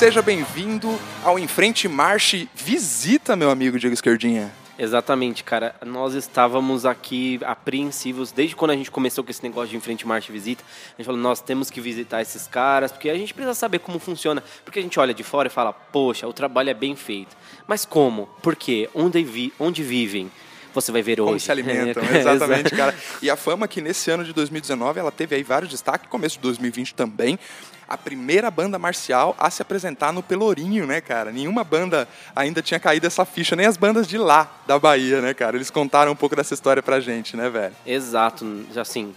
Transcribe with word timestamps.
Seja 0.00 0.22
bem-vindo 0.22 0.98
ao 1.22 1.38
Enfrente 1.38 1.86
Marche 1.86 2.48
Visita, 2.54 3.36
meu 3.36 3.50
amigo 3.50 3.78
Diego 3.78 3.92
Esquerdinha. 3.92 4.50
Exatamente, 4.78 5.44
cara. 5.44 5.74
Nós 5.84 6.14
estávamos 6.14 6.86
aqui 6.86 7.38
apreensivos 7.44 8.32
desde 8.32 8.56
quando 8.56 8.70
a 8.70 8.74
gente 8.74 8.90
começou 8.90 9.22
com 9.22 9.30
esse 9.30 9.42
negócio 9.42 9.68
de 9.68 9.76
Enfrente 9.76 10.06
Marche 10.06 10.32
Visita. 10.32 10.64
A 10.64 10.96
gente 10.96 11.04
falou, 11.04 11.20
nós 11.20 11.42
temos 11.42 11.68
que 11.68 11.82
visitar 11.82 12.22
esses 12.22 12.46
caras, 12.46 12.90
porque 12.90 13.10
a 13.10 13.14
gente 13.14 13.34
precisa 13.34 13.52
saber 13.52 13.80
como 13.80 13.98
funciona. 13.98 14.42
Porque 14.64 14.78
a 14.78 14.82
gente 14.82 14.98
olha 14.98 15.12
de 15.12 15.22
fora 15.22 15.48
e 15.48 15.50
fala, 15.50 15.70
poxa, 15.70 16.26
o 16.26 16.32
trabalho 16.32 16.70
é 16.70 16.74
bem 16.74 16.96
feito. 16.96 17.36
Mas 17.68 17.84
como? 17.84 18.26
Por 18.42 18.56
quê? 18.56 18.88
Onde, 18.94 19.22
vi 19.22 19.52
onde 19.60 19.82
vivem? 19.82 20.30
você 20.72 20.92
vai 20.92 21.02
ver 21.02 21.18
Como 21.18 21.32
hoje. 21.32 21.44
se 21.44 21.52
alimentam, 21.52 22.02
exatamente, 22.14 22.70
cara. 22.70 22.94
E 23.20 23.28
a 23.28 23.36
fama 23.36 23.66
que 23.66 23.80
nesse 23.80 24.10
ano 24.10 24.24
de 24.24 24.32
2019 24.32 25.00
ela 25.00 25.10
teve 25.10 25.36
aí 25.36 25.42
vários 25.42 25.70
destaques, 25.70 26.08
começo 26.08 26.36
de 26.36 26.42
2020 26.42 26.94
também. 26.94 27.38
A 27.90 27.98
primeira 27.98 28.50
banda 28.52 28.78
marcial 28.78 29.34
a 29.36 29.50
se 29.50 29.60
apresentar 29.60 30.12
no 30.12 30.22
Pelourinho, 30.22 30.86
né, 30.86 31.00
cara? 31.00 31.32
Nenhuma 31.32 31.64
banda 31.64 32.06
ainda 32.36 32.62
tinha 32.62 32.78
caído 32.78 33.06
essa 33.08 33.24
ficha, 33.24 33.56
nem 33.56 33.66
as 33.66 33.76
bandas 33.76 34.06
de 34.06 34.16
lá, 34.16 34.48
da 34.64 34.78
Bahia, 34.78 35.20
né, 35.20 35.34
cara? 35.34 35.56
Eles 35.56 35.70
contaram 35.70 36.12
um 36.12 36.16
pouco 36.16 36.36
dessa 36.36 36.54
história 36.54 36.80
pra 36.82 37.00
gente, 37.00 37.36
né, 37.36 37.50
velho? 37.50 37.74
Exato, 37.84 38.46
assim, 38.80 39.12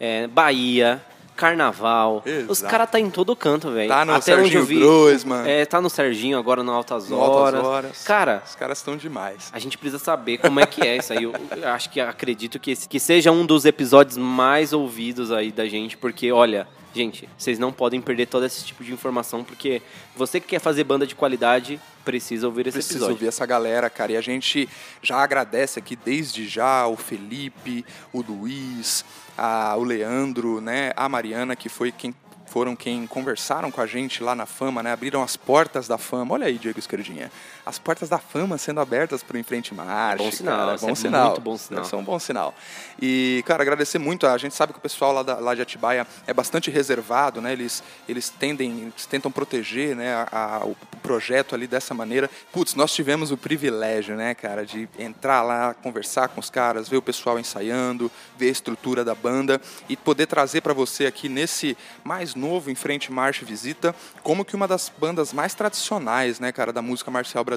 é, 0.00 0.26
Bahia, 0.28 1.04
Carnaval, 1.36 2.22
Exato. 2.24 2.50
os 2.50 2.62
caras 2.62 2.90
tá 2.90 2.98
em 2.98 3.10
todo 3.10 3.36
canto, 3.36 3.70
velho. 3.70 3.88
Tá 3.90 4.06
no 4.06 4.14
Até 4.14 4.32
onde 4.34 4.42
Serginho 4.50 4.60
eu 4.62 4.64
vi, 4.64 4.78
Groisman. 4.78 5.46
É, 5.46 5.66
tá 5.66 5.82
no 5.82 5.90
Serginho 5.90 6.38
agora 6.38 6.62
no 6.62 6.72
Altas 6.72 7.10
No 7.10 7.20
Altas 7.20 7.36
Horas. 7.60 7.64
Horas. 7.64 8.04
Cara, 8.04 8.42
Os 8.46 8.54
caras 8.54 8.78
estão 8.78 8.96
demais. 8.96 9.50
A 9.52 9.58
gente 9.58 9.76
precisa 9.76 10.02
saber 10.02 10.38
como 10.38 10.58
é 10.58 10.64
que 10.64 10.80
é 10.80 10.96
isso 10.96 11.12
aí. 11.12 11.24
Eu 11.24 11.34
eu 11.54 11.68
acho 11.68 11.90
que 11.90 12.00
acredito 12.00 12.58
que, 12.58 12.70
esse- 12.70 12.88
que 12.88 12.98
seja 12.98 13.30
um 13.30 13.44
dos 13.44 13.66
episódios 13.66 14.16
mais 14.16 14.72
ouvidos 14.72 15.30
aí 15.30 15.52
da 15.52 15.68
gente, 15.68 15.94
porque, 15.98 16.32
olha, 16.32 16.66
gente, 16.96 17.28
vocês 17.38 17.58
não 17.58 17.72
podem 17.72 18.00
perder 18.00 18.26
todo 18.26 18.44
esse 18.46 18.64
tipo 18.64 18.82
de 18.82 18.92
informação, 18.92 19.44
porque 19.44 19.80
você 20.16 20.40
que 20.40 20.46
quer 20.48 20.60
fazer 20.60 20.82
banda 20.84 21.06
de 21.06 21.14
qualidade 21.14 21.80
precisa 22.04 22.46
ouvir 22.46 22.66
esse 22.66 22.74
Precisa 22.78 22.94
episódio. 22.94 23.14
ouvir 23.14 23.26
essa 23.28 23.44
galera, 23.46 23.90
cara. 23.90 24.12
E 24.12 24.16
a 24.16 24.20
gente 24.20 24.68
já 25.02 25.16
agradece 25.18 25.78
aqui 25.78 25.94
desde 25.96 26.48
já 26.48 26.86
o 26.86 26.96
Felipe, 26.96 27.84
o 28.12 28.22
Luiz, 28.22 29.04
a- 29.36 29.76
o 29.76 29.84
Leandro, 29.84 30.60
né, 30.60 30.92
a 30.96 31.08
Mariana, 31.08 31.54
que 31.54 31.68
foi 31.68 31.92
quem 31.92 32.14
foram 32.48 32.74
quem 32.76 33.06
conversaram 33.08 33.70
com 33.70 33.80
a 33.82 33.86
gente 33.86 34.22
lá 34.22 34.34
na 34.34 34.46
Fama, 34.46 34.82
né? 34.82 34.92
Abriram 34.92 35.22
as 35.22 35.36
portas 35.36 35.86
da 35.88 35.98
Fama. 35.98 36.32
Olha 36.34 36.46
aí, 36.46 36.56
Diego 36.56 36.78
Esquerdinha. 36.78 37.30
As 37.66 37.80
portas 37.80 38.08
da 38.08 38.18
Fama 38.18 38.56
sendo 38.58 38.78
abertas 38.80 39.24
para 39.24 39.36
o 39.36 39.40
Enfrente 39.40 39.74
Marche. 39.74 40.22
Bom 40.24 40.30
sinal, 40.30 40.56
cara. 40.58 40.74
isso 40.76 40.86
Bom 40.86 40.92
é 40.92 40.94
sinal. 40.94 41.26
muito 41.30 41.40
bom 41.40 41.56
sinal. 41.58 41.82
Isso 41.82 41.96
é 41.96 41.98
um 41.98 42.04
bom 42.04 42.16
sinal. 42.20 42.54
E, 43.02 43.42
cara, 43.44 43.60
agradecer 43.60 43.98
muito. 43.98 44.24
A 44.24 44.38
gente 44.38 44.54
sabe 44.54 44.72
que 44.72 44.78
o 44.78 44.80
pessoal 44.82 45.12
lá, 45.12 45.24
da, 45.24 45.34
lá 45.40 45.52
de 45.52 45.62
Atibaia 45.62 46.06
é 46.28 46.32
bastante 46.32 46.70
reservado, 46.70 47.40
né? 47.40 47.52
Eles, 47.52 47.82
eles 48.08 48.30
tendem, 48.30 48.82
eles 48.82 49.04
tentam 49.06 49.32
proteger 49.32 49.96
né, 49.96 50.14
a- 50.30 50.58
a- 50.60 50.64
o 50.64 50.76
projeto 51.02 51.56
ali 51.56 51.66
dessa 51.66 51.92
maneira. 51.92 52.30
Putz, 52.52 52.76
nós 52.76 52.94
tivemos 52.94 53.32
o 53.32 53.36
privilégio, 53.36 54.14
né, 54.14 54.32
cara, 54.32 54.64
de 54.64 54.88
entrar 54.96 55.42
lá, 55.42 55.74
conversar 55.74 56.28
com 56.28 56.38
os 56.38 56.48
caras, 56.48 56.88
ver 56.88 56.98
o 56.98 57.02
pessoal 57.02 57.36
ensaiando, 57.36 58.08
ver 58.38 58.46
a 58.46 58.52
estrutura 58.52 59.04
da 59.04 59.14
banda 59.14 59.60
e 59.88 59.96
poder 59.96 60.26
trazer 60.26 60.60
para 60.60 60.72
você 60.72 61.04
aqui 61.04 61.28
nesse 61.28 61.76
mais 62.04 62.36
novo 62.36 62.70
Em 62.70 62.76
Frente 62.76 63.10
Marche 63.10 63.44
Visita, 63.44 63.92
como 64.22 64.44
que 64.44 64.54
uma 64.54 64.68
das 64.68 64.88
bandas 64.96 65.32
mais 65.32 65.52
tradicionais, 65.52 66.38
né, 66.38 66.52
cara, 66.52 66.72
da 66.72 66.80
música 66.80 67.10
marcial 67.10 67.42
brasileira 67.42 67.55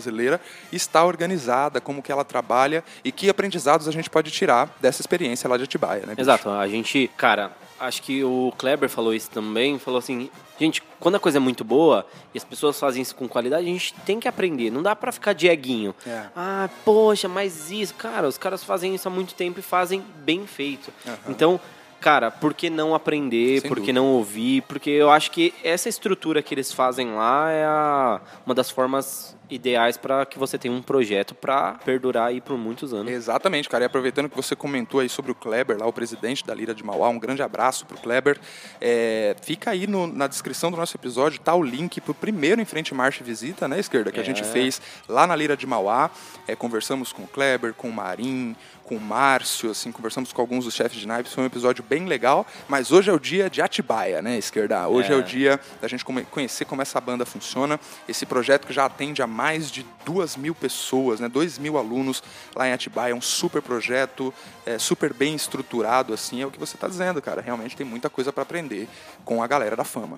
está 0.72 1.04
organizada, 1.04 1.82
como 1.82 2.02
que 2.02 2.12
ela 2.12 2.24
trabalha 2.24 2.84
e 3.04 3.12
que 3.12 3.30
aprendizados 3.30 3.88
a 3.88 3.92
gente 3.92 4.10
pode 4.10 4.32
tirar 4.32 4.76
dessa 4.80 5.02
experiência 5.02 5.50
lá 5.50 5.58
de 5.58 5.64
Atibaia, 5.64 6.02
né? 6.02 6.10
bicho? 6.10 6.22
Exato, 6.22 6.50
a 6.50 6.68
gente, 6.68 7.10
cara, 7.18 7.52
acho 7.80 8.02
que 8.02 8.24
o 8.24 8.54
Kleber 8.58 8.90
falou 8.90 9.14
isso 9.14 9.30
também, 9.30 9.80
falou 9.80 10.00
assim, 10.00 10.30
gente, 10.60 10.84
quando 11.00 11.16
a 11.16 11.20
coisa 11.20 11.38
é 11.38 11.40
muito 11.40 11.64
boa 11.64 12.06
e 12.34 12.38
as 12.38 12.44
pessoas 12.44 12.80
fazem 12.80 13.02
isso 13.02 13.16
com 13.16 13.28
qualidade, 13.28 13.64
a 13.64 13.70
gente 13.70 13.94
tem 14.06 14.20
que 14.20 14.28
aprender, 14.28 14.70
não 14.70 14.84
dá 14.84 14.96
pra 14.96 15.12
ficar 15.12 15.34
dieguinho. 15.34 15.96
É. 16.06 16.24
Ah, 16.36 16.70
poxa, 16.84 17.28
mas 17.28 17.72
isso, 17.72 17.94
cara, 17.96 18.28
os 18.28 18.38
caras 18.38 18.64
fazem 18.64 18.94
isso 18.94 19.08
há 19.08 19.12
muito 19.12 19.34
tempo 19.34 19.60
e 19.60 19.64
fazem 19.64 20.04
bem 20.24 20.46
feito. 20.46 20.92
Então, 21.28 21.60
cara, 22.00 22.32
por 22.32 22.54
que 22.54 22.70
não 22.70 22.96
aprender, 22.96 23.62
Sem 23.62 23.68
por 23.70 23.76
que 23.76 23.82
dúvida. 23.82 24.00
não 24.00 24.08
ouvir? 24.08 24.62
Porque 24.64 24.90
eu 24.90 25.10
acho 25.10 25.32
que 25.32 25.54
essa 25.64 25.90
estrutura 25.90 26.42
que 26.42 26.54
eles 26.54 26.72
fazem 26.72 27.14
lá 27.14 27.52
é 27.52 27.66
a- 27.66 28.22
uma 28.46 28.56
das 28.56 28.70
formas 28.70 29.38
ideais 29.52 29.98
para 29.98 30.28
que 30.28 30.38
você 30.38 30.60
tenha 30.60 30.72
um 30.72 30.80
projeto 30.82 31.34
para 31.34 31.72
perdurar 31.84 32.28
aí 32.28 32.40
por 32.40 32.56
muitos 32.56 32.94
anos. 32.94 33.12
Exatamente, 33.12 33.68
cara. 33.68 33.84
E 33.84 33.88
aproveitando 33.88 34.30
que 34.30 34.36
você 34.36 34.56
comentou 34.56 35.00
aí 35.00 35.10
sobre 35.10 35.32
o 35.32 35.36
Kleber, 35.36 35.76
lá 35.80 35.88
o 35.88 35.94
presidente 35.94 36.46
da 36.46 36.54
Lira 36.54 36.72
de 36.76 36.84
Mauá, 36.84 37.10
um 37.10 37.18
grande 37.18 37.42
abraço 37.42 37.84
pro 37.88 37.98
Kleber. 37.98 38.38
É, 38.80 39.36
fica 39.42 39.72
aí 39.72 39.88
no- 39.88 40.06
na 40.06 40.28
descrição 40.28 40.70
do 40.70 40.78
nosso 40.78 40.96
episódio, 40.96 41.40
tá 41.40 41.56
o 41.56 41.64
link 41.64 42.00
pro 42.00 42.14
primeiro 42.14 42.62
Em 42.62 42.66
Frente 42.66 42.94
Marcha 42.94 43.24
e 43.24 43.26
Visita, 43.26 43.68
né, 43.68 43.80
esquerda, 43.80 44.12
que 44.12 44.20
a 44.20 44.24
gente 44.24 44.44
fez 44.44 44.80
lá 45.08 45.26
na 45.26 45.36
Lira 45.36 45.58
de 45.58 45.66
Mauá. 45.66 46.12
É, 46.48 46.56
conversamos 46.56 47.12
com 47.12 47.24
o 47.24 47.28
Kleber, 47.28 47.74
com 47.74 47.90
o 47.90 47.94
Marim, 47.94 48.56
com 48.90 48.96
o 48.96 49.00
Márcio, 49.00 49.70
assim, 49.70 49.92
conversamos 49.92 50.34
com 50.34 50.42
alguns 50.42 50.66
dos 50.66 50.74
chefes 50.74 51.00
de 51.00 51.08
naipes. 51.08 51.32
Foi 51.32 51.44
um 51.44 51.48
episódio 51.48 51.84
bem 51.88 52.06
legal, 52.08 52.44
mas 52.68 52.92
hoje 52.92 53.12
é 53.12 53.14
o 53.14 53.20
dia 53.20 53.48
de 53.48 53.62
Atibaia, 53.62 54.20
né, 54.20 54.36
esquerda? 54.36 54.88
Hoje 54.88 55.12
é, 55.12 55.16
É. 55.16 55.16
o 55.16 55.22
dia 55.22 55.60
da 55.80 55.88
gente 55.88 56.04
conhecer 56.04 56.66
como 56.66 56.82
essa 56.82 57.00
banda 57.00 57.24
funciona. 57.24 57.80
Esse 58.08 58.26
projeto 58.26 58.66
que 58.66 58.74
já 58.74 58.86
atende 58.86 59.22
a 59.22 59.28
mais 59.28 59.70
de 59.70 59.86
duas 60.04 60.36
mil 60.36 60.56
pessoas, 60.56 61.20
né? 61.20 61.30
Dois 61.30 61.60
mil 61.60 61.78
alunos 61.78 62.24
lá 62.56 62.68
em 62.68 62.74
Atibaia. 62.74 63.12
É 63.12 63.16
um 63.16 63.22
super 63.22 63.62
projeto, 63.62 64.34
é, 64.66 64.80
super 64.80 65.14
bem 65.14 65.36
estruturado, 65.36 66.12
assim. 66.12 66.42
É 66.42 66.46
o 66.48 66.50
que 66.50 66.60
você 66.60 66.76
está 66.76 66.88
dizendo, 66.88 67.22
cara. 67.22 67.42
Realmente 67.42 67.78
tem 67.78 67.86
muita 67.86 68.10
coisa 68.10 68.34
para 68.34 68.42
aprender 68.42 68.88
com 69.24 69.44
a 69.44 69.46
galera 69.46 69.76
da 69.76 69.84
fama. 69.84 70.18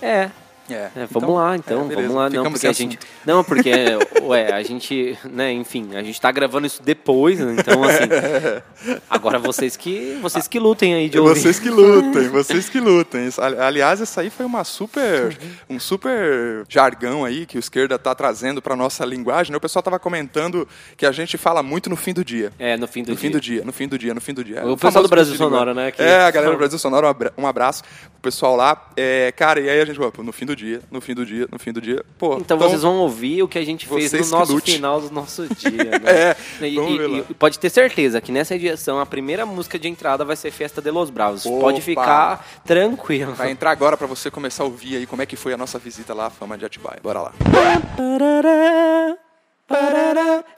É, 0.00 0.30
É, 0.70 0.88
É, 0.96 1.06
vamos 1.10 1.34
lá, 1.36 1.56
então, 1.56 1.90
é, 1.90 1.94
vamos 1.94 2.14
lá. 2.14 2.24
Não, 2.24 2.30
Ficamos 2.30 2.52
porque 2.52 2.66
a 2.66 2.72
gente. 2.72 2.98
Não, 3.26 3.44
porque, 3.44 3.70
ué, 4.22 4.52
a 4.52 4.62
gente, 4.62 5.18
né, 5.24 5.52
enfim, 5.52 5.90
a 5.94 6.02
gente 6.02 6.20
tá 6.20 6.30
gravando 6.32 6.66
isso 6.66 6.82
depois, 6.82 7.38
né, 7.38 7.56
então, 7.58 7.82
assim. 7.84 8.98
Agora 9.08 9.38
vocês 9.38 9.76
que, 9.76 10.18
vocês 10.20 10.46
que 10.48 10.58
lutem 10.58 10.94
aí 10.94 11.08
de 11.08 11.18
ouvir. 11.18 11.40
vocês 11.40 11.58
que 11.58 11.68
lutem, 11.70 12.28
vocês 12.28 12.68
que 12.68 12.80
lutem. 12.80 13.28
Aliás, 13.60 14.00
essa 14.00 14.20
aí 14.20 14.30
foi 14.30 14.44
uma 14.46 14.64
super, 14.64 15.36
um 15.68 15.78
super 15.78 16.64
jargão 16.68 17.24
aí 17.24 17.46
que 17.46 17.56
o 17.56 17.60
esquerda 17.60 17.98
tá 17.98 18.14
trazendo 18.14 18.60
para 18.62 18.76
nossa 18.76 19.04
linguagem. 19.04 19.52
né? 19.52 19.56
O 19.56 19.60
pessoal 19.60 19.82
tava 19.82 19.98
comentando 19.98 20.66
que 20.96 21.06
a 21.06 21.12
gente 21.12 21.36
fala 21.38 21.62
muito 21.62 21.88
no 21.88 21.96
fim 21.96 22.12
do 22.12 22.24
dia. 22.24 22.52
É, 22.58 22.76
no 22.76 22.86
fim 22.86 23.02
do 23.02 23.10
No 23.10 23.14
dia. 23.16 23.20
fim 23.20 23.30
do 23.30 23.40
dia, 23.40 23.64
no 23.64 23.72
fim 23.72 23.88
do 23.88 23.98
dia, 23.98 24.14
no 24.14 24.20
fim 24.20 24.34
do 24.34 24.44
dia. 24.44 24.64
O 24.64 24.72
O 24.72 24.76
pessoal 24.76 25.02
do 25.02 25.08
Brasil 25.08 25.34
Sonora, 25.36 25.72
né, 25.74 25.90
que- 25.90 26.02
É, 26.02 26.22
a 26.22 26.30
galera 26.30 26.52
do 26.52 26.58
Brasil 26.58 26.78
Sonora, 26.78 27.06
um 27.06 27.10
abra- 27.10 27.32
abraço 27.38 27.82
pro 27.82 28.22
pessoal 28.30 28.56
lá. 28.56 28.90
É, 28.96 29.32
cara, 29.32 29.60
e 29.60 29.68
aí 29.68 29.80
a 29.80 29.84
gente, 29.84 29.98
pô, 29.98 30.22
no 30.22 30.32
fim 30.32 30.44
do 30.46 30.53
dia, 30.56 30.80
no 30.90 31.00
fim 31.00 31.14
do 31.14 31.24
dia, 31.24 31.46
no 31.50 31.58
fim 31.58 31.72
do 31.72 31.80
dia. 31.80 32.04
Pô, 32.18 32.36
Então, 32.38 32.56
vocês 32.58 32.82
vão 32.82 32.98
ouvir 32.98 33.42
o 33.42 33.48
que 33.48 33.58
a 33.58 33.64
gente 33.64 33.86
fez 33.86 34.12
no 34.12 34.26
nosso 34.38 34.52
lute. 34.52 34.72
final 34.72 35.00
do 35.00 35.10
nosso 35.10 35.46
dia. 35.54 35.72
Né? 35.72 36.34
É, 36.60 36.66
e, 36.66 36.78
e- 36.78 37.24
e 37.30 37.34
pode 37.34 37.58
ter 37.58 37.70
certeza 37.70 38.20
que 38.20 38.30
nessa 38.32 38.54
edição 38.54 38.98
a 39.00 39.06
primeira 39.06 39.44
música 39.46 39.78
de 39.78 39.88
entrada 39.88 40.24
vai 40.24 40.36
ser 40.36 40.50
Festa 40.50 40.80
de 40.82 40.90
los 40.90 41.10
Bravos. 41.10 41.44
Opa! 41.46 41.60
Pode 41.60 41.80
ficar 41.80 42.46
tranquilo. 42.64 43.34
Vai 43.34 43.50
entrar 43.50 43.70
agora 43.70 43.96
pra 43.96 44.06
você 44.06 44.30
começar 44.30 44.62
a 44.62 44.66
ouvir 44.66 44.96
aí 44.96 45.06
como 45.06 45.22
é 45.22 45.26
que 45.26 45.36
foi 45.36 45.52
a 45.52 45.56
nossa 45.56 45.78
visita 45.78 46.12
lá 46.14 46.26
à 46.26 46.30
Fama 46.30 46.56
de 46.58 46.64
Atibaia. 46.64 47.00
Bora 47.02 47.20
lá. 47.20 47.32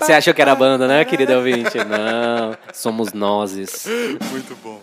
Você 0.00 0.12
achou 0.12 0.34
que 0.34 0.42
era 0.42 0.54
banda, 0.54 0.87
né, 0.88 1.04
querida 1.04 1.37
ouvinte? 1.37 1.78
Não, 1.78 2.56
somos 2.75 3.12
nozes. 3.12 3.87
Muito 4.31 4.56
bom. 4.62 4.81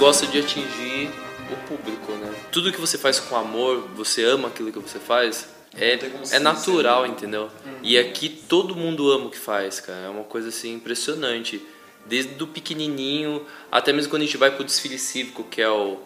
Gosta 0.00 0.26
de 0.26 0.38
atingir 0.40 1.10
o 1.52 1.56
público, 1.68 2.12
né? 2.12 2.32
Tudo 2.50 2.72
que 2.72 2.80
você 2.80 2.96
faz 2.98 3.20
com 3.20 3.36
amor, 3.36 3.86
você 3.94 4.24
ama 4.24 4.48
aquilo 4.48 4.72
que 4.72 4.78
você 4.78 4.98
faz, 4.98 5.46
é, 5.78 5.98
é 6.32 6.38
natural, 6.38 7.06
entendeu? 7.06 7.48
E 7.82 7.96
aqui 7.98 8.28
todo 8.28 8.74
mundo 8.74 9.10
ama 9.12 9.26
o 9.26 9.30
que 9.30 9.38
faz, 9.38 9.78
cara. 9.80 10.06
É 10.06 10.08
uma 10.08 10.24
coisa 10.24 10.48
assim 10.48 10.74
impressionante. 10.74 11.60
Desde 12.06 12.42
o 12.42 12.46
pequenininho, 12.46 13.44
até 13.70 13.92
mesmo 13.92 14.10
quando 14.10 14.22
a 14.22 14.24
gente 14.24 14.36
vai 14.36 14.50
pro 14.50 14.64
desfile 14.64 14.98
cívico, 14.98 15.44
que 15.44 15.60
é 15.60 15.68
o, 15.68 15.98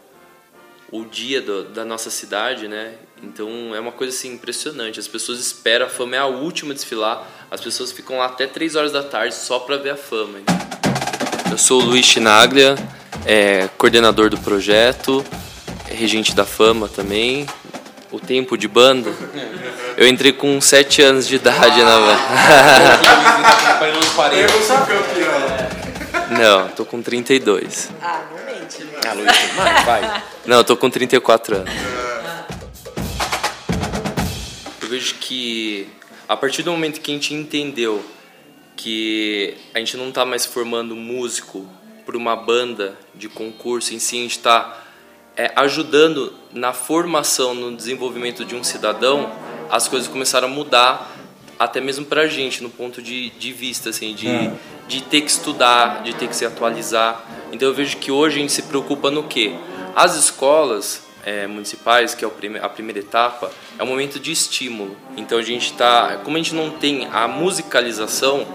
o 0.91 1.05
dia 1.05 1.41
do- 1.41 1.65
da 1.65 1.85
nossa 1.85 2.11
cidade, 2.11 2.67
né? 2.69 2.95
Então 3.23 3.75
é 3.75 3.81
uma 3.81 3.93
coisa 3.93 4.13
assim 4.15 4.33
impressionante. 4.35 4.99
As 5.01 5.09
pessoas 5.09 5.39
esperam, 5.39 5.87
a 5.87 5.89
fama 5.89 6.17
é 6.17 6.19
a 6.19 6.27
última 6.27 6.73
a 6.73 6.75
desfilar. 6.75 7.27
As 7.51 7.61
pessoas 7.61 7.93
ficam 7.93 8.19
lá 8.19 8.27
até 8.27 8.47
3 8.47 8.75
horas 8.77 8.93
da 8.93 9.03
tarde 9.03 9.35
só 9.35 9.61
pra 9.61 9.77
ver 9.77 9.91
a 9.91 9.97
fama. 9.97 10.39
né? 10.41 10.45
Eu 11.55 11.59
sou 11.59 11.81
o 11.81 11.85
Luiz 11.85 12.05
Chinaglia, 12.05 12.75
é, 13.25 13.69
coordenador 13.79 14.29
do 14.29 14.37
projeto, 14.37 15.25
regente 15.87 16.35
da 16.35 16.45
fama 16.45 16.89
também. 16.89 17.47
O 18.11 18.19
tempo 18.19 18.59
de 18.59 18.67
banda, 18.67 19.15
eu 19.97 20.09
entrei 20.09 20.33
com 20.33 20.61
7 20.61 21.01
anos 21.01 21.29
de 21.29 21.37
idade 21.37 21.81
na 21.81 21.97
banda. 22.03 22.19
Não, 26.37 26.69
tô 26.71 26.85
com 26.85 27.01
32. 27.01 27.89
Ah, 28.03 28.23
não 28.33 28.45
mente. 28.53 28.89
Ah, 29.07 29.13
Luiz, 29.13 29.55
mano, 29.55 29.85
vai. 29.87 30.23
Não, 30.47 30.57
eu 30.57 30.65
tô 30.65 30.77
com 30.77 30.91
34 30.91 31.59
anos. 31.59 31.73
Eu 34.83 34.89
vejo 34.89 35.15
que 35.21 35.87
a 36.29 36.37
partir 36.37 36.65
do 36.65 36.73
momento 36.73 37.01
que 37.01 37.13
a 37.13 37.15
gente 37.15 37.33
entendeu 37.33 38.05
que 38.77 39.55
a 39.73 39.79
gente 39.79 39.97
não 39.97 40.09
está 40.09 40.25
mais 40.25 40.45
formando 40.45 40.95
músico 40.97 41.67
para 42.05 42.17
uma 42.17 42.37
banda 42.37 42.99
de 43.15 43.29
concurso, 43.29 43.95
em 43.95 43.99
si 43.99 44.19
a 44.19 44.23
gente 44.23 44.37
está 44.37 44.85
é, 45.37 45.53
ajudando 45.57 46.33
na 46.53 46.73
formação, 46.73 47.55
no 47.55 47.75
desenvolvimento 47.75 48.45
de 48.45 48.55
um 48.55 48.63
cidadão, 48.63 49.33
as 49.71 49.89
coisas 49.89 50.09
começaram 50.09 50.49
a 50.49 50.51
mudar 50.51 51.11
até 51.59 51.81
mesmo 51.81 52.05
para 52.05 52.23
a 52.23 52.27
gente, 52.27 52.63
no 52.63 52.71
ponto 52.71 53.01
de, 53.01 53.31
de 53.31 53.53
vista, 53.53 53.91
assim, 53.91 54.15
de, 54.15 54.29
é. 54.29 54.53
de 54.89 55.03
ter 55.03 55.21
que 55.23 55.31
estudar, 55.31 56.03
de 56.03 56.13
ter 56.15 56.29
que 56.29 56.37
se 56.37 56.45
atualizar. 56.45 57.25
Então 57.53 57.69
eu 57.69 57.75
vejo 57.75 57.97
que 57.99 58.11
hoje 58.11 58.37
a 58.37 58.41
gente 58.41 58.53
se 58.53 58.63
preocupa 58.63 59.11
no 59.11 59.25
quê? 59.25 59.55
As 59.95 60.17
escolas 60.17 61.05
é, 61.25 61.47
municipais, 61.47 62.15
que 62.15 62.25
é 62.25 62.29
a 62.61 62.69
primeira 62.69 62.99
etapa, 62.99 63.51
é 63.79 63.83
um 63.83 63.87
momento 63.87 64.19
de 64.19 64.33
estímulo. 64.33 64.97
Então 65.17 65.39
a 65.39 65.43
gente 65.43 65.67
está, 65.67 66.19
como 66.19 66.37
a 66.37 66.39
gente 66.39 66.55
não 66.55 66.71
tem 66.71 67.09
a 67.13 67.27
musicalização, 67.27 68.47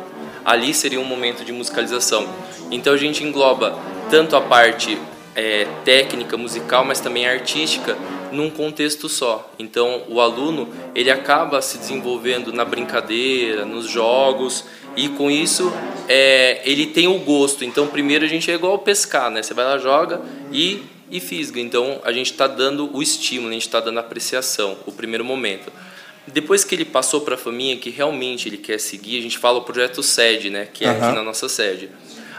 ali 0.49 0.73
seria 0.73 0.99
um 0.99 1.05
momento 1.05 1.45
de 1.45 1.51
musicalização. 1.51 2.27
Então 2.71 2.91
a 2.91 2.97
gente 2.97 3.23
engloba 3.23 3.77
tanto 4.09 4.35
a 4.35 4.41
parte 4.41 4.97
é, 5.35 5.67
técnica, 5.85 6.35
musical, 6.35 6.83
mas 6.83 6.99
também 6.99 7.27
artística 7.27 7.95
num 8.31 8.49
contexto 8.49 9.07
só. 9.07 9.47
Então 9.59 10.01
o 10.09 10.19
aluno 10.19 10.67
ele 10.95 11.11
acaba 11.11 11.61
se 11.61 11.77
desenvolvendo 11.77 12.51
na 12.51 12.65
brincadeira, 12.65 13.63
nos 13.63 13.87
jogos 13.87 14.65
e 14.95 15.07
com 15.09 15.29
isso 15.29 15.71
é, 16.07 16.61
ele 16.65 16.87
tem 16.87 17.07
o 17.07 17.19
gosto. 17.19 17.63
Então 17.63 17.85
primeiro 17.85 18.25
a 18.25 18.27
gente 18.27 18.49
é 18.49 18.55
igual 18.55 18.79
pescar, 18.79 19.29
né? 19.29 19.43
Você 19.43 19.53
vai 19.53 19.65
lá 19.65 19.77
joga 19.77 20.19
e 20.51 20.81
e 21.11 21.19
fisga. 21.19 21.59
Então 21.59 21.99
a 22.03 22.11
gente 22.11 22.31
está 22.31 22.47
dando 22.47 22.89
o 22.91 23.03
estímulo, 23.03 23.49
a 23.49 23.53
gente 23.53 23.67
está 23.67 23.79
dando 23.79 23.97
a 23.97 24.01
apreciação, 24.01 24.77
o 24.87 24.91
primeiro 24.91 25.23
momento. 25.23 25.71
Depois 26.27 26.63
que 26.63 26.75
ele 26.75 26.85
passou 26.85 27.21
para 27.21 27.35
a 27.35 27.37
família 27.37 27.77
que 27.77 27.89
realmente 27.89 28.47
ele 28.47 28.57
quer 28.57 28.79
seguir, 28.79 29.19
a 29.19 29.21
gente 29.21 29.37
fala 29.37 29.59
o 29.59 29.61
projeto 29.63 30.03
sede, 30.03 30.49
né? 30.49 30.67
Que 30.71 30.85
é 30.85 30.89
uhum. 30.89 31.03
aqui 31.03 31.15
na 31.15 31.23
nossa 31.23 31.49
sede. 31.49 31.89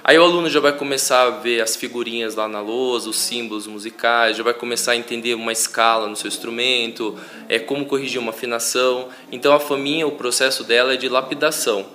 Aí 0.02 0.18
o 0.18 0.22
aluno 0.22 0.48
já 0.48 0.60
vai 0.60 0.72
começar 0.72 1.26
a 1.26 1.30
ver 1.30 1.60
as 1.60 1.76
figurinhas 1.76 2.34
lá 2.34 2.48
na 2.48 2.60
lousa, 2.60 3.10
os 3.10 3.18
símbolos 3.18 3.66
musicais, 3.66 4.36
já 4.36 4.42
vai 4.42 4.54
começar 4.54 4.92
a 4.92 4.96
entender 4.96 5.34
uma 5.34 5.52
escala 5.52 6.08
no 6.08 6.16
seu 6.16 6.28
instrumento, 6.28 7.18
é 7.48 7.58
como 7.58 7.84
corrigir 7.84 8.18
uma 8.18 8.30
afinação. 8.30 9.08
Então 9.30 9.52
a 9.52 9.60
faminha, 9.60 10.06
o 10.06 10.12
processo 10.12 10.64
dela 10.64 10.94
é 10.94 10.96
de 10.96 11.08
lapidação. 11.08 11.86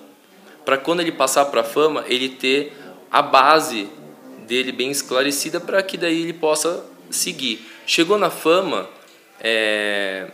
Para 0.63 0.77
quando 0.77 0.99
ele 0.99 1.11
passar 1.11 1.45
para 1.45 1.61
a 1.61 1.63
fama, 1.63 2.05
ele 2.07 2.29
ter 2.29 2.73
a 3.11 3.21
base 3.21 3.89
dele 4.45 4.71
bem 4.71 4.91
esclarecida 4.91 5.59
para 5.59 5.81
que 5.81 5.97
daí 5.97 6.21
ele 6.21 6.33
possa 6.33 6.85
seguir. 7.09 7.65
Chegou 7.87 8.17
na 8.17 8.29
fama, 8.29 8.87
é, 9.39 10.27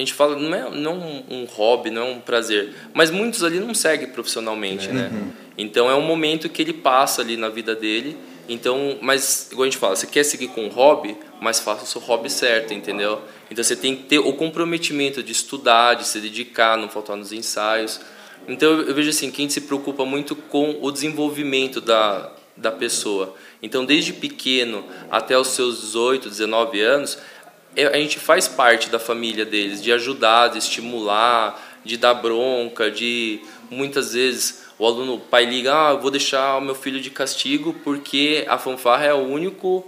a 0.00 0.04
gente 0.04 0.14
fala, 0.14 0.36
não 0.36 0.54
é 0.54 0.70
não 0.70 1.24
um 1.28 1.44
hobby, 1.44 1.90
não 1.90 2.02
é 2.02 2.10
um 2.12 2.20
prazer, 2.20 2.74
mas 2.94 3.10
muitos 3.10 3.44
ali 3.44 3.60
não 3.60 3.74
seguem 3.74 4.08
profissionalmente, 4.08 4.88
né? 4.88 5.10
uhum. 5.12 5.18
né? 5.18 5.32
Então 5.58 5.90
é 5.90 5.94
um 5.94 6.02
momento 6.02 6.48
que 6.48 6.62
ele 6.62 6.72
passa 6.72 7.20
ali 7.20 7.36
na 7.36 7.48
vida 7.48 7.74
dele. 7.74 8.16
Então, 8.48 8.98
mas 9.00 9.48
igual 9.52 9.64
a 9.64 9.66
gente 9.66 9.78
fala, 9.78 9.94
você 9.94 10.06
quer 10.06 10.24
seguir 10.24 10.48
com 10.48 10.64
um 10.64 10.68
hobby, 10.68 11.16
mas 11.40 11.60
faça 11.60 11.84
o 11.84 11.86
seu 11.86 12.00
hobby 12.00 12.28
certo, 12.28 12.74
entendeu? 12.74 13.20
Então 13.50 13.62
você 13.62 13.76
tem 13.76 13.94
que 13.94 14.04
ter 14.04 14.18
o 14.18 14.32
comprometimento 14.32 15.22
de 15.22 15.30
estudar, 15.30 15.94
de 15.94 16.06
se 16.06 16.18
dedicar, 16.18 16.76
não 16.76 16.88
faltar 16.88 17.16
nos 17.16 17.30
ensaios. 17.30 18.00
Então 18.48 18.72
eu 18.80 18.94
vejo 18.94 19.10
assim, 19.10 19.30
que 19.30 19.40
a 19.40 19.44
gente 19.44 19.52
se 19.52 19.60
preocupa 19.60 20.04
muito 20.04 20.34
com 20.34 20.78
o 20.80 20.90
desenvolvimento 20.90 21.80
da, 21.80 22.32
da 22.56 22.72
pessoa. 22.72 23.34
Então, 23.62 23.84
desde 23.84 24.12
pequeno 24.12 24.84
até 25.10 25.38
os 25.38 25.48
seus 25.48 25.80
18, 25.80 26.28
19 26.28 26.80
anos, 26.80 27.18
é, 27.18 27.39
a 27.76 27.96
gente 27.96 28.18
faz 28.18 28.48
parte 28.48 28.90
da 28.90 28.98
família 28.98 29.44
deles, 29.44 29.82
de 29.82 29.92
ajudar, 29.92 30.48
de 30.48 30.58
estimular, 30.58 31.60
de 31.84 31.96
dar 31.96 32.14
bronca, 32.14 32.90
de 32.90 33.40
muitas 33.70 34.12
vezes 34.12 34.62
o 34.78 34.86
aluno, 34.86 35.14
o 35.14 35.20
pai 35.20 35.44
liga, 35.44 35.72
ah, 35.72 35.94
vou 35.94 36.10
deixar 36.10 36.56
o 36.56 36.60
meu 36.60 36.74
filho 36.74 37.00
de 37.00 37.10
castigo 37.10 37.74
porque 37.84 38.44
a 38.48 38.58
fanfarra 38.58 39.06
é 39.06 39.14
o 39.14 39.18
único 39.18 39.86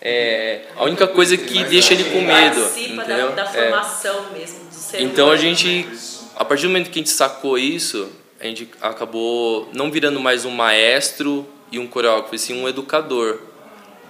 é, 0.00 0.66
a 0.76 0.84
única 0.84 1.06
coisa 1.06 1.34
que 1.34 1.64
deixa 1.64 1.94
ele 1.94 2.04
com 2.04 2.20
medo. 2.20 2.60
Entendeu? 2.60 3.30
da, 3.30 3.44
da 3.44 3.46
formação 3.46 4.26
é. 4.30 4.38
mesmo 4.38 4.68
do 4.68 4.74
ser 4.74 5.00
Então 5.00 5.30
a 5.30 5.36
gente, 5.36 5.88
a 6.36 6.44
partir 6.44 6.64
do 6.64 6.68
momento 6.68 6.90
que 6.90 6.98
a 6.98 7.02
gente 7.02 7.10
sacou 7.10 7.56
isso, 7.56 8.10
a 8.38 8.44
gente 8.44 8.68
acabou 8.82 9.70
não 9.72 9.90
virando 9.90 10.20
mais 10.20 10.44
um 10.44 10.50
maestro 10.50 11.46
e 11.72 11.78
um 11.78 11.86
coreógrafo, 11.86 12.34
e 12.34 12.38
sim 12.38 12.62
um 12.62 12.68
educador. 12.68 13.40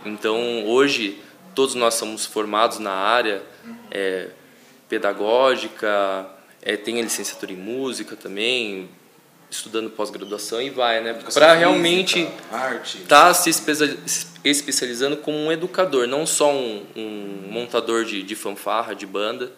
Então, 0.05 0.67
hoje, 0.67 1.19
todos 1.55 1.75
nós 1.75 1.95
somos 1.95 2.27
formados 2.27 2.79
na 2.79 2.93
área 2.93 3.43
é, 3.91 4.29
pedagógica, 4.89 6.27
é, 6.63 6.77
tem 6.77 6.99
a 7.01 7.03
licenciatura 7.03 7.53
em 7.53 7.57
música 7.57 8.17
também, 8.17 8.89
estudando 9.51 9.91
pós-graduação 9.91 10.61
e 10.61 10.71
vai, 10.71 11.01
né? 11.03 11.15
Para 11.33 11.55
realmente 11.55 12.29
estar 13.03 13.29
tá 13.29 13.35
se 13.35 13.51
especializando 14.45 15.17
como 15.19 15.39
um 15.39 15.53
educador, 15.53 16.07
não 16.07 16.27
só 16.27 16.53
um, 16.53 16.85
um 16.97 17.49
montador 17.51 18.05
de, 18.05 18.23
de 18.23 18.35
fanfarra, 18.35 18.95
de 18.95 19.07
banda. 19.07 19.53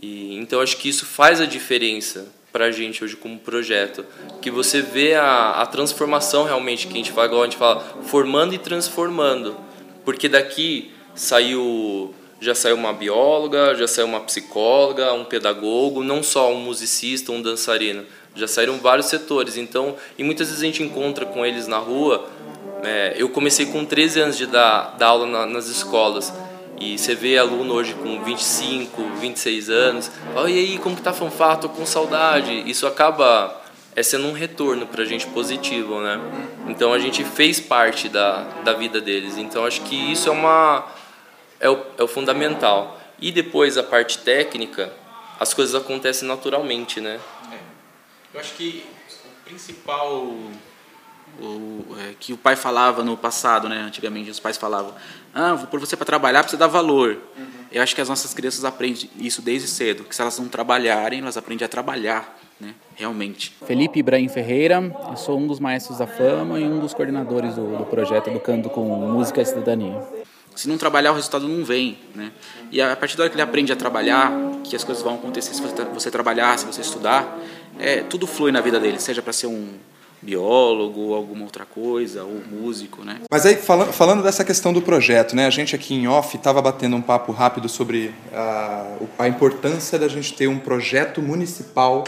E, 0.00 0.36
então, 0.36 0.60
acho 0.60 0.76
que 0.76 0.88
isso 0.88 1.04
faz 1.04 1.40
a 1.40 1.46
diferença 1.46 2.26
para 2.52 2.66
a 2.66 2.70
gente 2.70 3.02
hoje 3.02 3.16
como 3.16 3.36
projeto, 3.40 4.06
que 4.40 4.48
você 4.48 4.80
vê 4.80 5.14
a, 5.14 5.50
a 5.62 5.66
transformação 5.66 6.44
realmente 6.44 6.86
que 6.86 6.92
a 6.92 6.96
gente 6.96 7.10
fala, 7.10 7.26
igual 7.26 7.42
a 7.42 7.46
gente 7.46 7.56
fala, 7.56 7.80
formando 8.04 8.54
e 8.54 8.58
transformando, 8.58 9.56
porque 10.04 10.28
daqui 10.28 10.92
saiu 11.14 12.14
já 12.40 12.54
saiu 12.54 12.76
uma 12.76 12.92
bióloga, 12.92 13.74
já 13.74 13.88
saiu 13.88 14.06
uma 14.06 14.20
psicóloga, 14.20 15.14
um 15.14 15.24
pedagogo, 15.24 16.04
não 16.04 16.22
só 16.22 16.52
um 16.52 16.56
musicista, 16.56 17.32
um 17.32 17.40
dançarino, 17.40 18.04
já 18.34 18.46
saíram 18.46 18.76
vários 18.78 19.06
setores. 19.06 19.56
Então, 19.56 19.96
e 20.18 20.22
muitas 20.22 20.48
vezes 20.48 20.62
a 20.62 20.66
gente 20.66 20.82
encontra 20.82 21.24
com 21.24 21.46
eles 21.46 21.66
na 21.66 21.78
rua. 21.78 22.28
É, 22.82 23.14
eu 23.16 23.30
comecei 23.30 23.64
com 23.64 23.82
13 23.82 24.20
anos 24.20 24.36
de 24.36 24.44
dar, 24.44 24.94
dar 24.98 25.06
aula 25.06 25.26
na, 25.26 25.46
nas 25.46 25.68
escolas 25.68 26.30
e 26.80 26.98
você 26.98 27.14
vê 27.14 27.38
aluno 27.38 27.72
hoje 27.72 27.94
com 27.94 28.22
25, 28.22 29.02
26 29.20 29.70
anos, 29.70 30.10
e 30.48 30.58
aí, 30.58 30.78
como 30.78 30.96
que 30.96 31.02
tá 31.02 31.10
a 31.10 31.14
fanfarra? 31.14 31.56
Tô 31.56 31.68
com 31.68 31.86
saudade. 31.86 32.68
Isso 32.68 32.86
acaba 32.86 33.62
é 33.96 34.02
sendo 34.02 34.26
um 34.26 34.32
retorno 34.32 34.86
para 34.86 35.02
a 35.02 35.04
gente 35.04 35.26
positivo, 35.28 36.00
né? 36.00 36.20
Então 36.68 36.92
a 36.92 36.98
gente 36.98 37.22
fez 37.22 37.60
parte 37.60 38.08
da, 38.08 38.42
da 38.64 38.72
vida 38.72 39.00
deles. 39.00 39.38
Então 39.38 39.64
acho 39.64 39.82
que 39.82 39.94
isso 40.12 40.28
é 40.28 40.32
uma 40.32 40.84
é 41.60 41.68
o, 41.68 41.82
é 41.98 42.02
o 42.02 42.08
fundamental. 42.08 43.00
E 43.18 43.30
depois 43.30 43.78
a 43.78 43.82
parte 43.82 44.18
técnica, 44.18 44.92
as 45.38 45.54
coisas 45.54 45.74
acontecem 45.74 46.26
naturalmente, 46.26 47.00
né? 47.00 47.20
É. 47.52 47.58
Eu 48.34 48.40
acho 48.40 48.54
que 48.54 48.84
o 49.24 49.44
principal 49.44 50.26
o, 51.40 51.84
é, 51.98 52.14
que 52.18 52.32
o 52.32 52.36
pai 52.36 52.56
falava 52.56 53.02
no 53.02 53.16
passado, 53.16 53.68
né? 53.68 53.78
Antigamente 53.80 54.30
os 54.30 54.40
pais 54.40 54.56
falavam, 54.56 54.92
ah, 55.34 55.56
por 55.70 55.80
você 55.80 55.96
para 55.96 56.06
trabalhar 56.06 56.40
precisa 56.40 56.58
dar 56.58 56.66
valor. 56.66 57.18
Uhum. 57.36 57.46
Eu 57.72 57.82
acho 57.82 57.94
que 57.94 58.00
as 58.00 58.08
nossas 58.08 58.32
crianças 58.32 58.64
aprendem 58.64 59.10
isso 59.18 59.42
desde 59.42 59.68
cedo, 59.68 60.04
que 60.04 60.14
se 60.14 60.22
elas 60.22 60.38
não 60.38 60.48
trabalharem, 60.48 61.20
elas 61.20 61.36
aprendem 61.36 61.64
a 61.64 61.68
trabalhar, 61.68 62.38
né? 62.60 62.74
Realmente. 62.94 63.56
Felipe 63.66 63.98
Ibrahim 63.98 64.28
Ferreira, 64.28 64.80
eu 65.10 65.16
sou 65.16 65.38
um 65.38 65.46
dos 65.46 65.58
maestros 65.58 65.98
da 65.98 66.06
fama 66.06 66.60
e 66.60 66.64
um 66.64 66.78
dos 66.78 66.94
coordenadores 66.94 67.54
do, 67.54 67.78
do 67.78 67.84
projeto 67.86 68.28
Educando 68.28 68.70
com 68.70 68.84
Música 68.84 69.42
e 69.42 69.46
Cidadania. 69.46 70.23
Se 70.54 70.68
não 70.68 70.78
trabalhar, 70.78 71.12
o 71.12 71.14
resultado 71.14 71.48
não 71.48 71.64
vem, 71.64 71.98
né? 72.14 72.30
E 72.70 72.80
a 72.80 72.94
partir 72.94 73.16
da 73.16 73.24
hora 73.24 73.30
que 73.30 73.36
ele 73.36 73.42
aprende 73.42 73.72
a 73.72 73.76
trabalhar, 73.76 74.32
que 74.62 74.76
as 74.76 74.84
coisas 74.84 75.02
vão 75.02 75.14
acontecer 75.14 75.54
se 75.54 75.60
você, 75.60 75.84
você 75.84 76.10
trabalhar, 76.10 76.58
se 76.58 76.64
você 76.66 76.80
estudar, 76.80 77.38
é, 77.78 78.02
tudo 78.02 78.26
flui 78.26 78.52
na 78.52 78.60
vida 78.60 78.78
dele, 78.78 79.00
seja 79.00 79.20
para 79.20 79.32
ser 79.32 79.48
um 79.48 79.74
biólogo, 80.22 81.14
alguma 81.14 81.44
outra 81.44 81.66
coisa, 81.66 82.24
ou 82.24 82.40
músico, 82.50 83.04
né? 83.04 83.20
Mas 83.30 83.44
aí, 83.44 83.56
falando, 83.56 83.92
falando 83.92 84.22
dessa 84.22 84.44
questão 84.44 84.72
do 84.72 84.80
projeto, 84.80 85.36
né? 85.36 85.46
A 85.46 85.50
gente 85.50 85.74
aqui 85.74 85.94
em 85.94 86.08
off 86.08 86.36
estava 86.36 86.62
batendo 86.62 86.96
um 86.96 87.02
papo 87.02 87.30
rápido 87.30 87.68
sobre 87.68 88.14
a, 88.32 88.96
a 89.18 89.28
importância 89.28 89.98
da 89.98 90.08
gente 90.08 90.32
ter 90.32 90.48
um 90.48 90.58
projeto 90.58 91.20
municipal 91.20 92.04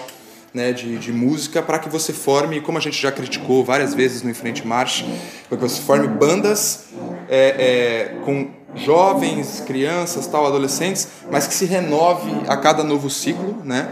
né, 0.57 0.73
de, 0.73 0.97
de, 0.97 1.13
música 1.13 1.61
para 1.61 1.79
que 1.79 1.87
você 1.87 2.15
forme, 2.15 2.63
como 2.63 2.79
a 2.79 2.81
gente 2.81 3.01
já 3.01 3.13
criticou 3.13 3.63
várias 3.63 3.93
vezes 3.93 4.23
no 4.23 4.31
Enfrente 4.31 4.67
Marche, 4.67 5.05
para 5.51 5.59
que 5.59 5.63
você 5.63 5.83
forme 5.83 6.09
bandas 6.09 6.87
é, 7.29 8.15
é, 8.19 8.25
com 8.25 8.49
jovens, 8.75 9.63
crianças, 9.67 10.27
tal, 10.27 10.47
adolescentes, 10.47 11.09
mas 11.31 11.47
que 11.47 11.53
se 11.53 11.67
renove 11.67 12.33
a 12.49 12.57
cada 12.57 12.83
novo 12.83 13.11
ciclo, 13.11 13.59
né? 13.63 13.87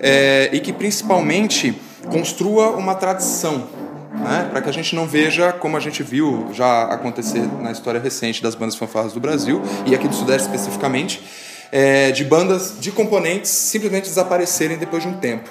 É, 0.00 0.50
e 0.52 0.58
que 0.58 0.72
principalmente 0.72 1.80
construa 2.10 2.70
uma 2.70 2.96
tradição, 2.96 3.68
né? 4.12 4.48
para 4.50 4.60
que 4.60 4.68
a 4.68 4.72
gente 4.72 4.96
não 4.96 5.06
veja, 5.06 5.52
como 5.52 5.76
a 5.76 5.80
gente 5.80 6.02
viu 6.02 6.48
já 6.52 6.84
acontecer 6.84 7.46
na 7.60 7.70
história 7.70 8.00
recente 8.00 8.42
das 8.42 8.56
bandas 8.56 8.74
fanfarras 8.74 9.12
do 9.12 9.20
Brasil, 9.20 9.62
e 9.86 9.94
aqui 9.94 10.08
do 10.08 10.14
Sudeste 10.14 10.48
especificamente, 10.48 11.22
é, 11.70 12.10
de 12.10 12.24
bandas 12.24 12.74
de 12.80 12.90
componentes 12.90 13.50
simplesmente 13.50 14.08
desaparecerem 14.08 14.78
depois 14.78 15.02
de 15.02 15.08
um 15.08 15.14
tempo. 15.14 15.50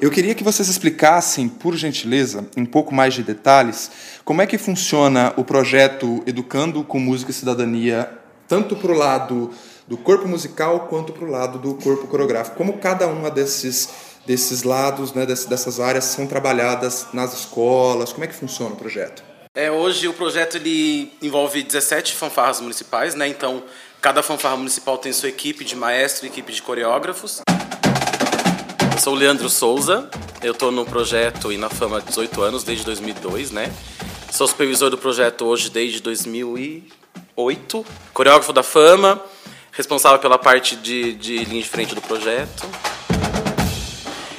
Eu 0.00 0.12
queria 0.12 0.32
que 0.32 0.44
vocês 0.44 0.68
explicassem, 0.68 1.48
por 1.48 1.74
gentileza, 1.74 2.48
em 2.56 2.62
um 2.62 2.66
pouco 2.66 2.94
mais 2.94 3.14
de 3.14 3.24
detalhes, 3.24 3.90
como 4.24 4.40
é 4.40 4.46
que 4.46 4.56
funciona 4.56 5.34
o 5.36 5.42
projeto 5.42 6.22
Educando 6.24 6.84
com 6.84 7.00
Música 7.00 7.32
e 7.32 7.34
Cidadania, 7.34 8.08
tanto 8.46 8.76
para 8.76 8.92
o 8.92 8.94
lado 8.94 9.50
do 9.88 9.96
corpo 9.96 10.28
musical 10.28 10.86
quanto 10.88 11.12
para 11.12 11.24
o 11.24 11.30
lado 11.30 11.58
do 11.58 11.74
corpo 11.74 12.06
coreográfico. 12.06 12.56
Como 12.56 12.78
cada 12.78 13.08
uma 13.08 13.28
desses 13.28 13.88
desses 14.24 14.62
lados, 14.62 15.14
né, 15.14 15.24
dessas 15.24 15.80
áreas 15.80 16.04
são 16.04 16.26
trabalhadas 16.26 17.06
nas 17.14 17.32
escolas? 17.32 18.12
Como 18.12 18.24
é 18.24 18.28
que 18.28 18.34
funciona 18.34 18.74
o 18.74 18.76
projeto? 18.76 19.24
É, 19.54 19.70
hoje 19.70 20.06
o 20.06 20.12
projeto 20.12 20.58
ele 20.58 21.10
envolve 21.20 21.62
17 21.62 22.14
fanfarras 22.14 22.60
municipais, 22.60 23.14
né? 23.14 23.26
Então, 23.26 23.64
cada 24.00 24.22
fanfarra 24.22 24.56
municipal 24.58 24.98
tem 24.98 25.12
sua 25.12 25.30
equipe 25.30 25.64
de 25.64 25.74
maestro 25.74 26.26
e 26.26 26.28
equipe 26.28 26.52
de 26.52 26.62
coreógrafos. 26.62 27.40
Sou 29.00 29.12
o 29.14 29.16
Leandro 29.16 29.48
Souza, 29.48 30.10
eu 30.42 30.50
estou 30.50 30.72
no 30.72 30.84
projeto 30.84 31.52
e 31.52 31.56
na 31.56 31.70
Fama 31.70 31.98
há 31.98 32.00
18 32.00 32.42
anos, 32.42 32.64
desde 32.64 32.84
2002, 32.84 33.52
né? 33.52 33.72
Sou 34.32 34.48
supervisor 34.48 34.90
do 34.90 34.98
projeto 34.98 35.44
hoje 35.44 35.70
desde 35.70 36.00
2008, 36.00 37.86
coreógrafo 38.12 38.52
da 38.52 38.64
Fama, 38.64 39.22
responsável 39.70 40.18
pela 40.18 40.36
parte 40.36 40.74
de, 40.74 41.12
de 41.12 41.44
linha 41.44 41.62
de 41.62 41.68
frente 41.68 41.94
do 41.94 42.02
projeto. 42.02 42.66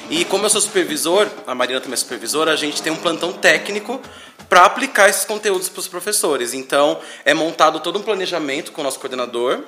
E 0.10 0.26
como 0.26 0.46
eu 0.46 0.50
sou 0.50 0.60
supervisor, 0.60 1.30
a 1.48 1.56
Marina 1.56 1.80
também 1.80 1.94
é 1.94 1.98
supervisora, 1.98 2.52
a 2.52 2.58
gente 2.58 2.82
tem 2.82 2.92
um 2.92 2.98
plantão 2.98 3.32
técnico 3.32 4.02
para 4.50 4.66
aplicar 4.66 5.08
esses 5.08 5.24
conteúdos 5.24 5.70
para 5.70 5.80
os 5.80 5.88
professores. 5.88 6.54
Então, 6.54 7.00
é 7.24 7.34
montado 7.34 7.80
todo 7.80 7.98
um 7.98 8.02
planejamento 8.02 8.74
com 8.74 8.82
o 8.82 8.84
nosso 8.84 9.00
coordenador, 9.00 9.64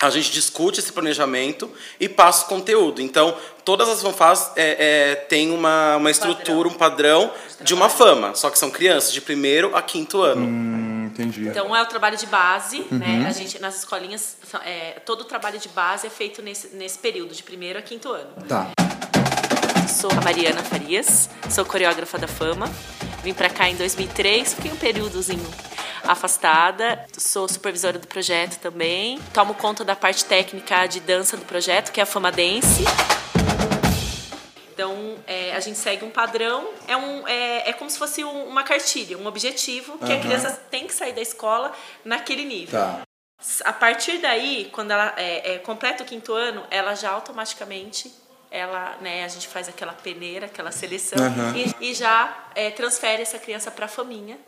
a 0.00 0.10
gente 0.10 0.30
discute 0.30 0.78
esse 0.78 0.92
planejamento 0.92 1.70
e 1.98 2.08
passa 2.08 2.44
o 2.44 2.48
conteúdo. 2.48 3.02
Então, 3.02 3.36
todas 3.64 3.88
as 3.88 4.00
fanfarras 4.00 4.52
é, 4.54 4.76
é, 5.10 5.14
têm 5.16 5.50
uma, 5.50 5.96
uma 5.96 6.10
estrutura, 6.10 6.68
um 6.68 6.74
padrão 6.74 7.32
de 7.60 7.74
uma 7.74 7.88
fama, 7.88 8.34
só 8.34 8.48
que 8.48 8.58
são 8.58 8.70
crianças 8.70 9.12
de 9.12 9.20
primeiro 9.20 9.74
a 9.76 9.82
quinto 9.82 10.22
ano. 10.22 10.46
Hum, 10.46 11.10
entendi. 11.12 11.48
Então, 11.48 11.74
é 11.74 11.82
o 11.82 11.86
trabalho 11.86 12.16
de 12.16 12.26
base, 12.26 12.86
uhum. 12.90 12.98
né? 12.98 13.26
A 13.28 13.32
gente, 13.32 13.60
nas 13.60 13.76
escolinhas, 13.78 14.36
é, 14.64 15.00
todo 15.04 15.22
o 15.22 15.24
trabalho 15.24 15.58
de 15.58 15.68
base 15.68 16.06
é 16.06 16.10
feito 16.10 16.42
nesse, 16.42 16.68
nesse 16.76 16.98
período, 16.98 17.34
de 17.34 17.42
primeiro 17.42 17.78
a 17.78 17.82
quinto 17.82 18.12
ano. 18.12 18.30
Tá. 18.48 18.68
Sou 19.88 20.10
a 20.12 20.20
Mariana 20.20 20.62
Farias, 20.62 21.28
sou 21.50 21.64
coreógrafa 21.64 22.18
da 22.18 22.28
Fama. 22.28 22.70
Vim 23.24 23.34
para 23.34 23.50
cá 23.50 23.68
em 23.68 23.74
2003, 23.74 24.54
fiquei 24.54 24.70
um 24.70 24.76
períodozinho 24.76 25.44
afastada. 26.08 27.06
Sou 27.16 27.48
supervisora 27.48 27.98
do 27.98 28.06
projeto 28.06 28.58
também. 28.58 29.20
Tomo 29.32 29.54
conta 29.54 29.84
da 29.84 29.94
parte 29.94 30.24
técnica 30.24 30.86
de 30.86 31.00
dança 31.00 31.36
do 31.36 31.44
projeto, 31.44 31.92
que 31.92 32.00
é 32.00 32.02
a 32.02 32.06
Fama 32.06 32.32
Dance. 32.32 32.84
Então, 34.72 35.16
é, 35.26 35.54
a 35.56 35.60
gente 35.60 35.76
segue 35.76 36.04
um 36.04 36.10
padrão, 36.10 36.68
é, 36.86 36.96
um, 36.96 37.26
é, 37.26 37.70
é 37.70 37.72
como 37.72 37.90
se 37.90 37.98
fosse 37.98 38.22
um, 38.22 38.44
uma 38.44 38.62
cartilha, 38.62 39.18
um 39.18 39.26
objetivo 39.26 39.98
que 39.98 40.04
uhum. 40.04 40.16
a 40.16 40.20
criança 40.20 40.52
tem 40.70 40.86
que 40.86 40.94
sair 40.94 41.12
da 41.12 41.20
escola 41.20 41.72
naquele 42.04 42.44
nível. 42.44 42.78
Tá. 42.78 43.02
A 43.64 43.72
partir 43.72 44.18
daí, 44.18 44.68
quando 44.72 44.92
ela 44.92 45.14
é, 45.16 45.54
é, 45.54 45.58
completa 45.58 46.04
o 46.04 46.06
quinto 46.06 46.32
ano, 46.32 46.64
ela 46.70 46.94
já 46.94 47.10
automaticamente 47.10 48.12
ela, 48.50 48.96
né, 49.00 49.24
a 49.24 49.28
gente 49.28 49.46
faz 49.46 49.68
aquela 49.68 49.92
peneira, 49.92 50.46
aquela 50.46 50.70
seleção 50.70 51.18
uhum. 51.18 51.56
e, 51.56 51.90
e, 51.90 51.94
já 51.94 52.46
é, 52.54 52.70
transfere 52.70 53.20
essa 53.20 53.38
criança 53.38 53.70
para 53.70 53.84
a 53.84 53.88
faminha 53.88 54.38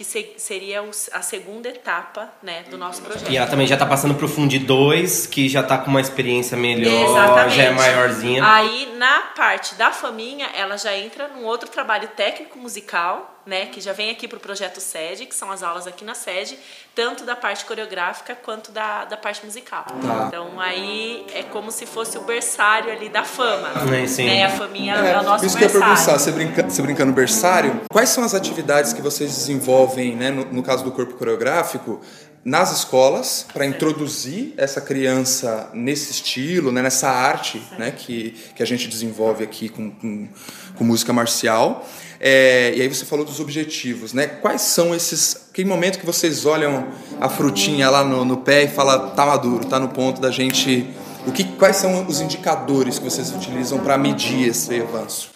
que 0.00 0.04
se, 0.04 0.32
seria 0.38 0.82
a 1.12 1.20
segunda 1.20 1.68
etapa 1.68 2.32
né, 2.42 2.64
do 2.70 2.78
nosso 2.78 3.02
projeto. 3.02 3.30
E 3.30 3.36
ela 3.36 3.46
também 3.46 3.66
já 3.66 3.74
está 3.74 3.84
passando 3.84 4.14
para 4.14 4.24
o 4.24 4.28
Fundi 4.28 4.58
2, 4.58 5.26
que 5.26 5.46
já 5.46 5.60
está 5.60 5.76
com 5.76 5.90
uma 5.90 6.00
experiência 6.00 6.56
melhor, 6.56 7.10
Exatamente. 7.10 7.56
já 7.56 7.62
é 7.64 7.70
maiorzinha. 7.70 8.42
Aí, 8.42 8.94
na 8.96 9.20
parte 9.36 9.74
da 9.74 9.90
faminha, 9.90 10.48
ela 10.56 10.78
já 10.78 10.96
entra 10.96 11.28
num 11.28 11.44
outro 11.44 11.68
trabalho 11.68 12.08
técnico 12.16 12.58
musical, 12.58 13.39
né, 13.50 13.66
que 13.66 13.80
já 13.80 13.92
vem 13.92 14.10
aqui 14.10 14.28
para 14.28 14.36
o 14.36 14.40
projeto 14.40 14.80
sede, 14.80 15.26
que 15.26 15.34
são 15.34 15.50
as 15.50 15.60
aulas 15.60 15.84
aqui 15.84 16.04
na 16.04 16.14
sede, 16.14 16.56
tanto 16.94 17.24
da 17.24 17.34
parte 17.34 17.64
coreográfica 17.64 18.36
quanto 18.36 18.70
da, 18.70 19.04
da 19.04 19.16
parte 19.16 19.44
musical. 19.44 19.84
Tá. 19.84 20.26
Então 20.28 20.60
aí 20.60 21.26
é 21.34 21.42
como 21.42 21.72
se 21.72 21.84
fosse 21.84 22.16
o 22.16 22.20
berçário 22.20 22.92
ali 22.92 23.08
da 23.08 23.24
fama. 23.24 23.68
É, 23.92 24.06
sim. 24.06 24.24
Né? 24.24 24.44
A 24.44 24.50
faminha 24.50 24.94
é, 24.94 25.10
é 25.10 25.18
o 25.18 25.24
nosso 25.24 25.44
isso 25.44 25.58
berçário. 25.58 25.70
Que 25.70 25.76
eu 25.76 25.80
ia 25.80 25.96
perguntar, 25.96 26.18
você, 26.18 26.30
brinca, 26.30 26.62
você 26.62 26.80
brincando 26.80 27.12
berçário, 27.12 27.80
quais 27.90 28.10
são 28.10 28.22
as 28.22 28.34
atividades 28.34 28.92
que 28.92 29.02
vocês 29.02 29.34
desenvolvem, 29.34 30.14
né, 30.14 30.30
no, 30.30 30.44
no 30.44 30.62
caso 30.62 30.84
do 30.84 30.92
corpo 30.92 31.14
coreográfico, 31.14 32.00
nas 32.44 32.72
escolas 32.72 33.46
para 33.52 33.66
introduzir 33.66 34.54
essa 34.56 34.80
criança 34.80 35.68
nesse 35.74 36.10
estilo, 36.10 36.72
né, 36.72 36.80
nessa 36.80 37.10
arte 37.10 37.62
né, 37.78 37.90
que, 37.90 38.34
que 38.54 38.62
a 38.62 38.66
gente 38.66 38.88
desenvolve 38.88 39.44
aqui 39.44 39.68
com, 39.68 39.90
com, 39.90 40.28
com 40.76 40.84
música 40.84 41.12
marcial. 41.12 41.86
É, 42.18 42.74
e 42.76 42.82
aí 42.82 42.88
você 42.88 43.06
falou 43.06 43.24
dos 43.24 43.40
objetivos, 43.40 44.12
né? 44.12 44.26
Quais 44.26 44.60
são 44.60 44.94
esses. 44.94 45.48
Que 45.54 45.64
momento 45.64 45.98
que 45.98 46.04
vocês 46.04 46.44
olham 46.44 46.88
a 47.18 47.30
frutinha 47.30 47.88
lá 47.88 48.04
no, 48.04 48.26
no 48.26 48.36
pé 48.36 48.64
e 48.64 48.68
fala 48.68 49.10
tá 49.10 49.24
maduro, 49.24 49.64
tá 49.64 49.78
no 49.78 49.88
ponto 49.88 50.20
da 50.20 50.30
gente. 50.30 50.86
O 51.26 51.32
que, 51.32 51.44
quais 51.44 51.76
são 51.76 52.06
os 52.06 52.20
indicadores 52.20 52.98
que 52.98 53.04
vocês 53.04 53.30
utilizam 53.30 53.78
para 53.78 53.96
medir 53.96 54.48
esse 54.48 54.80
avanço? 54.82 55.30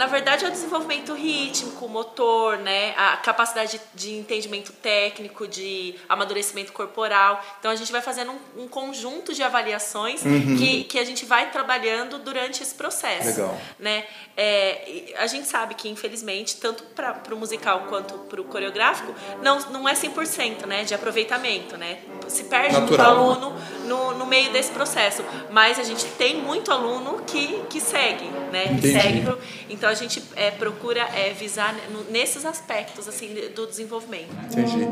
Na 0.00 0.06
verdade, 0.06 0.46
é 0.46 0.48
o 0.48 0.50
desenvolvimento 0.50 1.12
rítmico, 1.12 1.86
motor, 1.86 2.56
né? 2.56 2.94
A 2.96 3.18
capacidade 3.18 3.78
de 3.94 4.14
entendimento 4.14 4.72
técnico, 4.72 5.46
de 5.46 5.94
amadurecimento 6.08 6.72
corporal. 6.72 7.44
Então, 7.58 7.70
a 7.70 7.76
gente 7.76 7.92
vai 7.92 8.00
fazendo 8.00 8.32
um, 8.32 8.62
um 8.62 8.66
conjunto 8.66 9.34
de 9.34 9.42
avaliações 9.42 10.24
uhum. 10.24 10.56
que, 10.56 10.84
que 10.84 10.98
a 10.98 11.04
gente 11.04 11.26
vai 11.26 11.50
trabalhando 11.50 12.18
durante 12.18 12.62
esse 12.62 12.74
processo. 12.74 13.28
Legal. 13.28 13.60
Né? 13.78 14.06
É, 14.34 15.12
a 15.18 15.26
gente 15.26 15.46
sabe 15.46 15.74
que, 15.74 15.86
infelizmente, 15.86 16.56
tanto 16.56 16.82
para 16.82 17.34
o 17.34 17.36
musical 17.36 17.84
quanto 17.90 18.14
para 18.20 18.40
o 18.40 18.44
coreográfico, 18.44 19.14
não, 19.42 19.58
não 19.68 19.86
é 19.86 19.92
100% 19.92 20.64
né, 20.64 20.82
de 20.82 20.94
aproveitamento, 20.94 21.76
né? 21.76 21.98
Se 22.26 22.44
perde 22.44 22.72
Natural. 22.72 23.26
muito 23.26 23.38
aluno 23.42 23.60
no, 23.84 24.14
no 24.14 24.24
meio 24.24 24.50
desse 24.50 24.70
processo. 24.70 25.22
Mas 25.50 25.78
a 25.78 25.82
gente 25.82 26.06
tem 26.16 26.38
muito 26.38 26.72
aluno 26.72 27.22
que, 27.26 27.60
que 27.68 27.82
segue, 27.82 28.24
né? 28.50 28.78
Que 28.80 28.92
segue 28.92 29.20
pro, 29.20 29.38
então, 29.68 29.89
a 29.90 29.94
gente 29.94 30.22
é, 30.36 30.50
procura 30.50 31.00
é, 31.14 31.32
visar 31.32 31.74
nesses 32.10 32.44
aspectos 32.44 33.08
assim 33.08 33.34
do 33.54 33.66
desenvolvimento. 33.66 34.30
Entendi. 34.50 34.88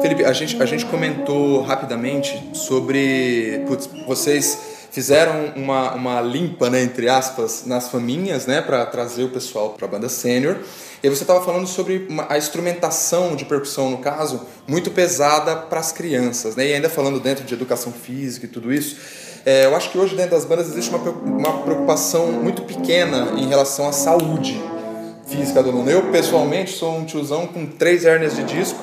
Felipe, 0.00 0.24
a 0.24 0.32
gente, 0.32 0.62
a 0.62 0.66
gente 0.66 0.86
comentou 0.86 1.62
rapidamente 1.62 2.50
sobre. 2.54 3.64
Putz, 3.66 3.88
vocês 4.06 4.76
fizeram 4.90 5.52
uma, 5.56 5.92
uma 5.92 6.20
limpa, 6.22 6.70
né, 6.70 6.82
entre 6.82 7.08
aspas, 7.08 7.64
nas 7.66 7.90
faminhas, 7.90 8.46
né, 8.46 8.62
para 8.62 8.86
trazer 8.86 9.24
o 9.24 9.28
pessoal 9.28 9.70
para 9.70 9.86
a 9.86 9.90
banda 9.90 10.08
sênior. 10.08 10.56
E 11.02 11.08
você 11.08 11.22
estava 11.22 11.44
falando 11.44 11.66
sobre 11.66 12.06
uma, 12.08 12.26
a 12.32 12.38
instrumentação 12.38 13.36
de 13.36 13.44
percussão, 13.44 13.90
no 13.90 13.98
caso, 13.98 14.46
muito 14.66 14.90
pesada 14.90 15.54
para 15.54 15.80
as 15.80 15.92
crianças, 15.92 16.56
né? 16.56 16.66
E 16.66 16.72
ainda 16.72 16.88
falando 16.88 17.20
dentro 17.20 17.44
de 17.44 17.52
educação 17.52 17.92
física 17.92 18.46
e 18.46 18.48
tudo 18.48 18.72
isso. 18.72 18.96
É, 19.46 19.64
eu 19.64 19.76
acho 19.76 19.90
que 19.90 19.96
hoje 19.96 20.16
dentro 20.16 20.32
das 20.32 20.44
bandas 20.44 20.66
existe 20.66 20.92
uma, 20.92 21.08
uma 21.08 21.62
preocupação 21.62 22.32
muito 22.32 22.62
pequena 22.62 23.32
em 23.36 23.46
relação 23.46 23.88
à 23.88 23.92
saúde 23.92 24.60
física 25.24 25.62
do 25.62 25.70
aluno. 25.70 25.88
Eu, 25.88 26.10
pessoalmente, 26.10 26.72
sou 26.72 26.96
um 26.96 27.04
tiozão 27.04 27.46
com 27.46 27.64
três 27.64 28.04
hérnias 28.04 28.34
de 28.34 28.42
disco, 28.42 28.80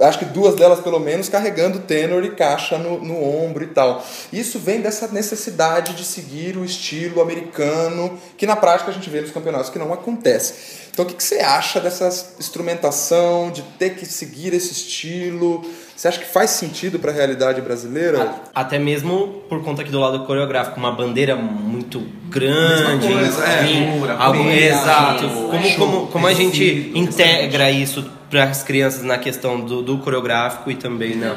acho 0.00 0.18
que 0.18 0.24
duas 0.24 0.56
delas 0.56 0.80
pelo 0.80 0.98
menos 0.98 1.28
carregando 1.28 1.78
tenor 1.78 2.24
e 2.24 2.34
caixa 2.34 2.76
no, 2.76 3.00
no 3.00 3.22
ombro 3.22 3.62
e 3.62 3.68
tal. 3.68 4.04
Isso 4.32 4.58
vem 4.58 4.80
dessa 4.80 5.06
necessidade 5.06 5.94
de 5.94 6.04
seguir 6.04 6.56
o 6.56 6.64
estilo 6.64 7.22
americano, 7.22 8.18
que 8.36 8.44
na 8.44 8.56
prática 8.56 8.90
a 8.90 8.92
gente 8.92 9.08
vê 9.08 9.20
nos 9.20 9.30
campeonatos 9.30 9.70
que 9.70 9.78
não 9.78 9.92
acontece. 9.92 10.88
Então, 10.90 11.04
o 11.04 11.08
que, 11.08 11.14
que 11.14 11.22
você 11.22 11.36
acha 11.36 11.80
dessa 11.80 12.08
instrumentação, 12.40 13.52
de 13.52 13.62
ter 13.78 13.90
que 13.90 14.04
seguir 14.04 14.52
esse 14.52 14.72
estilo? 14.72 15.64
Você 15.96 16.08
acha 16.08 16.18
que 16.18 16.26
faz 16.26 16.50
sentido 16.50 16.98
para 16.98 17.10
a 17.10 17.14
realidade 17.14 17.60
brasileira? 17.62 18.34
Até 18.54 18.78
mesmo 18.78 19.42
por 19.48 19.64
conta 19.64 19.80
aqui 19.80 19.90
do 19.90 19.98
lado 19.98 20.26
coreográfico, 20.26 20.78
uma 20.78 20.92
bandeira 20.92 21.34
muito 21.34 22.00
grande, 22.28 23.08
coisa, 23.10 23.62
enfim, 23.62 24.06
é, 24.06 24.16
algo 24.18 24.50
exato. 24.50 25.26
Como, 25.26 25.76
como, 25.76 26.06
como 26.08 26.26
a 26.26 26.34
gente 26.34 26.92
integra 26.94 27.70
isso 27.70 28.10
para 28.28 28.44
as 28.44 28.62
crianças 28.62 29.02
na 29.02 29.16
questão 29.16 29.58
do, 29.58 29.82
do 29.82 29.96
coreográfico 29.98 30.70
e 30.70 30.76
também 30.76 31.16
na 31.16 31.34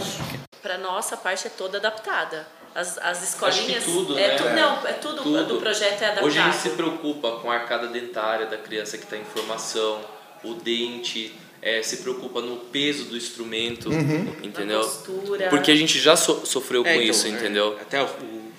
para 0.62 0.78
nossa 0.78 1.16
parte 1.16 1.48
é 1.48 1.50
toda 1.50 1.78
adaptada 1.78 2.46
as, 2.76 2.98
as 2.98 3.24
escolinhas. 3.24 3.86
tudo, 3.86 4.20
é 4.20 4.28
né? 4.28 4.36
Tu, 4.36 4.44
não, 4.44 4.88
é 4.88 4.94
tudo, 4.94 5.24
tudo, 5.24 5.46
do 5.46 5.58
projeto 5.58 6.02
é 6.02 6.06
adaptado. 6.06 6.26
Hoje 6.26 6.40
a 6.40 6.44
gente 6.44 6.58
se 6.58 6.70
preocupa 6.72 7.32
com 7.42 7.50
a 7.50 7.56
arcada 7.56 7.88
dentária 7.88 8.46
da 8.46 8.58
criança 8.58 8.98
que 8.98 9.06
está 9.06 9.18
em 9.18 9.24
formação, 9.24 10.02
o 10.44 10.54
dente, 10.54 11.34
é, 11.62 11.82
se 11.84 11.98
preocupa 11.98 12.42
no 12.42 12.58
peso 12.58 13.06
do 13.06 13.18
instrumento, 13.18 13.90
uhum. 13.90 14.34
entendeu? 14.44 14.82
postura. 14.82 15.50
Porque 15.50 15.72
a 15.72 15.76
gente 15.76 16.00
já 16.00 16.16
so, 16.16 16.46
sofreu 16.46 16.86
é, 16.86 16.94
com 16.94 17.02
então, 17.02 17.10
isso, 17.10 17.28
é, 17.28 17.30
entendeu? 17.32 17.78
Até 17.82 18.02
o, 18.02 18.06
o, 18.06 18.52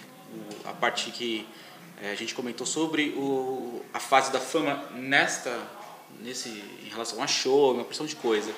a 0.64 0.72
parte 0.72 1.10
que 1.10 1.46
é, 2.02 2.12
a 2.12 2.14
gente 2.14 2.34
comentou 2.34 2.66
sobre 2.66 3.14
o, 3.16 3.82
a 3.92 3.98
fase 3.98 4.32
da 4.32 4.40
fama 4.40 4.84
nesta, 4.94 5.56
nesse, 6.22 6.48
em 6.48 6.88
relação 6.90 7.22
a 7.22 7.26
show, 7.26 7.74
uma 7.74 7.84
porção 7.84 8.06
de 8.06 8.16
coisa. 8.16 8.52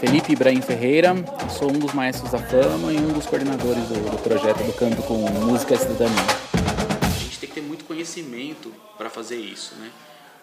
Felipe 0.00 0.32
Ibrahim 0.32 0.60
Ferreira, 0.60 1.14
sou 1.58 1.70
um 1.70 1.78
dos 1.78 1.94
maestros 1.94 2.30
da 2.30 2.38
fama 2.38 2.92
e 2.92 2.96
um 2.98 3.12
dos 3.12 3.24
coordenadores 3.24 3.84
do, 3.88 4.10
do 4.10 4.18
projeto 4.18 4.62
do 4.62 4.72
Canto 4.74 5.02
com 5.02 5.14
Música 5.14 5.74
e 5.74 5.78
Cidadania. 5.78 6.22
A 7.02 7.18
gente 7.18 7.38
tem 7.38 7.48
que 7.48 7.54
ter 7.54 7.62
muito 7.62 7.84
conhecimento 7.84 8.72
para 8.98 9.08
fazer 9.08 9.36
isso, 9.36 9.74
né? 9.76 9.90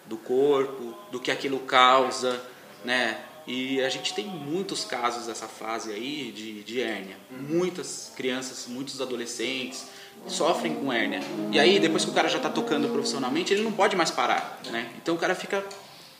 Do 0.06 0.16
corpo, 0.16 0.94
do 1.12 1.20
que 1.20 1.30
aquilo 1.30 1.60
causa, 1.60 2.42
né? 2.84 3.18
E 3.46 3.82
a 3.82 3.88
gente 3.88 4.14
tem 4.14 4.26
muitos 4.26 4.84
casos 4.84 5.26
dessa 5.26 5.46
fase 5.46 5.92
aí 5.92 6.32
de, 6.34 6.62
de 6.62 6.80
hérnia. 6.80 7.16
Muitas 7.30 8.12
crianças, 8.16 8.66
muitos 8.66 9.00
adolescentes 9.00 9.86
sofrem 10.26 10.74
com 10.74 10.92
hérnia. 10.92 11.20
E 11.52 11.58
aí, 11.58 11.78
depois 11.78 12.04
que 12.04 12.10
o 12.10 12.14
cara 12.14 12.28
já 12.28 12.38
está 12.38 12.48
tocando 12.48 12.88
profissionalmente, 12.88 13.52
ele 13.52 13.62
não 13.62 13.72
pode 13.72 13.94
mais 13.96 14.10
parar, 14.10 14.60
né? 14.70 14.90
Então 14.96 15.14
o 15.14 15.18
cara 15.18 15.34
fica 15.34 15.62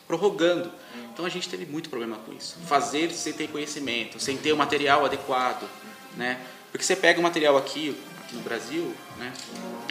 prorrogando. 0.07 0.71
Então 1.11 1.25
a 1.25 1.29
gente 1.29 1.49
teve 1.49 1.65
muito 1.65 1.89
problema 1.89 2.17
com 2.17 2.33
isso. 2.33 2.57
Fazer 2.67 3.11
sem 3.11 3.33
ter 3.33 3.47
conhecimento, 3.47 4.19
sem 4.19 4.37
ter 4.37 4.53
o 4.53 4.57
material 4.57 5.05
adequado, 5.05 5.67
né? 6.15 6.39
Porque 6.71 6.85
você 6.85 6.95
pega 6.95 7.19
o 7.19 7.23
material 7.23 7.57
aqui, 7.57 7.97
aqui 8.23 8.35
no 8.35 8.41
Brasil, 8.41 8.93
né? 9.17 9.33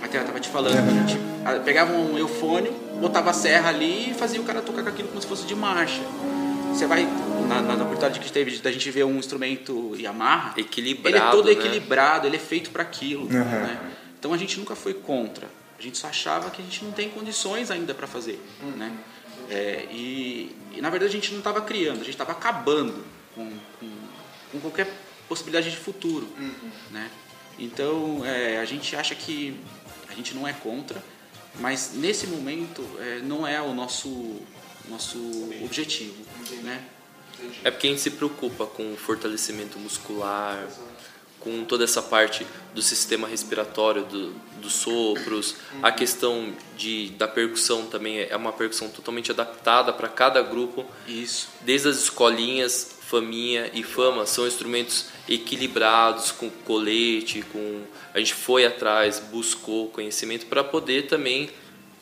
Até 0.00 0.18
eu 0.18 0.20
estava 0.20 0.38
te 0.38 0.50
falando, 0.50 0.76
a 0.76 1.06
gente 1.06 1.18
pegava 1.64 1.92
um 1.92 2.16
eufônio, 2.16 2.72
botava 3.00 3.30
a 3.30 3.32
serra 3.32 3.70
ali 3.70 4.10
e 4.10 4.14
fazia 4.14 4.40
o 4.40 4.44
cara 4.44 4.62
tocar 4.62 4.82
com 4.82 4.90
aquilo 4.90 5.08
como 5.08 5.20
se 5.20 5.26
fosse 5.26 5.46
de 5.46 5.56
marcha. 5.56 6.02
Você 6.74 6.88
vai, 6.88 7.06
na, 7.48 7.62
na 7.62 7.74
oportunidade 7.74 8.18
que 8.18 8.32
teve 8.32 8.58
da 8.58 8.72
gente 8.72 8.90
ver 8.90 9.04
um 9.04 9.16
instrumento 9.16 9.94
Yamaha, 9.96 10.54
Equilibrado, 10.56 11.16
ele 11.16 11.24
é 11.24 11.30
todo 11.30 11.46
né? 11.46 11.52
equilibrado, 11.52 12.26
ele 12.26 12.34
é 12.34 12.40
feito 12.40 12.70
para 12.70 12.82
aquilo. 12.82 13.26
Né? 13.26 13.92
Então 14.18 14.34
a 14.34 14.36
gente 14.36 14.58
nunca 14.58 14.74
foi 14.74 14.92
contra. 14.92 15.48
A 15.78 15.82
gente 15.82 15.96
só 15.96 16.08
achava 16.08 16.50
que 16.50 16.60
a 16.60 16.64
gente 16.64 16.84
não 16.84 16.90
tem 16.90 17.08
condições 17.10 17.70
ainda 17.70 17.94
para 17.94 18.08
fazer. 18.08 18.44
Né? 18.76 18.92
É, 19.48 19.86
e, 19.88 20.50
e, 20.72 20.80
na 20.80 20.90
verdade 20.90 21.10
a 21.10 21.14
gente 21.14 21.30
não 21.30 21.38
estava 21.38 21.60
criando, 21.60 21.96
a 21.96 22.04
gente 22.04 22.10
estava 22.10 22.32
acabando 22.32 23.04
com, 23.36 23.48
com, 23.78 23.90
com 24.50 24.60
qualquer 24.60 24.88
possibilidade 25.28 25.70
de 25.70 25.76
futuro. 25.76 26.28
Né? 26.90 27.08
Então 27.56 28.24
é, 28.24 28.58
a 28.58 28.64
gente 28.64 28.96
acha 28.96 29.14
que 29.14 29.60
a 30.08 30.12
gente 30.12 30.34
não 30.34 30.48
é 30.48 30.52
contra, 30.52 31.00
mas 31.60 31.92
nesse 31.94 32.26
momento 32.26 32.84
é, 32.98 33.20
não 33.20 33.46
é 33.46 33.62
o 33.62 33.72
nosso, 33.72 34.40
nosso 34.88 35.18
objetivo. 35.62 36.24
Né? 36.62 36.84
É 37.62 37.70
porque 37.70 37.86
a 37.86 37.90
gente 37.90 38.02
se 38.02 38.10
preocupa 38.10 38.66
com 38.66 38.92
o 38.92 38.96
fortalecimento 38.96 39.78
muscular, 39.78 40.66
com 41.40 41.62
toda 41.64 41.84
essa 41.84 42.00
parte 42.00 42.46
do 42.74 42.80
sistema 42.80 43.28
respiratório, 43.28 44.04
do, 44.04 44.32
dos 44.60 44.72
sopros, 44.72 45.56
a 45.82 45.92
questão 45.92 46.54
de, 46.76 47.10
da 47.10 47.28
percussão 47.28 47.86
também 47.86 48.20
é 48.22 48.34
uma 48.34 48.52
percussão 48.52 48.88
totalmente 48.88 49.30
adaptada 49.30 49.92
para 49.92 50.08
cada 50.08 50.40
grupo. 50.40 50.86
Isso. 51.06 51.48
Desde 51.60 51.88
as 51.88 51.98
escolinhas, 51.98 52.96
faminha 53.02 53.70
e 53.74 53.82
fama 53.82 54.24
são 54.24 54.46
instrumentos 54.46 55.06
equilibrados 55.28 56.32
com 56.32 56.48
colete, 56.48 57.44
com 57.52 57.82
a 58.14 58.18
gente 58.18 58.34
foi 58.34 58.64
atrás, 58.64 59.20
buscou 59.30 59.88
conhecimento 59.90 60.46
para 60.46 60.64
poder 60.64 61.08
também 61.08 61.50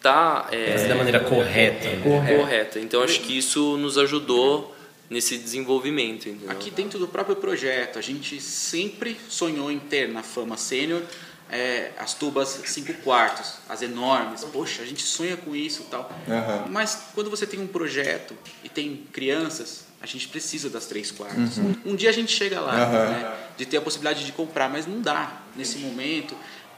estar 0.02 0.42
tá, 0.42 0.48
é, 0.54 0.88
da 0.88 0.94
maneira 0.96 1.20
correta. 1.20 1.88
correta. 2.02 2.38
correta. 2.38 2.80
Então 2.80 3.02
acho 3.02 3.20
que 3.20 3.38
isso 3.38 3.76
nos 3.76 3.96
ajudou 3.96 4.74
nesse 5.08 5.38
desenvolvimento. 5.38 6.28
Entendeu? 6.28 6.50
Aqui 6.50 6.70
dentro 6.70 6.98
do 6.98 7.06
próprio 7.06 7.36
projeto, 7.36 7.98
a 7.98 8.02
gente 8.02 8.40
sempre 8.40 9.16
sonhou 9.28 9.70
em 9.70 9.78
ter 9.78 10.08
na 10.08 10.22
Fama 10.22 10.56
Sênior 10.56 11.02
é, 11.50 11.90
as 11.98 12.14
tubas 12.14 12.60
5 12.64 12.94
quartos, 13.02 13.58
as 13.68 13.82
enormes. 13.82 14.42
Poxa, 14.44 14.82
a 14.82 14.86
gente 14.86 15.02
sonha 15.02 15.36
com 15.36 15.54
isso 15.54 15.82
e 15.82 15.90
tal. 15.90 16.10
Uhum. 16.26 16.72
Mas 16.72 17.10
quando 17.14 17.30
você 17.30 17.46
tem 17.46 17.60
um 17.60 17.66
projeto 17.66 18.34
e 18.64 18.68
tem 18.68 19.04
crianças, 19.12 19.84
a 20.00 20.06
gente 20.06 20.26
precisa 20.28 20.68
das 20.70 20.86
3 20.86 21.12
quartos. 21.12 21.58
Uhum. 21.58 21.76
Um 21.84 21.94
dia 21.94 22.08
a 22.08 22.12
gente 22.12 22.32
chega 22.32 22.58
lá, 22.58 22.72
uhum. 22.72 23.10
né, 23.10 23.34
de 23.56 23.66
ter 23.66 23.76
a 23.76 23.82
possibilidade 23.82 24.24
de 24.24 24.32
comprar, 24.32 24.68
mas 24.68 24.86
não 24.86 25.00
dá 25.00 25.42
nesse 25.54 25.78
momento. 25.78 26.34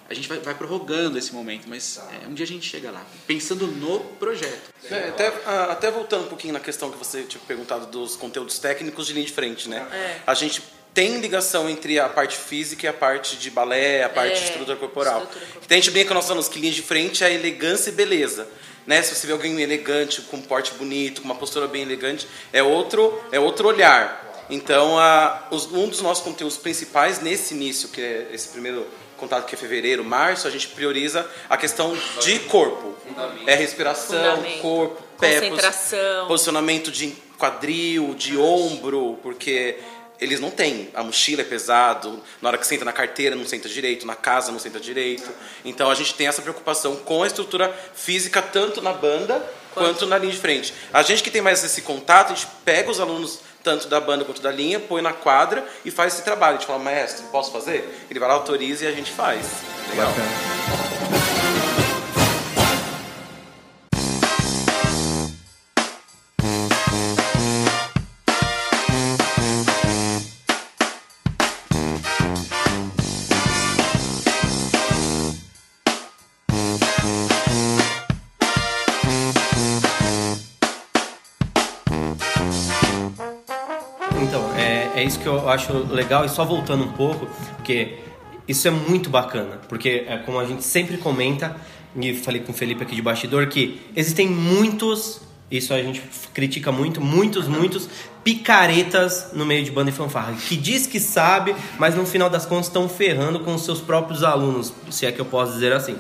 A 0.09 0.15
gente 0.15 0.29
vai, 0.29 0.39
vai 0.39 0.55
prorrogando 0.55 1.17
esse 1.19 1.33
momento, 1.33 1.67
mas 1.67 1.99
é, 2.23 2.27
um 2.29 2.35
dia 2.35 2.45
a 2.45 2.47
gente 2.47 2.69
chega 2.69 2.91
lá, 2.91 3.05
pensando 3.27 3.67
no 3.67 4.01
projeto. 4.01 4.71
É, 4.91 5.09
até, 5.09 5.33
até 5.71 5.91
voltando 5.91 6.25
um 6.25 6.29
pouquinho 6.29 6.53
na 6.53 6.61
questão 6.61 6.91
que 6.91 6.99
você 6.99 7.23
tinha 7.23 7.41
perguntado 7.49 7.87
dos 7.87 8.15
conteúdos 8.15 8.59
técnicos 8.59 9.07
de 9.07 9.15
linha 9.15 9.25
de 9.25 9.33
frente, 9.33 9.69
né? 9.69 9.87
É. 9.93 10.21
A 10.27 10.35
gente 10.35 10.63
tem 10.93 11.19
ligação 11.21 11.69
entre 11.69 11.99
a 11.99 12.09
parte 12.09 12.37
física 12.37 12.85
e 12.87 12.89
a 12.89 12.93
parte 12.93 13.37
de 13.37 13.51
balé, 13.51 14.05
a 14.05 14.09
parte 14.09 14.33
É, 14.33 14.35
de 14.37 14.45
estrutura 14.45 14.77
corporal. 14.77 15.15
estrutura 15.23 15.41
corporal. 15.47 15.63
Então 15.65 15.77
a 15.77 15.81
gente 15.81 15.91
brinca 15.91 16.15
nós 16.15 16.25
falamos 16.27 16.49
que 16.49 16.59
linha 16.61 16.73
de 16.73 16.83
frente 16.83 17.25
é 17.25 17.33
elegância 17.33 17.89
e 17.91 17.93
beleza. 17.93 18.47
Né? 18.87 19.01
Se 19.03 19.15
você 19.15 19.27
vê 19.27 19.33
alguém 19.33 19.59
elegante, 19.61 20.21
com 20.21 20.37
um 20.37 20.43
porte 20.43 20.73
bonito, 20.75 21.23
com 21.23 21.25
uma 21.25 21.35
postura 21.35 21.67
bem 21.67 21.81
elegante, 21.83 22.29
é 22.53 22.63
outro, 22.63 23.19
é 23.33 23.41
outro 23.41 23.67
olhar. 23.67 24.45
Então, 24.51 24.99
a, 24.99 25.49
os- 25.51 25.65
um 25.73 25.89
dos 25.89 26.03
nossos 26.03 26.23
conteúdos 26.23 26.59
principais 26.59 27.21
nesse 27.23 27.55
início, 27.55 27.89
que 27.89 28.01
é 28.03 28.29
esse 28.31 28.49
primeiro 28.51 28.87
contato 29.25 29.47
que 29.47 29.55
é 29.55 29.59
fevereiro, 29.59 30.05
março, 30.05 30.47
a 30.47 30.51
gente 30.51 30.69
prioriza 30.69 31.27
a 31.49 31.57
questão 31.57 31.97
de 32.21 32.39
corpo. 32.41 32.95
É 33.47 33.55
respiração, 33.55 34.17
Fundamento. 34.37 34.61
corpo, 34.61 35.03
pé, 35.19 35.41
Concentração. 35.41 36.29
posicionamento 36.29 36.91
de 36.91 37.15
quadril, 37.39 38.15
de 38.15 38.37
ombro, 38.37 39.19
porque 39.23 39.79
eles 40.21 40.41
não 40.41 40.51
têm. 40.51 40.91
A 40.95 41.03
mochila 41.03 41.41
é 41.41 41.45
pesado, 41.45 42.23
na 42.41 42.51
hora 42.51 42.59
que 42.59 42.67
senta 42.67 42.85
na 42.85 42.93
carteira 42.93 43.35
não 43.35 43.47
senta 43.47 43.69
direito, 43.69 44.07
na 44.07 44.15
casa 44.15 44.53
não 44.53 44.59
senta 44.59 44.79
direito. 44.79 45.31
Então 45.65 45.91
a 45.91 45.95
gente 45.95 46.15
tem 46.15 46.27
essa 46.27 46.43
preocupação 46.43 46.97
com 46.97 47.23
a 47.23 47.27
estrutura 47.27 47.75
física, 47.95 48.43
tanto 48.43 48.83
na 48.83 48.93
banda 48.93 49.43
quanto 49.73 50.07
na 50.07 50.19
linha 50.19 50.33
de 50.33 50.39
frente. 50.39 50.73
A 50.93 51.03
gente 51.03 51.23
que 51.23 51.31
tem 51.31 51.41
mais 51.43 51.65
esse 51.65 51.83
contato, 51.83 52.33
a 52.33 52.35
gente 52.35 52.47
pega 52.65 52.91
os 52.91 53.01
alunos 53.01 53.41
tanto 53.65 53.89
da 53.89 53.99
banda 53.99 54.25
quanto 54.25 54.43
da 54.43 54.53
linha, 54.53 54.79
põe 54.79 55.01
na 55.01 55.13
quadra 55.13 55.67
e 55.85 55.91
faz 55.91 56.15
esse 56.15 56.23
trabalho. 56.23 56.57
A 56.57 56.59
gente 56.59 56.67
fala, 56.67 56.79
maestro, 56.79 57.25
posso 57.33 57.51
fazer? 57.51 58.07
Ele 58.11 58.21
vai 58.21 58.29
lá, 58.29 58.35
autoriza 58.35 58.85
e 58.85 58.87
a 58.87 58.93
gente 58.93 59.11
faz. 59.11 59.47
Legal. 59.91 60.11
Então, 60.13 61.24
que 85.25 85.29
eu 85.29 85.49
acho 85.49 85.73
legal, 85.91 86.25
e 86.25 86.29
só 86.29 86.45
voltando 86.45 86.85
um 86.85 86.93
pouco, 86.93 87.27
porque 87.57 87.99
isso 88.47 88.69
é 88.69 88.71
muito 88.71 89.09
bacana, 89.09 89.59
porque 89.69 90.05
é 90.07 90.19
como 90.19 90.39
a 90.39 90.45
gente 90.45 90.63
sempre 90.63 90.99
comenta, 90.99 91.57
e 91.97 92.15
falei 92.15 92.43
com 92.43 92.53
o 92.53 92.55
Felipe 92.55 92.83
aqui 92.83 92.95
de 92.95 93.01
bastidor, 93.01 93.47
que 93.49 93.81
existem 93.97 94.29
muitos, 94.29 95.23
isso 95.51 95.73
a 95.73 95.83
gente 95.83 96.03
critica 96.35 96.71
muito, 96.71 97.01
muitos, 97.01 97.49
muitos 97.49 97.89
picaretas 98.23 99.31
no 99.33 99.47
meio 99.47 99.65
de 99.65 99.71
banda 99.71 99.91
e 99.91 99.93
fanfarra, 99.95 100.35
que 100.35 100.57
diz 100.57 100.87
que 100.87 101.01
sabe, 101.01 101.57
mas 101.79 101.95
no 101.95 102.05
final 102.05 102.29
das 102.29 102.45
contas 102.45 102.67
estão 102.67 102.87
ferrando 102.87 103.41
com 103.41 103.55
os 103.55 103.65
seus 103.65 103.81
próprios 103.81 104.23
alunos, 104.23 104.75
se 104.91 105.07
é 105.07 105.13
que 105.13 105.21
eu 105.21 105.27
posso 105.27 105.55
dizer 105.55 105.73
assim. 105.73 105.97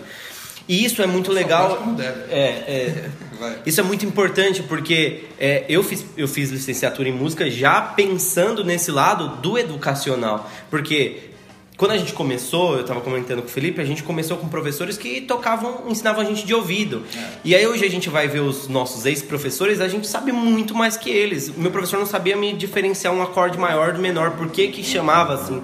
E 0.68 0.85
isso 0.85 1.03
é 1.03 1.07
muito 1.07 1.31
legal. 1.31 1.77
como 1.77 1.94
deve. 1.94 2.33
É, 2.33 2.38
é, 2.38 3.11
isso 3.66 3.81
é 3.81 3.85
muito 3.85 4.05
importante 4.07 4.62
porque 4.62 5.24
é, 5.38 5.64
eu, 5.68 5.83
fiz, 5.85 6.05
eu 6.16 6.27
fiz 6.27 6.50
licenciatura 6.50 7.09
em 7.09 7.12
música 7.12 7.50
já 7.50 7.81
pensando 7.81 8.64
nesse 8.64 8.90
lado 8.90 9.37
do 9.42 9.59
educacional. 9.59 10.50
Porque 10.70 11.33
quando 11.76 11.90
a 11.90 11.96
gente 11.96 12.12
começou, 12.12 12.74
eu 12.74 12.82
estava 12.82 13.00
comentando 13.00 13.42
com 13.42 13.48
o 13.48 13.50
Felipe, 13.50 13.80
a 13.80 13.84
gente 13.84 14.04
começou 14.04 14.37
com 14.37 14.46
professores 14.48 14.96
que 14.96 15.20
tocavam, 15.20 15.82
ensinavam 15.88 16.22
a 16.22 16.24
gente 16.24 16.46
de 16.46 16.54
ouvido. 16.54 17.02
E 17.44 17.52
aí 17.54 17.66
hoje 17.66 17.84
a 17.84 17.90
gente 17.90 18.08
vai 18.08 18.28
ver 18.28 18.40
os 18.40 18.68
nossos 18.68 19.04
ex-professores, 19.06 19.80
a 19.80 19.88
gente 19.88 20.06
sabe 20.06 20.30
muito 20.30 20.72
mais 20.72 20.96
que 20.96 21.10
eles. 21.10 21.48
O 21.48 21.60
meu 21.60 21.72
professor 21.72 21.98
não 21.98 22.06
sabia 22.06 22.37
me 22.37 22.52
diferenciar 22.52 23.12
um 23.12 23.20
acorde 23.20 23.58
maior 23.58 23.92
do 23.92 23.98
menor, 24.00 24.32
por 24.32 24.48
que 24.50 24.68
que 24.68 24.84
chamava 24.84 25.34
assim. 25.34 25.60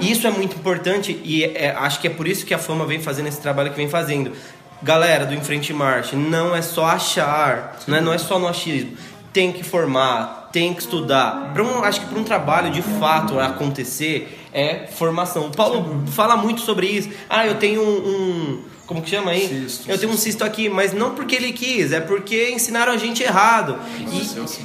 Isso 0.00 0.26
é 0.28 0.30
muito 0.30 0.56
importante 0.56 1.20
e 1.24 1.42
é- 1.44 1.74
acho 1.76 2.00
que 2.00 2.06
é 2.06 2.10
por 2.10 2.28
isso 2.28 2.46
que 2.46 2.54
a 2.54 2.58
Fama 2.58 2.86
vem 2.86 3.00
fazendo 3.00 3.26
esse 3.26 3.40
trabalho 3.40 3.70
que 3.70 3.76
vem 3.76 3.88
fazendo. 3.88 4.32
Galera 4.80 5.26
do 5.26 5.34
Enfrente 5.34 5.72
Marche, 5.72 6.14
não 6.14 6.54
é 6.54 6.62
só 6.62 6.86
achar, 6.86 7.80
não 7.88 7.96
é, 7.96 8.00
não 8.00 8.12
é 8.12 8.18
só 8.18 8.38
no 8.38 8.46
achismo. 8.46 8.92
Tem 9.32 9.52
que 9.52 9.64
formar, 9.64 10.50
tem 10.52 10.74
que 10.74 10.82
estudar. 10.82 11.52
Um, 11.56 11.82
acho 11.82 12.00
que 12.00 12.06
para 12.06 12.18
um 12.18 12.24
trabalho 12.24 12.70
de 12.70 12.82
fato 12.82 13.38
acontecer 13.40 14.41
é 14.52 14.86
formação. 14.86 15.46
O 15.46 15.50
Paulo 15.50 16.04
fala 16.12 16.36
muito 16.36 16.60
sobre 16.60 16.86
isso. 16.86 17.08
Ah, 17.28 17.46
eu 17.46 17.54
tenho 17.56 17.82
um. 17.82 18.08
um- 18.08 18.72
como 18.86 19.00
que 19.00 19.08
chama 19.08 19.30
aí? 19.30 19.48
Cisto, 19.48 19.90
eu 19.90 19.96
tenho 19.96 20.12
um 20.12 20.16
cisto 20.18 20.44
aqui, 20.44 20.68
mas 20.68 20.92
não 20.92 21.14
porque 21.14 21.34
ele 21.36 21.52
quis, 21.52 21.92
é 21.92 22.00
porque 22.00 22.50
ensinaram 22.50 22.92
a 22.92 22.96
gente 22.98 23.22
errado. 23.22 23.78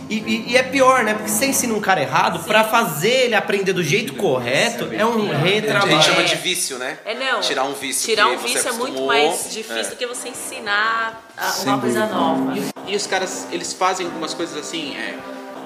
E, 0.10 0.16
e- 0.16 0.46
e 0.50 0.58
é 0.58 0.64
pior, 0.64 1.04
né? 1.04 1.14
Porque 1.14 1.30
você 1.30 1.46
ensina 1.46 1.74
um 1.74 1.80
cara 1.80 2.02
errado, 2.02 2.44
pra 2.44 2.64
fazer 2.66 3.26
ele 3.28 3.36
aprender 3.36 3.72
do 3.72 3.84
jeito 3.84 4.16
correto, 4.16 4.90
é 4.92 5.06
um 5.06 5.32
A 5.32 5.36
retrabalho. 5.38 5.92
gente 5.92 6.06
chama 6.06 6.24
de 6.24 6.36
vício, 6.36 6.78
né? 6.78 6.98
É 7.06 7.14
não. 7.14 7.40
Tirar 7.40 7.64
um 7.66 7.74
vício 7.74 8.06
Tirar 8.10 8.28
um 8.28 8.38
você 8.38 8.48
vício 8.48 8.68
é 8.68 8.72
muito 8.74 9.02
mais 9.06 9.50
difícil 9.50 9.78
É. 9.78 9.84
do 9.92 9.96
que 9.96 10.06
você 10.08 10.28
ensinar 10.30 11.22
a- 11.38 11.54
uma 11.64 11.78
coisa 11.80 12.06
nova. 12.08 12.54
E 12.86 12.96
os 12.98 13.08
caras, 13.08 13.48
eles 13.52 13.72
fazem 13.72 14.08
algumas 14.08 14.34
coisas 14.34 14.58
assim, 14.58 14.94
é. 14.98 15.16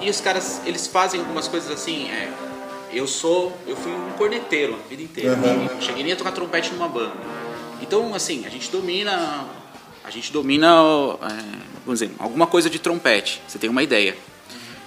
E 0.00 0.08
os 0.10 0.20
caras, 0.20 0.60
eles 0.66 0.86
fazem 0.86 1.18
algumas 1.20 1.48
coisas 1.48 1.70
assim, 1.70 2.08
é. 2.10 2.28
Eu 2.92 3.06
sou, 3.06 3.56
eu 3.66 3.74
fui 3.74 3.90
um 3.90 4.10
corneteiro 4.18 4.74
a 4.74 4.88
vida 4.88 5.02
inteira. 5.02 5.34
Uhum. 5.34 5.80
Cheguei 5.80 6.02
nem 6.02 6.12
a 6.12 6.16
tocar 6.16 6.32
trompete 6.32 6.72
numa 6.72 6.88
banda. 6.88 7.14
Então, 7.80 8.14
assim, 8.14 8.44
a 8.46 8.50
gente 8.50 8.70
domina, 8.70 9.46
a 10.04 10.10
gente 10.10 10.32
domina, 10.32 10.66
é, 11.22 11.26
vamos 11.84 12.00
dizer, 12.00 12.10
alguma 12.18 12.46
coisa 12.46 12.68
de 12.68 12.78
trompete. 12.78 13.40
Você 13.48 13.58
tem 13.58 13.70
uma 13.70 13.82
ideia. 13.82 14.16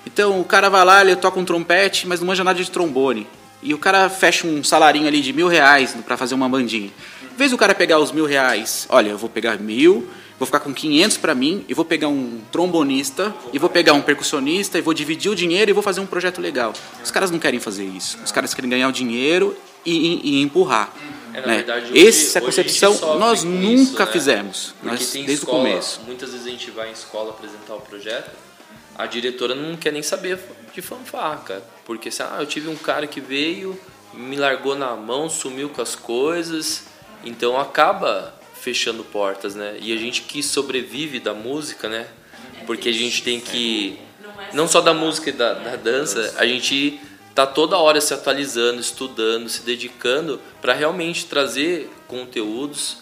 Então, 0.06 0.40
o 0.40 0.46
cara 0.46 0.70
vai 0.70 0.86
lá, 0.86 1.02
ele 1.02 1.16
toca 1.16 1.40
um 1.40 1.46
trompete, 1.46 2.08
mas 2.08 2.20
não 2.20 2.28
manja 2.28 2.44
nada 2.44 2.62
de 2.62 2.70
trombone. 2.70 3.28
E 3.64 3.74
o 3.74 3.78
cara 3.78 4.08
fecha 4.10 4.46
um 4.46 4.64
salarinho 4.64 5.08
ali 5.08 5.22
de 5.22 5.34
mil 5.34 5.48
reais 5.48 5.96
pra 6.06 6.16
fazer 6.16 6.36
uma 6.36 6.48
bandinha. 6.48 6.92
Em 7.24 7.38
vez 7.38 7.52
do 7.52 7.58
cara 7.58 7.74
pegar 7.74 7.98
os 8.00 8.12
mil 8.12 8.26
reais, 8.26 8.86
olha, 8.90 9.10
eu 9.10 9.18
vou 9.18 9.30
pegar 9.30 9.58
mil, 9.58 10.08
vou 10.38 10.46
ficar 10.46 10.60
com 10.60 10.74
500 10.74 11.18
para 11.18 11.34
mim, 11.34 11.64
e 11.68 11.74
vou 11.74 11.86
pegar 11.86 12.08
um 12.08 12.42
trombonista, 12.52 13.34
e 13.54 13.60
vou 13.60 13.70
pegar 13.70 13.94
um 13.94 14.02
percussionista, 14.02 14.78
e 14.78 14.82
vou 14.82 14.94
dividir 14.94 15.32
o 15.32 15.36
dinheiro 15.36 15.70
e 15.72 15.74
vou 15.74 15.84
fazer 15.84 16.02
um 16.02 16.06
projeto 16.06 16.42
legal. 16.42 16.74
Os 17.04 17.12
caras 17.12 17.32
não 17.32 17.40
querem 17.40 17.60
fazer 17.60 17.86
isso. 17.86 18.18
Os 18.24 18.32
caras 18.32 18.54
querem 18.54 18.70
ganhar 18.70 18.88
o 18.88 18.92
dinheiro 18.92 19.56
e, 19.86 19.92
e, 19.92 20.40
e 20.40 20.42
empurrar. 20.42 20.92
É, 21.34 21.42
na 21.42 21.48
né? 21.48 21.56
verdade, 21.58 21.92
hoje- 21.92 22.08
Essa 22.08 22.40
concepção 22.42 23.18
nós 23.20 23.44
nunca 23.44 23.74
isso, 23.74 24.00
né? 24.00 24.06
fizemos, 24.08 24.74
Porque 24.80 24.88
nós, 24.88 25.12
tem 25.12 25.26
desde 25.26 25.44
escola, 25.44 25.58
o 25.58 25.66
começo. 25.68 26.02
Muitas 26.06 26.32
vezes 26.32 26.48
a 26.48 26.50
gente 26.50 26.72
vai 26.72 26.90
em 26.90 26.94
escola 26.94 27.32
apresentar 27.32 27.76
o 27.76 27.82
projeto, 27.82 28.32
a 28.98 29.06
diretora 29.06 29.54
não 29.54 29.76
quer 29.76 29.92
nem 29.92 30.02
saber 30.02 30.40
de 30.74 30.82
fanfarra, 30.82 31.38
cara. 31.38 31.64
Porque 31.86 32.10
assim, 32.10 32.24
ah, 32.24 32.38
eu 32.40 32.46
tive 32.46 32.70
um 32.70 32.76
cara 32.76 33.06
que 33.06 33.20
veio, 33.20 33.78
me 34.14 34.38
largou 34.38 34.76
na 34.76 34.96
mão, 34.96 35.30
sumiu 35.30 35.70
com 35.70 35.82
as 35.82 35.96
coisas. 35.96 36.84
Então 37.24 37.60
acaba 37.60 38.34
fechando 38.66 39.04
portas, 39.04 39.54
né? 39.54 39.78
E 39.80 39.94
a 39.94 39.96
gente 39.96 40.24
que 40.24 40.42
sobrevive 40.42 41.20
da 41.20 41.36
música, 41.36 41.88
né? 41.88 42.08
Porque 42.66 42.90
a 42.90 42.92
gente 42.92 43.22
tem 43.22 43.40
que. 43.40 44.00
Não 44.54 44.68
só 44.68 44.82
da 44.82 44.94
música 44.94 45.30
e 45.30 45.34
da, 45.34 45.54
da 45.54 45.76
dança, 45.76 46.34
a 46.38 46.46
gente 46.48 47.00
tá 47.36 47.46
toda 47.46 47.78
hora 47.78 48.02
se 48.02 48.12
atualizando, 48.12 48.82
estudando, 48.82 49.48
se 49.48 49.62
dedicando 49.62 50.42
para 50.62 50.74
realmente 50.74 51.26
trazer 51.28 51.92
conteúdos 52.08 52.98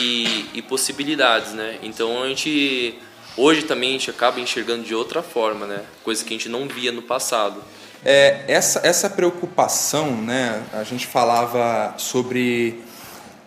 e, 0.00 0.46
e 0.54 0.62
possibilidades, 0.62 1.52
né? 1.52 1.78
Então 1.80 2.22
a 2.24 2.26
gente 2.26 2.98
hoje 3.36 3.62
também 3.62 3.90
a 3.90 3.92
gente 3.92 4.10
acaba 4.10 4.40
enxergando 4.40 4.82
de 4.82 4.96
outra 4.96 5.22
forma, 5.22 5.64
né? 5.64 5.84
Coisa 6.02 6.24
que 6.24 6.34
a 6.34 6.36
gente 6.36 6.48
não 6.48 6.66
via 6.66 6.90
no 6.90 7.02
passado. 7.02 7.62
É, 8.04 8.44
essa, 8.48 8.80
essa 8.84 9.08
preocupação, 9.08 10.10
né, 10.14 10.62
a 10.74 10.84
gente 10.84 11.06
falava 11.06 11.94
sobre 11.96 12.82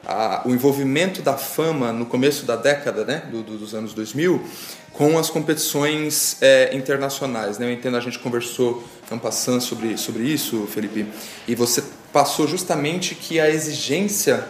a- 0.08 0.42
o 0.46 0.52
envolvimento 0.52 1.22
da 1.22 1.34
fama 1.34 1.92
no 1.92 2.06
começo 2.06 2.46
da 2.46 2.56
década, 2.56 3.04
né, 3.04 3.24
do- 3.30 3.44
do- 3.44 3.58
dos 3.58 3.76
anos 3.76 3.94
2000, 3.94 4.42
com 4.94 5.18
as 5.20 5.30
competições 5.30 6.38
é, 6.42 6.76
internacionais. 6.76 7.58
Né? 7.60 7.68
Eu 7.68 7.74
entendo, 7.74 7.98
a 7.98 8.00
gente 8.00 8.18
conversou 8.20 8.82
ano 9.12 9.20
passado 9.20 9.60
sobre, 9.62 9.98
sobre 9.98 10.24
isso, 10.24 10.66
Felipe, 10.74 11.06
e 11.48 11.54
você 11.54 11.84
passou 12.14 12.48
justamente 12.48 13.14
que 13.16 13.40
a 13.40 13.50
exigência 13.50 14.46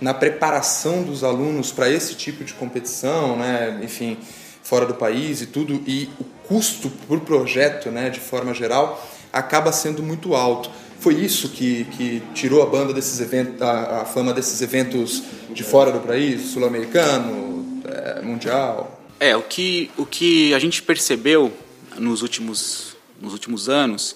na 0.00 0.14
preparação 0.14 1.02
dos 1.02 1.22
alunos 1.24 1.72
para 1.72 1.90
esse 1.90 2.14
tipo 2.14 2.42
de 2.44 2.54
competição, 2.54 3.36
né, 3.36 3.80
enfim, 3.82 4.16
fora 4.62 4.86
do 4.86 4.94
país 4.94 5.42
e 5.42 5.46
tudo, 5.46 5.82
e 5.86 6.08
o 6.18 6.24
custo 6.48 6.88
por 7.06 7.20
projeto, 7.20 7.90
né, 7.90 8.08
de 8.08 8.20
forma 8.20 8.54
geral, 8.54 9.04
acaba 9.32 9.70
sendo 9.72 10.02
muito 10.02 10.34
alto. 10.34 10.70
Foi 11.00 11.14
isso 11.14 11.48
que, 11.48 11.84
que 11.96 12.22
tirou 12.34 12.62
a 12.62 12.66
banda 12.66 12.92
desses 12.92 13.20
eventos, 13.20 13.62
a, 13.62 14.02
a 14.02 14.04
fama 14.04 14.34
desses 14.34 14.60
eventos 14.60 15.22
de 15.48 15.64
fora 15.64 15.90
do 15.90 16.00
país, 16.00 16.42
sul-americano, 16.52 17.82
é, 17.86 18.20
mundial. 18.20 19.02
É, 19.18 19.34
o 19.34 19.40
que, 19.40 19.90
o 19.96 20.04
que 20.04 20.52
a 20.52 20.58
gente 20.58 20.82
percebeu 20.82 21.50
nos 21.96 22.20
últimos, 22.20 22.96
nos 23.18 23.32
últimos 23.32 23.66
anos 23.70 24.14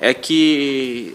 é 0.00 0.14
que 0.14 1.12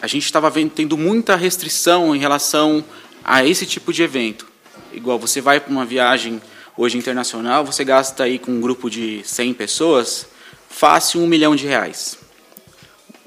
a 0.00 0.06
gente 0.06 0.24
estava 0.24 0.50
tendo 0.74 0.96
muita 0.96 1.36
restrição 1.36 2.16
em 2.16 2.18
relação 2.18 2.82
a 3.22 3.44
esse 3.44 3.66
tipo 3.66 3.92
de 3.92 4.02
evento. 4.02 4.46
Igual 4.94 5.18
você 5.18 5.42
vai 5.42 5.60
para 5.60 5.70
uma 5.70 5.84
viagem 5.84 6.40
hoje 6.74 6.96
internacional, 6.96 7.66
você 7.66 7.84
gasta 7.84 8.24
aí 8.24 8.38
com 8.38 8.52
um 8.52 8.60
grupo 8.62 8.88
de 8.88 9.20
100 9.24 9.52
pessoas, 9.52 10.26
fácil 10.70 11.20
um 11.20 11.26
milhão 11.26 11.54
de 11.54 11.66
reais. 11.66 12.27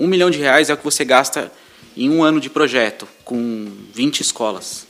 Um 0.02 0.08
milhão 0.08 0.30
de 0.30 0.40
reais 0.40 0.70
é 0.70 0.74
o 0.74 0.78
que 0.78 0.84
você 0.84 1.06
gasta 1.06 1.52
em 1.96 2.10
um 2.10 2.24
ano 2.24 2.40
de 2.40 2.50
projeto, 2.50 3.08
com 3.24 3.70
20 3.94 4.22
escolas. 4.22 4.88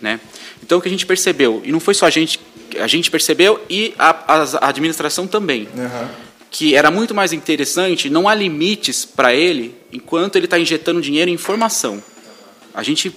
Né? 0.00 0.20
Então, 0.62 0.78
o 0.78 0.80
que 0.80 0.88
a 0.88 0.90
gente 0.90 1.04
percebeu, 1.06 1.60
e 1.64 1.72
não 1.72 1.80
foi 1.80 1.94
só 1.94 2.06
a 2.06 2.10
gente, 2.10 2.38
a 2.78 2.86
gente 2.86 3.10
percebeu 3.10 3.60
e 3.68 3.94
a, 3.98 4.10
a- 4.10 4.58
a 4.60 4.68
administração 4.68 5.26
também, 5.26 5.68
que 6.50 6.74
era 6.74 6.90
muito 6.90 7.14
mais 7.14 7.32
interessante, 7.32 8.08
não 8.10 8.28
há 8.28 8.34
limites 8.34 9.04
para 9.04 9.34
ele 9.34 9.74
enquanto 9.92 10.36
ele 10.36 10.46
está 10.46 10.58
injetando 10.58 11.00
dinheiro 11.00 11.30
em 11.30 11.36
formação. 11.36 12.02
A 12.74 12.82
gente 12.82 13.14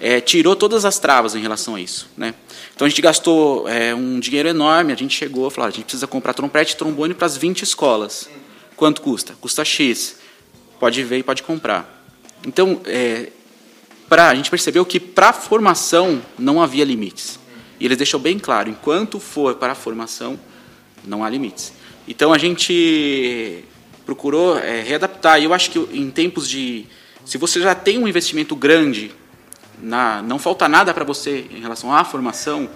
é, 0.00 0.20
tirou 0.20 0.56
todas 0.56 0.84
as 0.84 0.98
travas 0.98 1.34
em 1.34 1.40
relação 1.40 1.74
a 1.76 1.80
isso. 1.80 2.08
Né? 2.16 2.34
Então 2.74 2.86
a 2.86 2.88
gente 2.88 3.00
gastou 3.02 3.68
é, 3.68 3.94
um 3.94 4.18
dinheiro 4.20 4.48
enorme, 4.48 4.92
a 4.92 4.96
gente 4.96 5.16
chegou 5.16 5.48
falou, 5.50 5.66
"Ah, 5.66 5.68
a 5.68 5.72
gente 5.72 5.84
precisa 5.84 6.06
comprar 6.06 6.34
trompete 6.34 6.74
e 6.74 6.76
trombone 6.76 7.14
para 7.14 7.26
as 7.26 7.36
20 7.36 7.62
escolas. 7.62 8.28
Quanto 8.76 9.00
custa? 9.02 9.34
Custa 9.40 9.64
X. 9.64 10.16
Pode 10.82 11.00
ver 11.04 11.18
e 11.18 11.22
pode 11.22 11.44
comprar. 11.44 12.04
Então, 12.44 12.80
é, 12.86 13.28
pra, 14.08 14.30
a 14.30 14.34
gente 14.34 14.50
percebeu 14.50 14.84
que 14.84 14.98
para 14.98 15.28
a 15.28 15.32
formação 15.32 16.20
não 16.36 16.60
havia 16.60 16.84
limites. 16.84 17.38
E 17.78 17.84
eles 17.84 17.96
deixam 17.96 18.18
bem 18.18 18.36
claro, 18.36 18.68
enquanto 18.68 19.20
for 19.20 19.54
para 19.54 19.74
a 19.74 19.76
formação, 19.76 20.36
não 21.04 21.22
há 21.22 21.30
limites. 21.30 21.72
Então 22.08 22.32
a 22.32 22.36
gente 22.36 23.62
procurou 24.04 24.58
é, 24.58 24.82
readaptar. 24.82 25.40
E 25.40 25.44
eu 25.44 25.54
acho 25.54 25.70
que 25.70 25.78
em 25.78 26.10
tempos 26.10 26.48
de. 26.48 26.84
Se 27.24 27.38
você 27.38 27.60
já 27.60 27.76
tem 27.76 27.96
um 27.96 28.08
investimento 28.08 28.56
grande, 28.56 29.12
na, 29.80 30.20
não 30.20 30.36
falta 30.36 30.68
nada 30.68 30.92
para 30.92 31.04
você 31.04 31.46
em 31.48 31.60
relação 31.60 31.94
à 31.94 32.02
formação, 32.02 32.68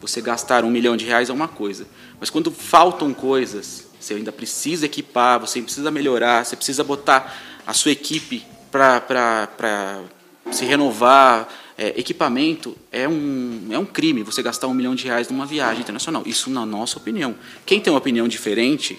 você 0.00 0.22
gastar 0.22 0.64
um 0.64 0.70
milhão 0.70 0.96
de 0.96 1.04
reais 1.04 1.28
é 1.28 1.32
uma 1.34 1.46
coisa. 1.46 1.86
Mas 2.18 2.30
quando 2.30 2.50
faltam 2.50 3.12
coisas, 3.12 3.86
você 4.00 4.14
ainda 4.14 4.32
precisa 4.32 4.86
equipar, 4.86 5.38
você 5.38 5.60
precisa 5.60 5.90
melhorar, 5.90 6.42
você 6.42 6.56
precisa 6.56 6.82
botar 6.82 7.49
a 7.66 7.72
sua 7.74 7.92
equipe 7.92 8.44
para 8.70 10.02
se 10.50 10.64
renovar. 10.64 11.48
É, 11.78 11.98
equipamento 11.98 12.76
é 12.92 13.08
um, 13.08 13.68
é 13.70 13.78
um 13.78 13.86
crime 13.86 14.22
você 14.22 14.42
gastar 14.42 14.66
um 14.66 14.74
milhão 14.74 14.94
de 14.94 15.06
reais 15.06 15.30
numa 15.30 15.46
viagem 15.46 15.80
internacional. 15.80 16.22
Isso 16.26 16.50
na 16.50 16.66
nossa 16.66 16.98
opinião. 16.98 17.34
Quem 17.64 17.80
tem 17.80 17.90
uma 17.90 17.98
opinião 17.98 18.28
diferente, 18.28 18.94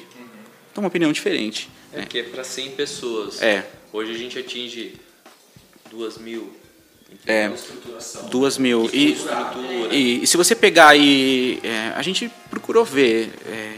tem 0.74 0.82
uma 0.82 0.88
opinião 0.88 1.12
diferente. 1.12 1.70
É 1.94 2.04
que 2.06 2.18
é 2.18 2.24
para 2.24 2.44
100 2.44 2.72
pessoas. 2.72 3.40
É. 3.40 3.70
Hoje 3.94 4.12
a 4.12 4.18
gente 4.18 4.40
atinge 4.40 4.96
2 5.92 6.18
mil. 6.18 6.62
É, 7.28 7.52
duas 8.30 8.58
mil. 8.58 8.90
E, 8.94 9.12
Estrutura. 9.12 9.94
e, 9.94 10.24
e 10.24 10.28
se 10.28 10.38
você 10.38 10.56
pegar 10.56 10.90
aí, 10.90 11.60
é, 11.62 11.92
a 11.96 12.02
gente 12.02 12.32
procurou 12.50 12.86
ver, 12.86 13.34
é, 13.46 13.76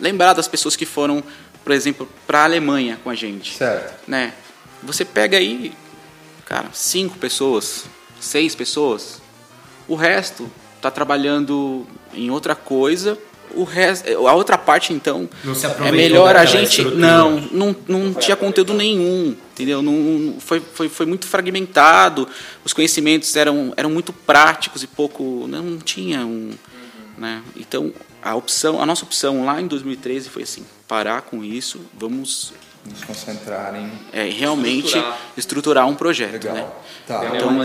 lembrar 0.00 0.32
das 0.32 0.46
pessoas 0.46 0.76
que 0.76 0.86
foram, 0.86 1.22
por 1.68 1.74
exemplo, 1.74 2.08
para 2.26 2.38
a 2.40 2.44
Alemanha 2.44 2.98
com 3.04 3.10
a 3.10 3.14
gente. 3.14 3.54
Certo. 3.54 4.08
Né? 4.08 4.32
Você 4.82 5.04
pega 5.04 5.36
aí, 5.36 5.74
cara, 6.46 6.70
cinco 6.72 7.18
pessoas, 7.18 7.84
seis 8.18 8.54
pessoas, 8.54 9.20
o 9.86 9.94
resto 9.94 10.50
está 10.76 10.90
trabalhando 10.90 11.86
em 12.14 12.30
outra 12.30 12.54
coisa. 12.54 13.18
O 13.54 13.64
resto, 13.64 14.08
a 14.26 14.32
outra 14.32 14.56
parte 14.56 14.94
então 14.94 15.28
Não 15.44 15.54
se 15.54 15.66
é 15.66 15.92
melhor 15.92 16.36
a 16.36 16.46
gente 16.46 16.80
estrutura. 16.80 16.96
não 16.96 17.38
não, 17.52 17.76
não 17.86 18.14
tinha 18.14 18.36
conteúdo 18.36 18.72
nenhum, 18.72 19.36
entendeu? 19.52 19.82
Não, 19.82 19.92
não- 19.92 20.40
foi, 20.40 20.60
foi, 20.60 20.88
foi 20.88 21.04
muito 21.04 21.26
fragmentado, 21.26 22.26
os 22.64 22.72
conhecimentos 22.72 23.36
eram, 23.36 23.74
eram 23.76 23.90
muito 23.90 24.10
práticos 24.10 24.82
e 24.82 24.86
pouco. 24.86 25.46
Não 25.46 25.76
tinha 25.78 26.24
um. 26.24 26.50
Né? 27.18 27.42
Então, 27.56 27.92
a 28.22 28.34
opção, 28.34 28.80
a 28.82 28.86
nossa 28.86 29.04
opção 29.04 29.44
lá 29.44 29.60
em 29.60 29.66
2013 29.66 30.28
foi 30.28 30.42
assim: 30.42 30.64
parar 30.86 31.22
com 31.22 31.42
isso, 31.44 31.80
vamos 31.98 32.52
Nos 32.84 33.04
concentrar 33.04 33.74
em. 33.74 33.90
é, 34.12 34.28
realmente 34.30 34.86
estruturar. 34.96 35.18
Estruturar. 35.36 35.88
um 35.88 35.94
projeto. 35.94 36.32
Legal. 36.32 36.54
Né? 36.54 36.66
Tá. 37.06 37.22
Então, 37.34 37.48
uma. 37.48 37.64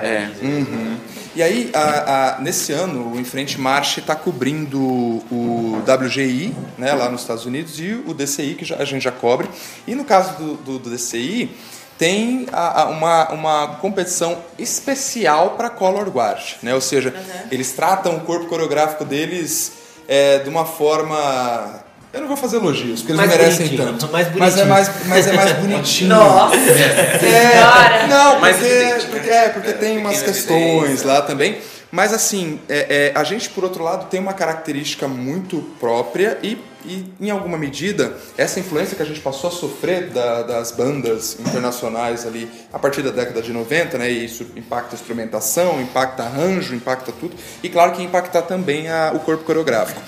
É, 0.00 0.30
Uhum. 0.42 0.96
E 1.36 1.42
aí, 1.42 1.70
a- 1.74 2.36
a- 2.36 2.40
nesse 2.40 2.72
ano, 2.72 3.12
o 3.12 3.18
Enfrente 3.18 3.60
Marche 3.60 3.98
está 4.00 4.14
cobrindo 4.14 4.78
o 4.80 5.82
WGI, 5.84 6.54
né, 6.78 6.92
lá 6.92 7.08
nos 7.10 7.22
Estados 7.22 7.44
Unidos, 7.44 7.80
e 7.80 7.92
o 8.06 8.14
DCI, 8.14 8.54
que 8.54 8.64
já- 8.64 8.76
a 8.76 8.84
gente 8.84 9.02
já 9.02 9.10
cobre. 9.10 9.48
E 9.86 9.94
no 9.96 10.04
caso 10.04 10.36
do, 10.38 10.54
do- 10.58 10.78
do 10.78 10.90
DCI, 10.90 11.50
tem 11.98 12.46
a- 12.52 12.82
a- 12.82 12.84
uma, 12.86 13.28
uma 13.30 13.66
competição 13.80 14.38
especial 14.58 15.50
para 15.50 15.70
Color 15.70 16.08
Guard. 16.10 16.42
Né? 16.62 16.74
Ou 16.74 16.80
seja, 16.80 17.14
eles 17.50 17.72
tratam 17.72 18.16
o 18.16 18.20
corpo 18.20 18.46
coreográfico 18.46 19.04
deles 19.04 19.72
é, 20.08 20.38
de 20.40 20.48
uma 20.48 20.64
forma... 20.66 21.82
Eu 22.12 22.20
não 22.20 22.28
vou 22.28 22.36
fazer 22.36 22.58
elogios, 22.58 23.00
porque 23.00 23.12
eles 23.12 23.18
Mais 23.26 23.30
não 23.30 23.38
merecem 23.38 23.76
tanto. 23.76 24.08
mais 24.12 24.28
mas, 24.36 24.56
é 24.58 24.64
mais, 24.64 24.90
mas 25.06 25.26
é 25.26 25.32
mais 25.32 25.52
bonitinho. 25.54 26.10
Nossa! 26.10 26.54
É, 26.56 28.06
não, 28.08 28.38
Mais 28.38 28.56
porque, 28.56 28.70
evidente, 28.72 29.06
né? 29.06 29.10
porque, 29.10 29.30
é, 29.30 29.48
porque 29.48 29.72
tem 29.72 29.98
umas 29.98 30.22
questões 30.22 31.02
lá 31.02 31.22
também. 31.22 31.58
Mas 31.94 32.12
assim, 32.12 32.58
é, 32.68 33.12
é, 33.14 33.18
a 33.18 33.22
gente, 33.22 33.48
por 33.50 33.62
outro 33.62 33.84
lado, 33.84 34.08
tem 34.10 34.18
uma 34.18 34.32
característica 34.32 35.06
muito 35.06 35.58
própria 35.78 36.36
e, 36.42 36.58
e, 36.84 37.04
em 37.20 37.30
alguma 37.30 37.56
medida, 37.56 38.18
essa 38.36 38.58
influência 38.58 38.96
que 38.96 39.02
a 39.02 39.06
gente 39.06 39.20
passou 39.20 39.48
a 39.48 39.52
sofrer 39.52 40.08
da- 40.10 40.42
das 40.42 40.72
bandas 40.72 41.38
internacionais 41.38 42.26
ali 42.26 42.50
a 42.72 42.80
partir 42.80 43.00
da 43.02 43.12
década 43.12 43.40
de 43.40 43.52
90, 43.52 43.96
né? 43.96 44.10
E 44.10 44.24
isso 44.24 44.44
impacta 44.56 44.96
a 44.96 44.98
instrumentação, 44.98 45.80
impacta 45.80 46.24
arranjo, 46.24 46.74
impacta 46.74 47.12
tudo. 47.12 47.36
E 47.62 47.68
claro 47.68 47.92
que 47.92 48.02
impacta 48.02 48.42
também 48.42 48.88
a- 48.88 49.12
o 49.14 49.20
corpo 49.20 49.44
coreográfico. 49.44 50.00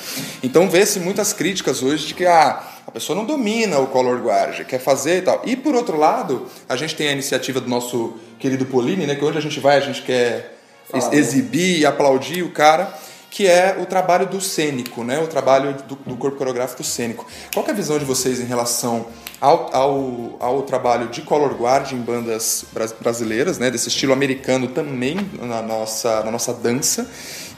Então 0.42 0.68
vê-se 0.68 0.98
muitas 0.98 1.32
críticas 1.32 1.84
hoje 1.84 2.08
de 2.08 2.14
que 2.14 2.26
ah, 2.26 2.64
a 2.84 2.90
pessoa 2.90 3.14
não 3.16 3.24
domina 3.24 3.78
o 3.78 3.86
color 3.86 4.20
guard, 4.20 4.64
quer 4.64 4.80
fazer 4.80 5.18
e 5.18 5.22
tal. 5.22 5.40
E 5.44 5.54
por 5.54 5.76
outro 5.76 5.96
lado, 5.96 6.48
a 6.68 6.74
gente 6.74 6.96
tem 6.96 7.06
a 7.06 7.12
iniciativa 7.12 7.60
do 7.60 7.68
nosso 7.68 8.14
querido 8.40 8.66
Polini, 8.66 9.06
né? 9.06 9.14
Que 9.14 9.24
onde 9.24 9.38
a 9.38 9.40
gente 9.40 9.60
vai, 9.60 9.76
a 9.76 9.80
gente 9.80 10.02
quer 10.02 10.55
ex- 10.94 11.12
exibir 11.12 11.78
e 11.80 11.86
aplaudir 11.86 12.42
o 12.42 12.50
cara, 12.50 12.92
que 13.30 13.46
é 13.46 13.76
o 13.78 13.84
trabalho 13.86 14.26
do 14.26 14.40
cênico, 14.40 15.04
né? 15.04 15.18
O 15.18 15.26
trabalho 15.26 15.74
do, 15.86 15.94
do 15.96 16.16
corpo 16.16 16.38
coreográfico 16.38 16.82
cênico. 16.82 17.26
Qual 17.52 17.62
que 17.64 17.70
é 17.70 17.74
a 17.74 17.76
visão 17.76 17.98
de 17.98 18.04
vocês 18.04 18.40
em 18.40 18.44
relação 18.46 19.06
ao, 19.38 19.74
ao, 19.76 20.36
ao 20.40 20.62
trabalho 20.62 21.08
de 21.08 21.20
color 21.20 21.52
guard 21.54 21.92
em 21.92 21.98
bandas 22.00 22.64
bras- 22.72 22.92
brasileiras, 22.92 23.58
né? 23.58 23.70
Desse 23.70 23.88
estilo 23.88 24.12
americano 24.14 24.68
também 24.68 25.16
na 25.40 25.60
nossa, 25.60 26.22
na 26.24 26.30
nossa 26.30 26.54
dança. 26.54 27.06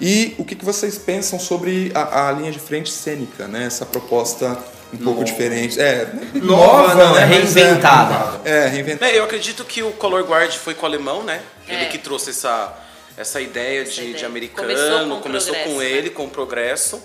E 0.01 0.35
o 0.38 0.45
que, 0.45 0.55
que 0.57 0.64
vocês 0.64 0.99
pensam 0.99 1.38
sobre 1.38 1.93
a, 1.95 2.29
a 2.29 2.33
linha 2.33 2.51
de 2.51 2.59
frente 2.59 2.91
cênica, 2.91 3.47
né? 3.47 3.64
Essa 3.67 3.87
proposta 3.87 4.59
um 4.93 4.97
pouco 4.97 5.23
diferente. 5.23 5.79
É, 5.81 6.09
Nova, 6.35 6.95
nova, 6.95 7.21
né? 7.21 7.27
Mas 7.27 7.55
Reinventada. 7.55 8.41
É, 8.45 8.64
é 8.64 8.69
reinventada. 8.69 9.12
É, 9.12 9.19
eu 9.19 9.25
acredito 9.25 9.64
que 9.64 9.83
o 9.83 9.93
Color 9.93 10.25
Guard 10.25 10.53
foi 10.55 10.75
com 10.75 10.83
o 10.85 10.87
alemão, 10.88 11.23
né? 11.23 11.41
Ele 11.69 11.85
É. 11.85 11.87
que 11.87 11.99
trouxe 11.99 12.31
essa, 12.31 12.73
essa 13.18 13.40
ideia 13.40 13.83
Essa 13.83 13.92
de, 13.92 14.00
ideia. 14.02 14.16
de 14.16 14.24
americano, 14.24 14.68
Começou 14.68 15.09
com 15.09 15.20
começou 15.20 15.54
com 15.57 15.83
ele, 15.83 16.09
né? 16.09 16.14
com 16.14 16.24
o 16.24 16.31
progresso. 16.31 17.02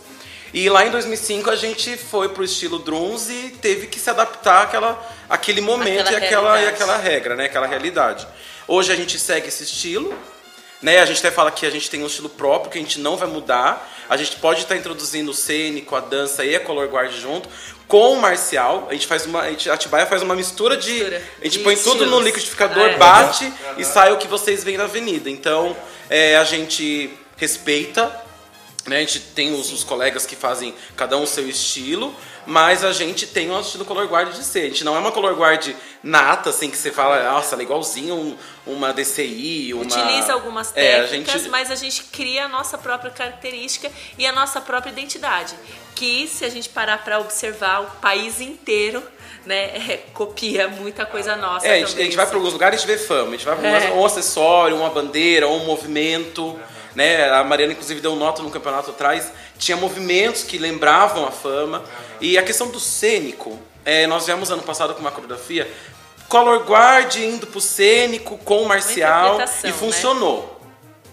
E 0.54 0.70
lá 0.70 0.86
em 0.86 0.92
2005 0.92 1.50
a 1.50 1.56
gente 1.56 1.98
foi 1.98 2.30
pro 2.30 2.44
estilo 2.44 2.78
drums 2.78 3.28
e 3.30 3.56
teve 3.60 3.88
que 3.88 4.00
se 4.00 4.08
adaptar 4.12 4.64
àquela, 4.64 5.12
àquele 5.28 5.62
momento 5.62 6.02
Aquela 6.02 6.20
e, 6.20 6.26
aquela, 6.26 6.62
e 6.62 6.68
aquela 6.68 6.98
regra, 6.98 7.36
né? 7.36 7.46
Aquela 7.46 7.66
realidade. 7.66 8.28
Hoje 8.68 8.94
a 8.94 8.96
gente 8.96 9.18
segue 9.18 9.48
esse 9.48 9.64
estilo, 9.64 10.16
né? 10.80 11.00
A 11.00 11.06
gente 11.06 11.18
até 11.18 11.32
fala 11.32 11.50
que 11.50 11.66
a 11.66 11.72
gente 11.72 11.90
tem 11.90 12.04
um 12.04 12.06
estilo 12.06 12.30
próprio, 12.30 12.72
que 12.72 12.78
a 12.78 12.82
gente 12.82 13.00
não 13.00 13.18
vai 13.18 13.28
mudar. 13.28 13.92
A 14.08 14.16
gente 14.16 14.36
pode 14.36 14.62
estar 14.62 14.76
introduzindo 14.76 15.32
o 15.32 15.34
cênico, 15.34 15.96
a 15.96 16.00
dança 16.00 16.46
e 16.46 16.56
a 16.56 16.60
color 16.60 16.88
guard 16.88 17.12
junto. 17.12 17.50
Com 17.94 18.14
o 18.14 18.20
marcial, 18.20 18.88
a 18.90 18.94
gente 18.94 19.06
faz 19.06 19.24
uma. 19.28 19.42
A 19.42 19.50
gente, 19.52 19.70
a 19.70 19.76
Atibaia 19.76 20.08
faz 20.08 20.24
uma 20.24 20.34
mistura 20.36 20.76
de. 20.76 20.90
Mistura 20.94 21.22
A 21.40 21.44
gente 21.44 21.58
de 21.60 21.64
põe 21.64 21.76
tudo 21.76 21.98
no 21.98 22.04
estilos. 22.06 22.24
liquidificador, 22.26 22.84
É. 22.90 22.98
bate 22.98 23.54
e 23.78 23.86
sai 23.86 24.12
o 24.12 24.18
que 24.18 24.28
vocês 24.28 24.64
veem 24.64 24.78
na 24.78 24.86
avenida. 24.86 25.30
Então, 25.30 25.78
é, 26.10 26.36
a 26.38 26.44
gente 26.44 27.16
respeita, 27.38 28.12
né? 28.88 28.98
A 28.98 29.00
gente 29.02 29.20
tem 29.20 29.54
os, 29.54 29.72
os 29.72 29.84
colegas 29.84 30.26
que 30.26 30.36
fazem 30.36 30.74
cada 30.98 31.16
um 31.18 31.22
o 31.22 31.28
seu 31.28 31.48
estilo, 31.48 32.16
mas 32.46 32.84
a 32.84 32.92
gente 32.92 33.26
tem 33.28 33.48
o 33.50 33.54
nosso 33.54 33.68
estilo 33.70 33.86
color 33.86 34.06
guard 34.08 34.34
de 34.34 34.44
ser. 34.44 34.60
A 34.62 34.68
gente 34.70 34.84
não 34.84 34.96
é 34.96 35.00
uma 35.00 35.12
color 35.12 35.34
guard 35.36 35.74
nata, 36.04 36.50
assim, 36.50 36.70
que 36.70 36.78
você 36.78 36.92
fala, 36.92 37.24
nossa, 37.32 37.56
ela 37.56 37.62
é 37.62 37.66
igualzinho 37.66 38.16
um- 38.16 38.38
uma 38.66 38.94
DCI, 38.94 39.74
uma... 39.74 39.84
Utiliza 39.84 40.34
algumas 40.34 40.72
É, 40.76 40.98
a 41.00 41.04
técnicas, 41.04 41.42
gente- 41.42 41.50
mas 41.52 41.72
a 41.72 41.76
gente 41.76 42.04
cria 42.06 42.46
a 42.46 42.48
nossa 42.48 42.78
própria 42.78 43.12
característica 43.12 43.92
e 44.18 44.26
a 44.26 44.32
nossa 44.32 44.60
própria 44.62 44.92
identidade. 44.92 45.54
Que, 45.96 46.28
se 46.28 46.44
a 46.44 46.50
gente 46.50 46.70
parar 46.70 47.04
para 47.04 47.20
observar, 47.20 47.82
o 47.82 47.86
país 48.02 48.42
inteiro 48.42 49.02
né, 49.46 49.76
é, 49.76 49.98
copia 50.14 50.68
muita 50.70 51.06
coisa 51.06 51.36
nossa. 51.36 51.68
É, 51.68 51.72
a 51.74 51.78
gente, 51.80 51.90
também, 51.90 52.02
a 52.02 52.06
gente 52.06 52.16
vai 52.16 52.24
assim. 52.24 52.30
para 52.32 52.40
alguns 52.40 52.54
lugares 52.54 52.82
e 52.84 52.88
vê 52.88 52.98
fama. 52.98 53.28
A 53.28 53.32
gente 53.32 53.46
vai 53.46 53.56
para 53.58 53.68
É. 53.68 53.92
um 53.92 54.06
acessório, 54.06 54.78
uma 54.78 54.90
bandeira, 54.90 55.48
um 55.50 55.66
movimento. 55.66 56.58
Né? 56.96 57.30
A 57.30 57.44
Mariana, 57.44 57.74
inclusive, 57.74 58.02
deu 58.02 58.16
nota 58.16 58.42
no 58.42 58.52
campeonato 58.52 58.92
atrás. 58.92 59.32
Tinha 59.58 59.78
movimentos 59.78 60.44
que 60.44 60.58
lembravam 60.58 61.26
a 61.26 61.32
fama. 61.32 61.84
E 62.22 62.38
a 62.38 62.44
questão 62.44 62.70
do 62.70 62.80
cênico, 62.80 63.60
é, 63.84 64.08
nós 64.08 64.26
viemos 64.26 64.52
ano 64.52 64.64
passado 64.64 64.94
com 64.94 65.02
uma 65.02 65.12
coreografia 65.12 65.68
color 66.34 66.64
guard 66.64 67.16
indo 67.16 67.46
pro 67.46 67.62
cênico 67.62 68.40
com 68.40 68.64
o 68.64 68.68
marcial 68.68 69.40
e 69.64 69.68
né? 69.68 69.74
funcionou. 69.74 70.60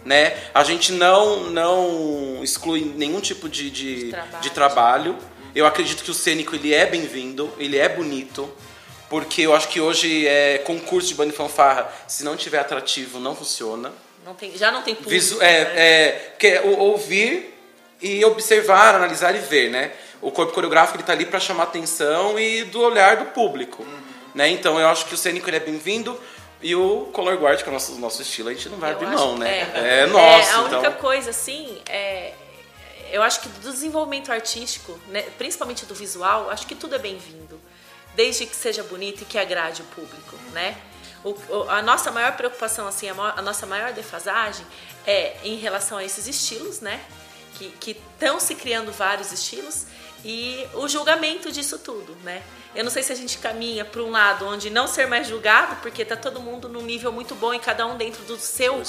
Né? 0.03 0.35
A 0.55 0.65
gente 0.65 0.93
não, 0.93 1.51
não 1.51 2.43
exclui 2.43 2.95
nenhum 2.97 3.21
tipo 3.21 3.47
de, 3.47 3.71
de, 3.71 4.11
trabalho. 4.11 4.41
de 4.41 4.51
trabalho. 4.51 5.17
Eu 5.55 5.67
acredito 5.67 6.03
que 6.03 6.11
o 6.11 6.15
cênico 6.15 6.55
ele 6.55 6.73
é 6.73 6.87
bem-vindo, 6.87 7.53
ele 7.59 7.77
é 7.77 7.87
bonito, 7.87 8.51
porque 9.11 9.43
eu 9.43 9.55
acho 9.55 9.69
que 9.69 9.79
hoje 9.79 10.27
é 10.27 10.57
concurso 10.59 11.09
de 11.09 11.15
banda 11.15 11.35
e 11.35 11.37
fanfarra, 11.37 11.93
se 12.09 12.25
não 12.25 12.35
tiver 12.35 12.59
atrativo, 12.59 13.21
não 13.21 13.35
funciona. 13.37 13.93
Não 14.25 14.35
tem, 14.35 14.57
já 14.57 14.71
não 14.71 14.83
tem 14.83 14.95
público. 14.95 15.11
Visu, 15.11 15.39
né? 15.39 15.47
é, 15.51 15.61
é, 15.61 16.11
porque 16.31 16.47
é 16.49 16.61
o- 16.63 16.79
ouvir 16.79 17.55
e 18.01 18.25
observar, 18.25 18.95
analisar 18.95 19.35
e 19.35 19.39
ver, 19.39 19.71
né? 19.71 19.93
O 20.23 20.31
corpo 20.31 20.53
coreográfico 20.53 20.97
ele 20.99 21.05
tá 21.05 21.13
ali 21.13 21.25
para 21.25 21.41
chamar 21.41 21.65
atenção 21.65 22.39
e 22.39 22.65
do 22.65 22.81
olhar 22.83 23.17
do 23.17 23.27
público, 23.27 23.87
né? 24.35 24.49
Então 24.51 24.79
eu 24.79 24.89
acho 24.89 25.07
que 25.07 25.15
o 25.15 25.17
cênico 25.17 25.49
ele 25.49 25.57
é 25.57 25.61
bem-vindo 25.61 26.19
e 26.63 26.75
o 26.77 27.09
color 27.13 27.37
guard 27.39 27.59
que 27.63 27.65
é 27.67 27.71
o 27.71 27.73
nosso, 27.73 27.93
nosso 27.99 28.21
estilo 28.21 28.51
a 28.51 28.53
gente 28.53 28.69
não 28.69 28.77
vai 28.79 28.91
Eu 28.93 28.97
abrir 28.97 29.07
mão, 29.09 29.39
né? 29.39 29.71
É, 29.75 30.01
É, 30.03 30.07
nosso, 30.07 30.51
É, 30.51 30.53
a 30.53 30.61
única 30.61 30.77
então. 30.79 30.93
coisa, 30.93 31.31
assim, 31.31 31.81
é, 31.89 32.33
eu 33.11 33.23
acho 33.23 33.41
que 33.41 33.49
do 33.49 33.71
desenvolvimento 33.73 34.31
artístico, 34.31 34.99
né, 35.09 35.23
principalmente 35.39 35.87
do 35.87 35.95
visual, 35.95 36.51
acho 36.51 36.67
que 36.67 36.75
tudo 36.75 36.95
é 36.95 36.99
bem-vindo. 36.99 37.59
Desde 38.15 38.45
que 38.45 38.55
seja 38.57 38.83
bonito 38.83 39.23
e 39.23 39.25
que 39.25 39.39
agrade 39.39 39.81
o 39.83 39.85
público, 39.87 40.37
né? 40.53 40.77
O- 41.25 41.69
a 41.69 41.83
nossa 41.83 42.11
maior 42.11 42.37
preocupação, 42.37 42.87
assim, 42.89 43.09
a, 43.09 43.15
mo- 43.15 43.23
a 43.23 43.43
nossa 43.43 43.67
maior 43.67 43.93
defasagem 43.93 44.65
é 45.07 45.37
em 45.45 45.57
relação 45.57 45.99
a 45.99 46.05
esses 46.05 46.27
estilos, 46.27 46.81
né? 46.81 47.03
Que 47.59 47.91
estão 47.91 48.41
se 48.41 48.55
criando 48.55 48.91
vários 48.91 49.33
estilos 49.33 49.85
e 50.25 50.67
o 50.75 50.89
julgamento 50.89 51.53
disso 51.53 51.79
tudo, 51.79 52.15
né? 52.23 52.43
Eu 52.75 52.85
não 52.85 52.91
sei 52.91 53.03
se 53.03 53.13
a 53.13 53.17
gente 53.17 53.39
caminha 53.39 53.85
para 53.85 54.01
um 54.01 54.11
lado 54.11 54.47
onde 54.47 54.71
não 54.71 54.87
ser 54.87 55.07
mais 55.07 55.27
julgado, 55.27 55.77
porque 55.83 56.05
tá 56.05 56.15
todo 56.17 56.41
mundo 56.41 56.69
num 56.69 56.83
nível 56.83 57.11
muito 57.11 57.35
bom 57.35 57.53
e 57.53 57.59
cada 57.59 57.85
um 57.87 57.97
dentro 57.97 58.23
do 58.25 58.39
seu 58.39 58.81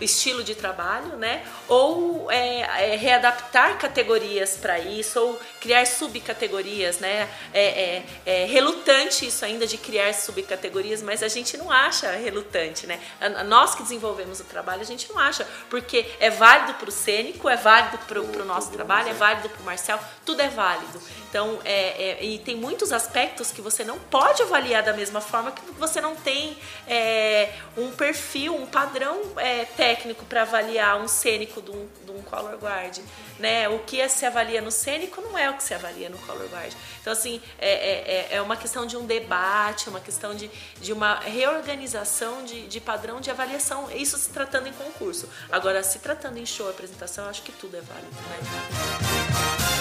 estilo, 0.00 0.44
de 0.44 0.54
trabalho, 0.54 1.16
né? 1.16 1.42
Ou 1.66 2.30
é, 2.30 2.92
é, 2.92 2.96
readaptar 2.96 3.78
categorias 3.78 4.56
para 4.56 4.78
isso, 4.78 5.18
ou 5.18 5.40
criar 5.58 5.86
subcategorias, 5.86 6.98
né? 6.98 7.28
É, 7.54 7.64
é- 7.64 8.04
é 8.26 8.44
relutante 8.44 9.26
isso 9.26 9.42
ainda 9.44 9.66
de 9.66 9.78
criar 9.78 10.12
subcategorias, 10.12 11.02
mas 11.02 11.22
a 11.22 11.28
gente 11.28 11.56
não 11.56 11.70
acha 11.70 12.10
relutante, 12.12 12.86
né? 12.86 13.00
Nós 13.46 13.74
que 13.74 13.82
desenvolvemos 13.82 14.40
o 14.40 14.44
trabalho, 14.44 14.82
a 14.82 14.84
gente 14.84 15.08
não 15.10 15.18
acha, 15.18 15.46
porque 15.70 16.06
é 16.20 16.28
válido 16.28 16.74
para 16.74 16.88
o 16.88 16.92
cênico, 16.92 17.48
é 17.48 17.56
válido 17.56 17.98
para 18.06 18.20
o 18.20 18.44
nosso 18.44 18.70
trabalho, 18.70 19.08
é 19.08 19.14
válido 19.14 19.48
para 19.48 19.60
o 19.62 19.64
marcial, 19.64 19.98
tudo 20.26 20.40
é 20.42 20.48
válido. 20.48 21.00
Então, 21.30 21.58
é, 21.64 22.18
é- 22.20 22.24
e 22.24 22.38
tem 22.38 22.56
muitos 22.56 22.92
aspectos 22.92 23.29
que 23.50 23.60
você 23.60 23.84
não 23.84 23.98
pode 23.98 24.42
avaliar 24.42 24.82
da 24.82 24.92
mesma 24.92 25.20
forma 25.20 25.52
que 25.52 25.62
você 25.72 26.00
não 26.00 26.16
tem 26.16 26.56
é, 26.86 27.52
um 27.76 27.90
perfil, 27.92 28.54
um 28.54 28.66
padrão 28.66 29.20
é, 29.36 29.64
técnico 29.64 30.24
para 30.24 30.42
avaliar 30.42 31.00
um 31.00 31.08
cênico 31.08 31.62
de 31.62 31.70
um, 31.70 31.88
de 32.04 32.10
um 32.10 32.22
color 32.22 32.56
guard. 32.56 32.98
Né? 33.38 33.68
O 33.68 33.78
que 33.80 34.06
se 34.08 34.26
avalia 34.26 34.60
no 34.60 34.70
cênico 34.70 35.20
não 35.22 35.38
é 35.38 35.48
o 35.48 35.54
que 35.54 35.62
se 35.62 35.72
avalia 35.72 36.10
no 36.10 36.18
color 36.18 36.46
guard. 36.48 36.72
Então, 37.00 37.12
assim, 37.12 37.40
é, 37.58 37.70
é, 37.70 38.36
é 38.36 38.42
uma 38.42 38.56
questão 38.56 38.84
de 38.84 38.96
um 38.96 39.06
debate, 39.06 39.88
uma 39.88 40.00
questão 40.00 40.34
de, 40.34 40.50
de 40.80 40.92
uma 40.92 41.20
reorganização 41.20 42.44
de, 42.44 42.66
de 42.66 42.80
padrão 42.80 43.20
de 43.20 43.30
avaliação. 43.30 43.90
Isso 43.92 44.18
se 44.18 44.30
tratando 44.30 44.68
em 44.68 44.72
concurso. 44.72 45.28
Agora, 45.50 45.82
se 45.82 45.98
tratando 46.00 46.38
em 46.38 46.46
show, 46.46 46.68
apresentação, 46.68 47.28
acho 47.28 47.42
que 47.42 47.52
tudo 47.52 47.76
é 47.76 47.80
válido. 47.80 48.10
Né? 48.10 49.79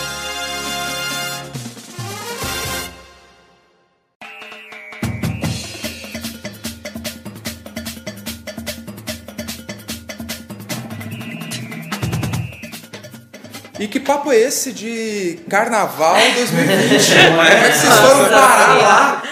E 13.80 13.88
que 13.88 14.00
papo 14.00 14.32
é 14.32 14.38
esse 14.38 14.74
de 14.74 15.39
Carnaval 15.50 16.15
2020? 16.36 17.15
Como 17.30 17.42
é 17.42 17.72
que 17.72 17.78
vocês 17.78 17.94
foram 17.96 18.30
parar 18.30 18.78
lá? 18.78 19.24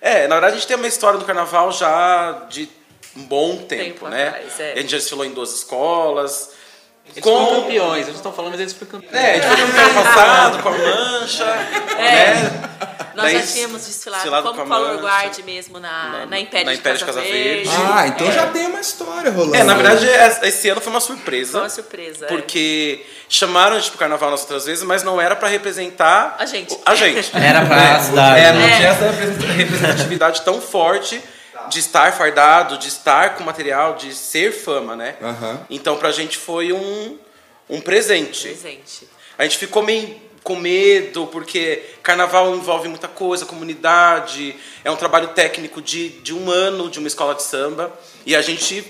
É, 0.00 0.26
na 0.26 0.34
verdade 0.36 0.54
a 0.54 0.58
gente 0.58 0.66
tem 0.66 0.76
uma 0.76 0.88
história 0.88 1.18
do 1.18 1.24
carnaval 1.24 1.70
já 1.70 2.46
de 2.48 2.68
um 3.16 3.22
bom 3.24 3.58
tempo, 3.58 3.84
Tempo 3.84 4.08
né? 4.08 4.28
atrás, 4.28 4.60
é. 4.60 4.72
A 4.72 4.76
gente 4.76 4.90
já 4.90 4.96
desfilou 4.96 5.24
em 5.26 5.32
duas 5.32 5.52
escolas. 5.52 6.50
Eles 7.14 7.22
foram 7.22 7.62
campeões, 7.62 8.04
eles 8.06 8.16
estão 8.16 8.32
falando, 8.32 8.52
mas 8.52 8.60
eles 8.60 8.72
foram 8.72 8.92
campeões. 8.92 9.14
É, 9.14 9.32
a 9.32 9.34
gente 9.34 9.46
foi 9.46 9.66
no 9.66 9.80
ano 9.80 9.94
passado 10.02 10.62
com 10.62 10.68
a 10.70 10.72
mancha, 10.72 11.44
né? 11.98 12.91
Nós 13.14 13.32
Daí, 13.32 13.40
já 13.40 13.46
tínhamos 13.52 13.86
desfilado 13.86 14.22
desfilado 14.22 14.48
como 14.48 14.66
com 14.66 14.72
a 14.74 14.76
color 14.76 15.00
guard 15.02 15.38
mesmo 15.44 15.78
na, 15.78 16.26
na, 16.26 16.40
Império, 16.40 16.66
na 16.66 16.72
de, 16.72 16.78
Império 16.78 16.98
de 16.98 17.04
Casa, 17.04 17.20
Casa 17.20 17.32
Verde. 17.32 17.68
Verde. 17.68 17.82
Ah, 17.92 18.06
então 18.08 18.32
já 18.32 18.46
tem 18.48 18.66
uma 18.66 18.80
história 18.80 19.30
rolando. 19.30 19.54
É, 19.56 19.62
na 19.64 19.74
verdade, 19.74 20.06
es- 20.06 20.42
esse 20.42 20.68
ano 20.68 20.80
foi 20.80 20.90
uma 20.92 21.00
surpresa. 21.00 21.52
Foi 21.52 21.60
uma 21.60 21.68
surpresa, 21.68 22.24
é. 22.26 22.28
Porque 22.28 23.04
chamaram 23.28 23.76
a 23.76 23.78
gente 23.78 23.90
pro 23.90 23.98
carnaval 23.98 24.30
nas 24.30 24.40
outras 24.40 24.64
vezes, 24.66 24.82
mas 24.84 25.02
não 25.02 25.20
era 25.20 25.34
pra 25.36 25.48
representar 25.48 26.36
A 26.38 26.46
gente. 26.46 26.74
o- 26.74 26.80
A 26.86 26.94
gente. 26.94 27.30
Era 27.36 27.64
pra 27.66 28.00
cidade. 28.00 28.40
É, 28.40 28.52
não 28.52 28.60
É. 28.62 28.76
tinha 28.76 28.88
essa 28.88 29.10
represent- 29.10 29.56
representatividade 29.56 30.42
tão 30.42 30.60
forte 30.60 31.20
de 31.68 31.78
estar 31.78 32.12
fardado, 32.12 32.76
de 32.78 32.88
estar 32.88 33.34
com 33.36 33.44
material, 33.44 33.94
de 33.94 34.12
ser 34.14 34.52
fama, 34.52 34.96
né? 34.96 35.14
Aham. 35.22 35.60
Então 35.70 35.96
pra 35.96 36.10
gente 36.10 36.36
foi 36.36 36.72
um, 36.72 37.18
um 37.70 37.80
presente. 37.80 38.48
Presente. 38.48 39.08
A 39.38 39.44
gente 39.44 39.56
ficou 39.58 39.82
meio 39.82 40.20
com 40.42 40.56
medo, 40.56 41.26
porque 41.28 41.82
carnaval 42.02 42.54
envolve 42.54 42.88
muita 42.88 43.08
coisa, 43.08 43.46
comunidade, 43.46 44.56
é 44.84 44.90
um 44.90 44.96
trabalho 44.96 45.28
técnico 45.28 45.80
de, 45.80 46.08
de 46.08 46.34
um 46.34 46.50
ano 46.50 46.90
de 46.90 46.98
uma 46.98 47.08
escola 47.08 47.34
de 47.34 47.42
samba, 47.42 47.92
e 48.26 48.34
a 48.34 48.42
gente 48.42 48.84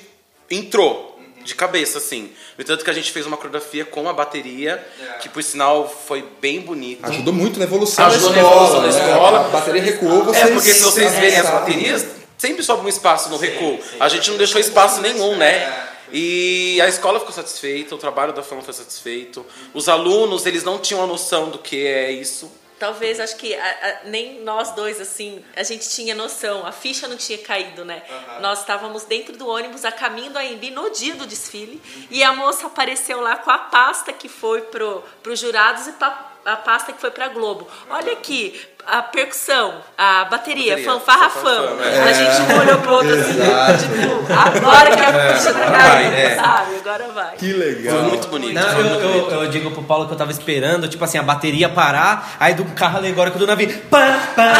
entrou 0.50 1.12
de 1.44 1.54
cabeça, 1.54 1.98
assim. 1.98 2.30
No 2.56 2.62
entanto 2.62 2.84
que 2.84 2.90
a 2.90 2.92
gente 2.92 3.10
fez 3.10 3.26
uma 3.26 3.36
coreografia 3.36 3.84
com 3.84 4.08
a 4.08 4.12
bateria, 4.12 4.84
que 5.20 5.28
por 5.28 5.42
sinal 5.42 5.88
foi 6.06 6.24
bem 6.40 6.60
bonita. 6.60 7.08
Ajudou 7.08 7.34
muito 7.34 7.58
na 7.58 7.64
evolução 7.64 8.06
Ajudou 8.06 8.30
da 8.30 8.36
na 8.36 8.42
escola. 8.42 8.66
evolução 8.66 8.82
da 8.82 9.06
né? 9.06 9.10
escola. 9.12 9.40
A 9.40 9.48
bateria 9.48 9.82
recuou, 9.82 10.24
vocês... 10.24 10.44
É, 10.44 10.52
porque 10.52 10.72
se 10.72 10.82
vocês 10.82 11.12
verem 11.14 11.38
as 11.38 11.50
baterias, 11.50 12.06
sempre 12.38 12.62
sobra 12.62 12.84
um 12.84 12.88
espaço 12.88 13.28
no 13.28 13.36
recuo. 13.36 13.78
A 13.98 14.08
gente 14.08 14.30
não 14.30 14.38
deixou 14.38 14.60
espaço 14.60 15.00
nenhum, 15.00 15.36
né? 15.36 15.91
E 16.12 16.80
a 16.80 16.88
escola 16.88 17.18
ficou 17.18 17.34
satisfeita, 17.34 17.94
o 17.94 17.98
trabalho 17.98 18.32
da 18.32 18.42
fama 18.42 18.62
foi 18.62 18.74
satisfeito. 18.74 19.44
Os 19.72 19.88
alunos, 19.88 20.44
eles 20.46 20.62
não 20.62 20.78
tinham 20.78 21.02
a 21.02 21.06
noção 21.06 21.50
do 21.50 21.58
que 21.58 21.86
é 21.86 22.10
isso. 22.10 22.50
Talvez, 22.82 23.20
acho 23.20 23.36
que 23.36 23.54
a, 23.54 23.64
a, 23.64 24.08
nem 24.08 24.42
nós 24.42 24.72
dois, 24.72 25.00
assim, 25.00 25.44
a 25.54 25.62
gente 25.62 25.88
tinha 25.88 26.16
noção, 26.16 26.66
a 26.66 26.72
ficha 26.72 27.06
não 27.06 27.16
tinha 27.16 27.38
caído, 27.38 27.84
né? 27.84 28.02
Uhum. 28.10 28.40
Nós 28.40 28.58
estávamos 28.58 29.04
dentro 29.04 29.36
do 29.36 29.46
ônibus 29.46 29.84
a 29.84 29.92
caminho 29.92 30.32
do 30.32 30.38
AMB 30.38 30.70
no 30.72 30.90
dia 30.90 31.14
do 31.14 31.24
desfile 31.24 31.80
uhum. 31.80 32.06
e 32.10 32.24
a 32.24 32.32
moça 32.32 32.66
apareceu 32.66 33.20
lá 33.20 33.36
com 33.36 33.52
a 33.52 33.58
pasta 33.58 34.12
que 34.12 34.28
foi 34.28 34.62
pro, 34.62 35.04
os 35.24 35.38
jurados 35.38 35.86
e 35.86 35.92
pra, 35.92 36.31
a 36.44 36.56
pasta 36.56 36.92
que 36.92 37.00
foi 37.00 37.10
para 37.10 37.28
Globo. 37.28 37.68
Olha 37.88 38.12
aqui, 38.12 38.60
a 38.86 39.02
percussão, 39.02 39.74
a 39.96 40.24
bateria, 40.24 40.72
bateria 40.72 40.84
fanfarra 40.84 41.30
fama. 41.30 41.84
É. 41.84 42.02
A 42.02 42.12
gente 42.12 42.52
olhou 42.52 42.78
pro 42.80 42.94
outro 42.94 43.14
assim, 43.14 43.34
tipo, 43.34 44.32
agora 44.32 44.96
que 44.96 45.00
a 45.00 45.34
ficha 45.34 45.54
tá 45.54 45.70
caindo, 45.70 46.14
é. 46.14 46.34
sabe? 46.34 46.76
Agora 46.76 47.08
vai. 47.12 47.36
Que 47.36 47.52
legal. 47.52 47.96
Foi 47.96 48.08
muito 48.08 48.28
bonito. 48.28 48.54
Não, 48.54 48.68
eu, 48.68 48.84
muito 48.84 49.00
eu, 49.00 49.08
bonito. 49.08 49.34
eu, 49.34 49.50
digo 49.50 49.70
pro 49.70 49.84
Paulo 49.84 50.06
que 50.06 50.14
eu 50.14 50.18
tava 50.18 50.32
esperando, 50.32 50.88
tipo 50.88 51.04
assim, 51.04 51.18
a 51.18 51.22
bateria 51.22 51.68
parar, 51.68 52.36
aí 52.40 52.54
do 52.54 52.64
carro 52.66 52.98
alegórico 52.98 53.38
do 53.38 53.46
navio. 53.46 53.68
Pá, 53.90 54.18
pá, 54.34 54.54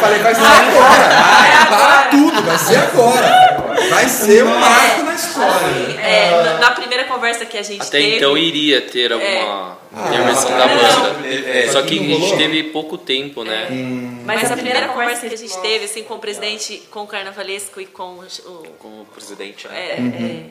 Falei, 0.00 0.18
vai 0.18 0.34
ser 0.34 0.44
agora. 0.44 1.08
Vai, 1.08 1.78
para 1.78 2.02
tudo, 2.10 2.42
vai 2.42 2.58
ser 2.58 2.76
agora. 2.76 3.47
Vai 3.90 4.08
ser 4.08 4.44
um 4.44 4.58
marco 4.58 5.02
na 5.02 5.14
história. 5.14 6.00
É, 6.00 6.58
na 6.58 6.70
primeira 6.72 7.04
conversa 7.04 7.46
que 7.46 7.56
a 7.56 7.62
gente 7.62 7.82
Até 7.82 7.98
teve. 7.98 8.16
então 8.16 8.36
iria 8.36 8.80
ter 8.80 9.12
alguma 9.12 9.78
é. 9.92 10.08
intervenção 10.08 10.54
ah, 10.54 10.58
da 10.58 10.68
banda. 10.68 11.28
É, 11.28 11.68
Só 11.68 11.82
que 11.82 11.98
a 11.98 12.02
gente 12.02 12.36
teve 12.36 12.62
pouco 12.64 12.98
tempo, 12.98 13.44
né? 13.44 13.68
Hum. 13.70 14.22
Mas 14.24 14.50
a 14.50 14.54
primeira 14.54 14.88
conversa 14.88 15.28
que 15.28 15.34
a 15.34 15.38
gente 15.38 15.58
teve, 15.60 15.84
assim, 15.84 16.02
com 16.02 16.14
o 16.14 16.18
presidente, 16.18 16.82
com 16.90 17.02
o 17.02 17.06
Carnavalesco 17.06 17.80
e 17.80 17.86
com 17.86 18.18
o. 18.20 18.62
Com 18.78 19.02
o 19.02 19.06
presidente, 19.06 19.66
né? 19.68 19.96
É, 19.96 20.00
uhum. 20.00 20.50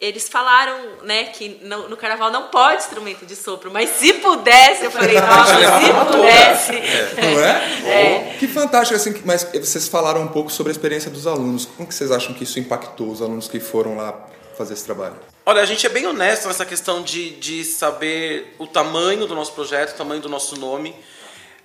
Eles 0.00 0.28
falaram, 0.28 0.76
né, 1.02 1.24
que 1.24 1.60
no, 1.62 1.88
no, 1.88 1.96
carnaval 1.96 2.30
não 2.30 2.48
pode 2.48 2.82
instrumento 2.82 3.26
de 3.26 3.34
sopro, 3.34 3.70
mas 3.70 3.90
se 3.90 4.12
pudesse, 4.14 4.84
eu 4.84 4.90
falei, 4.90 5.14
nossa, 5.20 5.54
se 5.54 6.12
pudesse. 6.12 6.76
É. 6.76 7.14
Não 7.34 7.40
é? 7.44 8.32
é? 8.32 8.36
Que 8.38 8.46
fantástico, 8.46 8.94
assim, 8.94 9.20
mas 9.24 9.44
vocês 9.44 9.88
falaram 9.88 10.22
um 10.22 10.28
pouco 10.28 10.50
sobre 10.50 10.70
a 10.70 10.72
experiência 10.72 11.10
dos 11.10 11.26
alunos. 11.26 11.66
Como 11.66 11.88
que 11.88 11.94
vocês 11.94 12.12
acham 12.12 12.32
que 12.32 12.44
isso 12.44 12.60
impactou 12.60 13.10
os 13.10 13.20
alunos 13.20 13.48
que 13.48 13.58
foram 13.58 13.96
lá 13.96 14.28
fazer 14.56 14.74
esse 14.74 14.84
trabalho? 14.84 15.16
Olha, 15.44 15.62
a 15.62 15.66
gente 15.66 15.84
é 15.86 15.88
bem 15.88 16.06
honesto 16.06 16.46
nessa 16.46 16.64
questão 16.64 17.02
de, 17.02 17.30
de 17.30 17.64
saber 17.64 18.54
o 18.58 18.66
tamanho 18.66 19.26
do 19.26 19.34
nosso 19.34 19.52
projeto, 19.52 19.94
o 19.94 19.96
tamanho 19.96 20.20
do 20.20 20.28
nosso 20.28 20.56
nome. 20.60 20.94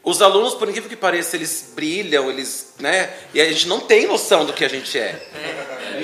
Os 0.03 0.21
alunos, 0.21 0.53
por 0.53 0.67
incrível 0.67 0.89
que 0.89 0.97
pareça, 0.97 1.37
eles 1.37 1.71
brilham, 1.73 2.29
eles, 2.29 2.73
né? 2.77 3.09
E 3.33 3.39
a 3.39 3.45
gente 3.45 3.69
não 3.69 3.79
tem 3.79 4.05
noção 4.05 4.45
do 4.45 4.51
que 4.51 4.65
a 4.65 4.67
gente 4.67 4.99
é. 4.99 5.27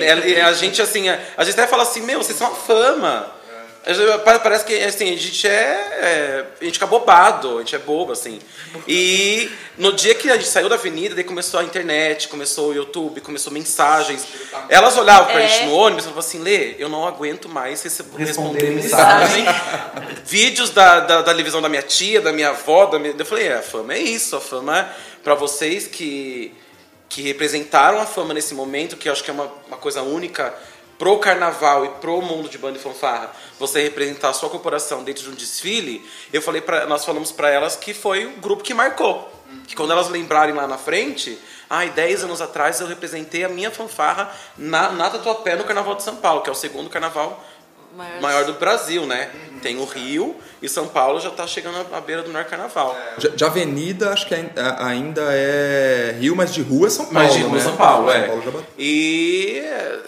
é. 0.00 0.42
A 0.42 0.54
gente, 0.54 0.80
assim, 0.80 1.08
a 1.10 1.44
gente 1.44 1.52
até 1.52 1.66
fala 1.66 1.82
assim, 1.82 2.00
meu, 2.00 2.22
vocês 2.22 2.38
são 2.38 2.48
uma 2.48 2.56
fama. 2.56 3.39
Parece 4.42 4.64
que 4.64 4.74
assim, 4.84 5.12
a 5.12 5.16
gente 5.16 5.48
é, 5.48 5.52
é, 5.52 6.46
A 6.60 6.64
gente 6.64 6.74
fica 6.74 6.86
bobado, 6.86 7.56
a 7.56 7.58
gente 7.60 7.74
é 7.74 7.78
bobo, 7.78 8.12
assim. 8.12 8.38
E 8.86 9.50
no 9.78 9.92
dia 9.94 10.14
que 10.14 10.30
a 10.30 10.34
gente 10.34 10.48
saiu 10.48 10.68
da 10.68 10.74
avenida, 10.74 11.14
daí 11.14 11.24
começou 11.24 11.60
a 11.60 11.64
internet, 11.64 12.28
começou 12.28 12.68
o 12.68 12.74
YouTube, 12.74 13.22
começou 13.22 13.50
mensagens. 13.50 14.26
Elas 14.68 14.98
olhavam 14.98 15.32
pra 15.32 15.42
é. 15.42 15.48
gente 15.48 15.64
no 15.64 15.74
ônibus 15.74 16.04
e 16.04 16.08
falavam 16.08 16.28
assim, 16.28 16.38
Lê, 16.40 16.76
eu 16.78 16.90
não 16.90 17.06
aguento 17.06 17.48
mais 17.48 17.82
responder, 17.82 18.24
responder 18.24 18.70
mensagem. 18.70 19.44
Vídeos 20.26 20.70
da, 20.70 21.00
da, 21.00 21.22
da, 21.22 21.32
televisão 21.32 21.62
da 21.62 21.68
minha 21.68 21.82
tia, 21.82 22.20
da 22.20 22.32
minha 22.32 22.50
avó, 22.50 22.84
da 22.86 22.98
minha... 22.98 23.14
Eu 23.18 23.24
falei, 23.24 23.48
é, 23.48 23.54
a 23.54 23.62
fama 23.62 23.94
é 23.94 23.98
isso, 23.98 24.36
a 24.36 24.40
fama 24.40 24.78
é 24.78 24.88
pra 25.24 25.34
vocês 25.34 25.86
que, 25.86 26.52
que 27.08 27.22
representaram 27.22 27.98
a 27.98 28.06
fama 28.06 28.34
nesse 28.34 28.52
momento, 28.52 28.96
que 28.96 29.08
eu 29.08 29.12
acho 29.12 29.24
que 29.24 29.30
é 29.30 29.34
uma, 29.34 29.50
uma 29.68 29.78
coisa 29.78 30.02
única 30.02 30.54
pro 31.00 31.18
carnaval 31.18 31.86
e 31.86 31.88
pro 31.92 32.20
mundo 32.20 32.46
de 32.46 32.58
banda 32.58 32.78
e 32.78 32.82
fanfarra, 32.82 33.32
você 33.58 33.82
representar 33.82 34.28
a 34.28 34.32
sua 34.34 34.50
corporação 34.50 35.02
dentro 35.02 35.22
de 35.22 35.30
um 35.30 35.34
desfile, 35.34 36.06
eu 36.30 36.42
falei 36.42 36.60
para 36.60 36.86
nós 36.86 37.06
falamos 37.06 37.32
para 37.32 37.48
elas 37.48 37.74
que 37.74 37.94
foi 37.94 38.26
o 38.26 38.32
grupo 38.32 38.62
que 38.62 38.74
marcou. 38.74 39.32
Que 39.66 39.74
quando 39.74 39.92
elas 39.92 40.10
lembrarem 40.10 40.54
lá 40.54 40.66
na 40.66 40.76
frente, 40.76 41.38
ai, 41.70 41.88
ah, 41.88 41.92
10 41.92 42.24
anos 42.24 42.42
atrás 42.42 42.80
eu 42.80 42.86
representei 42.86 43.44
a 43.44 43.48
minha 43.48 43.70
fanfarra 43.70 44.30
na, 44.58 44.92
na 44.92 45.08
Tatuapé 45.08 45.56
no 45.56 45.64
Carnaval 45.64 45.94
de 45.94 46.02
São 46.02 46.16
Paulo, 46.16 46.42
que 46.42 46.50
é 46.50 46.52
o 46.52 46.56
segundo 46.56 46.90
carnaval 46.90 47.42
maior, 47.96 48.20
maior 48.20 48.44
do 48.44 48.54
Brasil, 48.54 49.06
né? 49.06 49.30
Uhum. 49.34 49.58
Tem 49.60 49.76
o 49.76 49.84
Rio 49.84 50.36
e 50.62 50.68
São 50.68 50.88
Paulo 50.88 51.20
já 51.20 51.28
está 51.28 51.46
chegando 51.46 51.86
à 51.92 52.00
beira 52.00 52.22
do 52.22 52.30
maior 52.30 52.46
carnaval. 52.46 52.96
De, 53.18 53.30
de, 53.30 53.44
avenida, 53.44 54.12
acho 54.12 54.26
que 54.26 54.34
ainda 54.34 55.22
é 55.30 56.16
Rio, 56.18 56.34
mas 56.34 56.52
de 56.52 56.62
rua 56.62 56.86
é 56.86 56.90
São 56.90 57.06
Paulo. 57.06 57.18
Mas 57.20 57.34
de 57.34 57.42
rua 57.42 57.56
né? 57.56 57.60
São 57.60 57.76
Paulo, 57.76 58.10
é. 58.10 58.18
São 58.20 58.40
Paulo 58.40 58.42
já 58.42 58.66
e 58.78 59.62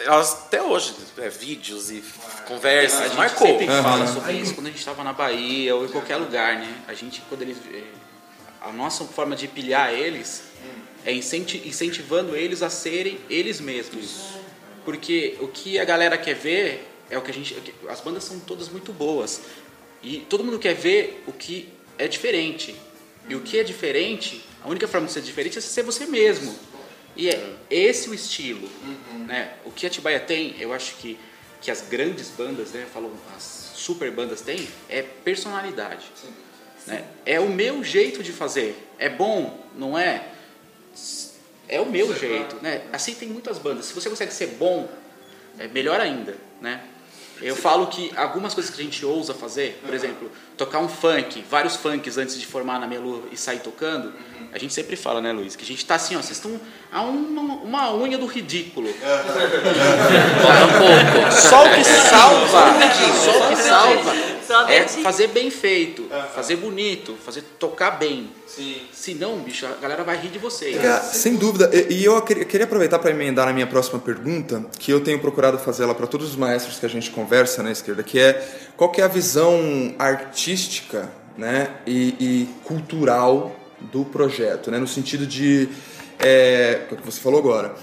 elas 0.05 0.33
até 0.47 0.62
hoje, 0.62 0.95
é, 1.18 1.29
vídeos 1.29 1.90
e 1.90 2.03
conversas, 2.47 3.01
a 3.01 3.05
gente 3.05 3.16
marcou. 3.16 3.47
sempre 3.47 3.68
uhum. 3.68 3.83
fala 3.83 4.07
sobre 4.07 4.33
isso 4.33 4.55
quando 4.55 4.66
a 4.66 4.71
gente 4.71 4.79
estava 4.79 5.05
na 5.05 5.12
Bahia 5.12 5.75
ou 5.77 5.85
em 5.85 5.88
qualquer 5.88 6.16
lugar, 6.16 6.57
né? 6.57 6.75
A 6.88 6.95
gente, 6.95 7.23
quando 7.29 7.42
eles. 7.42 7.59
A 8.61 8.71
nossa 8.71 9.05
forma 9.05 9.35
de 9.35 9.49
pilhar 9.49 9.92
eles 9.92 10.45
é 11.05 11.12
incentivando 11.12 12.37
eles 12.37 12.62
a 12.62 12.71
serem 12.71 13.18
eles 13.29 13.61
mesmos. 13.61 14.35
Porque 14.85 15.37
o 15.40 15.49
que 15.49 15.79
a 15.79 15.85
galera 15.85 16.16
quer 16.16 16.35
ver 16.35 16.91
é 17.11 17.19
o 17.19 17.23
que 17.23 17.31
a 17.31 17.35
gente. 17.35 17.75
As 17.88 18.01
bandas 18.01 18.25
são 18.25 18.41
todas 18.41 18.69
muito 18.69 18.93
boas. 18.93 19.43
E 20.03 20.19
todo 20.29 20.43
mundo 20.43 20.59
quer 20.59 20.75
ver 20.75 21.23
o 21.27 21.33
que 21.33 21.69
é 21.99 22.09
diferente. 22.09 22.75
E 23.29 23.35
o 23.35 23.41
que 23.41 23.59
é 23.59 23.62
diferente, 23.62 24.45
a 24.62 24.69
única 24.69 24.88
forma 24.88 25.07
de 25.07 25.12
ser 25.12 25.21
diferente 25.21 25.59
é 25.59 25.61
ser 25.61 25.83
você 25.83 26.07
mesmo. 26.07 26.59
E 27.15 27.29
é 27.29 27.55
esse 27.71 28.09
o 28.09 28.15
estilo. 28.15 28.69
Uhum. 28.85 29.25
Né? 29.27 29.55
O 29.65 29.71
que 29.71 29.87
a 29.87 29.91
Tibaia 29.91 30.19
tem, 30.19 30.57
eu 30.59 30.73
acho 30.73 30.97
que, 30.97 31.19
que 31.61 31.71
as 31.71 31.83
grandes 31.83 32.31
bandas, 32.31 32.73
né, 32.73 32.87
falam, 32.93 33.12
as 33.37 33.73
super 33.75 34.11
bandas 34.11 34.41
têm, 34.41 34.67
é 34.88 35.03
personalidade. 35.03 36.05
Sim. 36.15 36.33
Né? 36.87 37.05
É 37.25 37.38
o 37.38 37.49
meu 37.49 37.85
jeito 37.85 38.23
de 38.23 38.33
fazer. 38.33 38.77
É 38.99 39.09
bom, 39.09 39.65
não 39.77 39.97
é? 39.97 40.29
É 41.69 41.81
o 41.81 41.87
meu 41.87 42.17
jeito. 42.17 42.57
Né? 42.61 42.83
Assim 42.93 43.15
tem 43.15 43.29
muitas 43.29 43.59
bandas. 43.59 43.87
Se 43.87 43.93
você 43.93 44.11
consegue 44.11 44.33
ser 44.33 44.49
bom, 44.59 44.91
é 45.59 45.69
melhor 45.69 46.01
ainda. 46.01 46.37
Né? 46.61 46.83
Eu 47.42 47.57
falo 47.57 47.87
que 47.88 48.12
algumas 48.16 48.55
coisas 48.55 48.74
que 48.74 48.81
a 48.81 48.85
gente 48.85 49.05
ousa 49.05 49.35
fazer, 49.35 49.81
por 49.85 49.92
exemplo, 49.92 50.31
tocar 50.57 50.78
um 50.78 50.88
funk, 50.88 51.44
vários 51.50 51.76
funks 51.76 52.16
antes 52.18 52.38
de 52.38 52.46
formar 52.46 52.78
na 52.78 52.87
Melu 52.87 53.28
e 53.33 53.37
sair 53.37 53.59
tocando, 53.61 54.12
a 54.52 54.59
gente 54.59 54.72
sempre 54.72 54.96
fala, 54.96 55.20
né, 55.20 55.33
Luiz, 55.33 55.57
que 55.57 55.64
a 55.64 55.66
gente 55.66 55.85
tá 55.85 55.96
assim, 55.96 56.14
ó, 56.14 56.22
vocês 56.22 56.38
estão 56.38 56.61
a 56.90 57.02
uma, 57.02 57.55
uma 57.55 57.94
unha 57.94 58.18
do 58.18 58.26
ridículo. 58.26 58.88
Falta 60.42 60.64
um 60.64 60.78
pouco. 60.78 61.33
Só 61.33 61.64
o 61.64 61.74
que 61.74 61.85
salva, 61.85 62.46
só 63.24 63.44
o 63.44 63.48
que 63.48 63.57
salva 63.57 64.32
é 64.68 64.88
fazer 65.03 65.28
bem 65.28 65.51
feito, 65.51 66.07
fazer 66.34 66.57
bonito, 66.57 67.16
fazer 67.24 67.43
tocar 67.59 67.93
bem. 67.93 68.30
Sim. 68.47 68.82
Se 68.93 69.14
não, 69.14 69.38
bicho, 69.38 69.66
a 69.66 69.80
galera 69.80 70.05
vai 70.05 70.16
rir 70.16 70.28
de 70.28 70.38
vocês. 70.38 70.76
sem 71.01 71.36
dúvida. 71.36 71.70
E 71.88 72.05
eu 72.05 72.20
queria 72.22 72.64
aproveitar 72.64 72.99
para 72.99 73.11
emendar 73.11 73.47
na 73.47 73.53
minha 73.53 73.66
próxima 73.66 73.99
pergunta, 73.99 74.64
que 74.78 74.90
eu 74.93 75.01
tenho 75.01 75.18
procurado 75.18 75.59
fazer 75.59 75.84
ela 75.84 75.95
para 75.95 76.07
todos 76.07 76.30
os 76.30 76.36
maestros 76.36 76.78
que 76.78 76.86
a 76.86 76.88
gente 76.88 77.11
conversa 77.11 77.62
na 77.62 77.70
esquerda, 77.70 78.03
que 78.03 78.18
é 78.18 78.47
qual 78.76 78.90
que 78.90 79.01
é 79.01 79.05
a 79.05 79.09
visão 79.09 79.95
artística 79.99 81.11
né, 81.36 81.70
e, 81.86 82.14
e 82.20 82.49
cultural 82.64 83.57
do 83.80 84.05
projeto, 84.05 84.70
né, 84.70 84.78
no 84.78 84.86
sentido 84.86 85.26
de, 85.26 85.68
é, 86.18 86.82
o 86.90 86.97
que 86.97 87.05
você 87.05 87.20
falou 87.20 87.38
agora, 87.40 87.74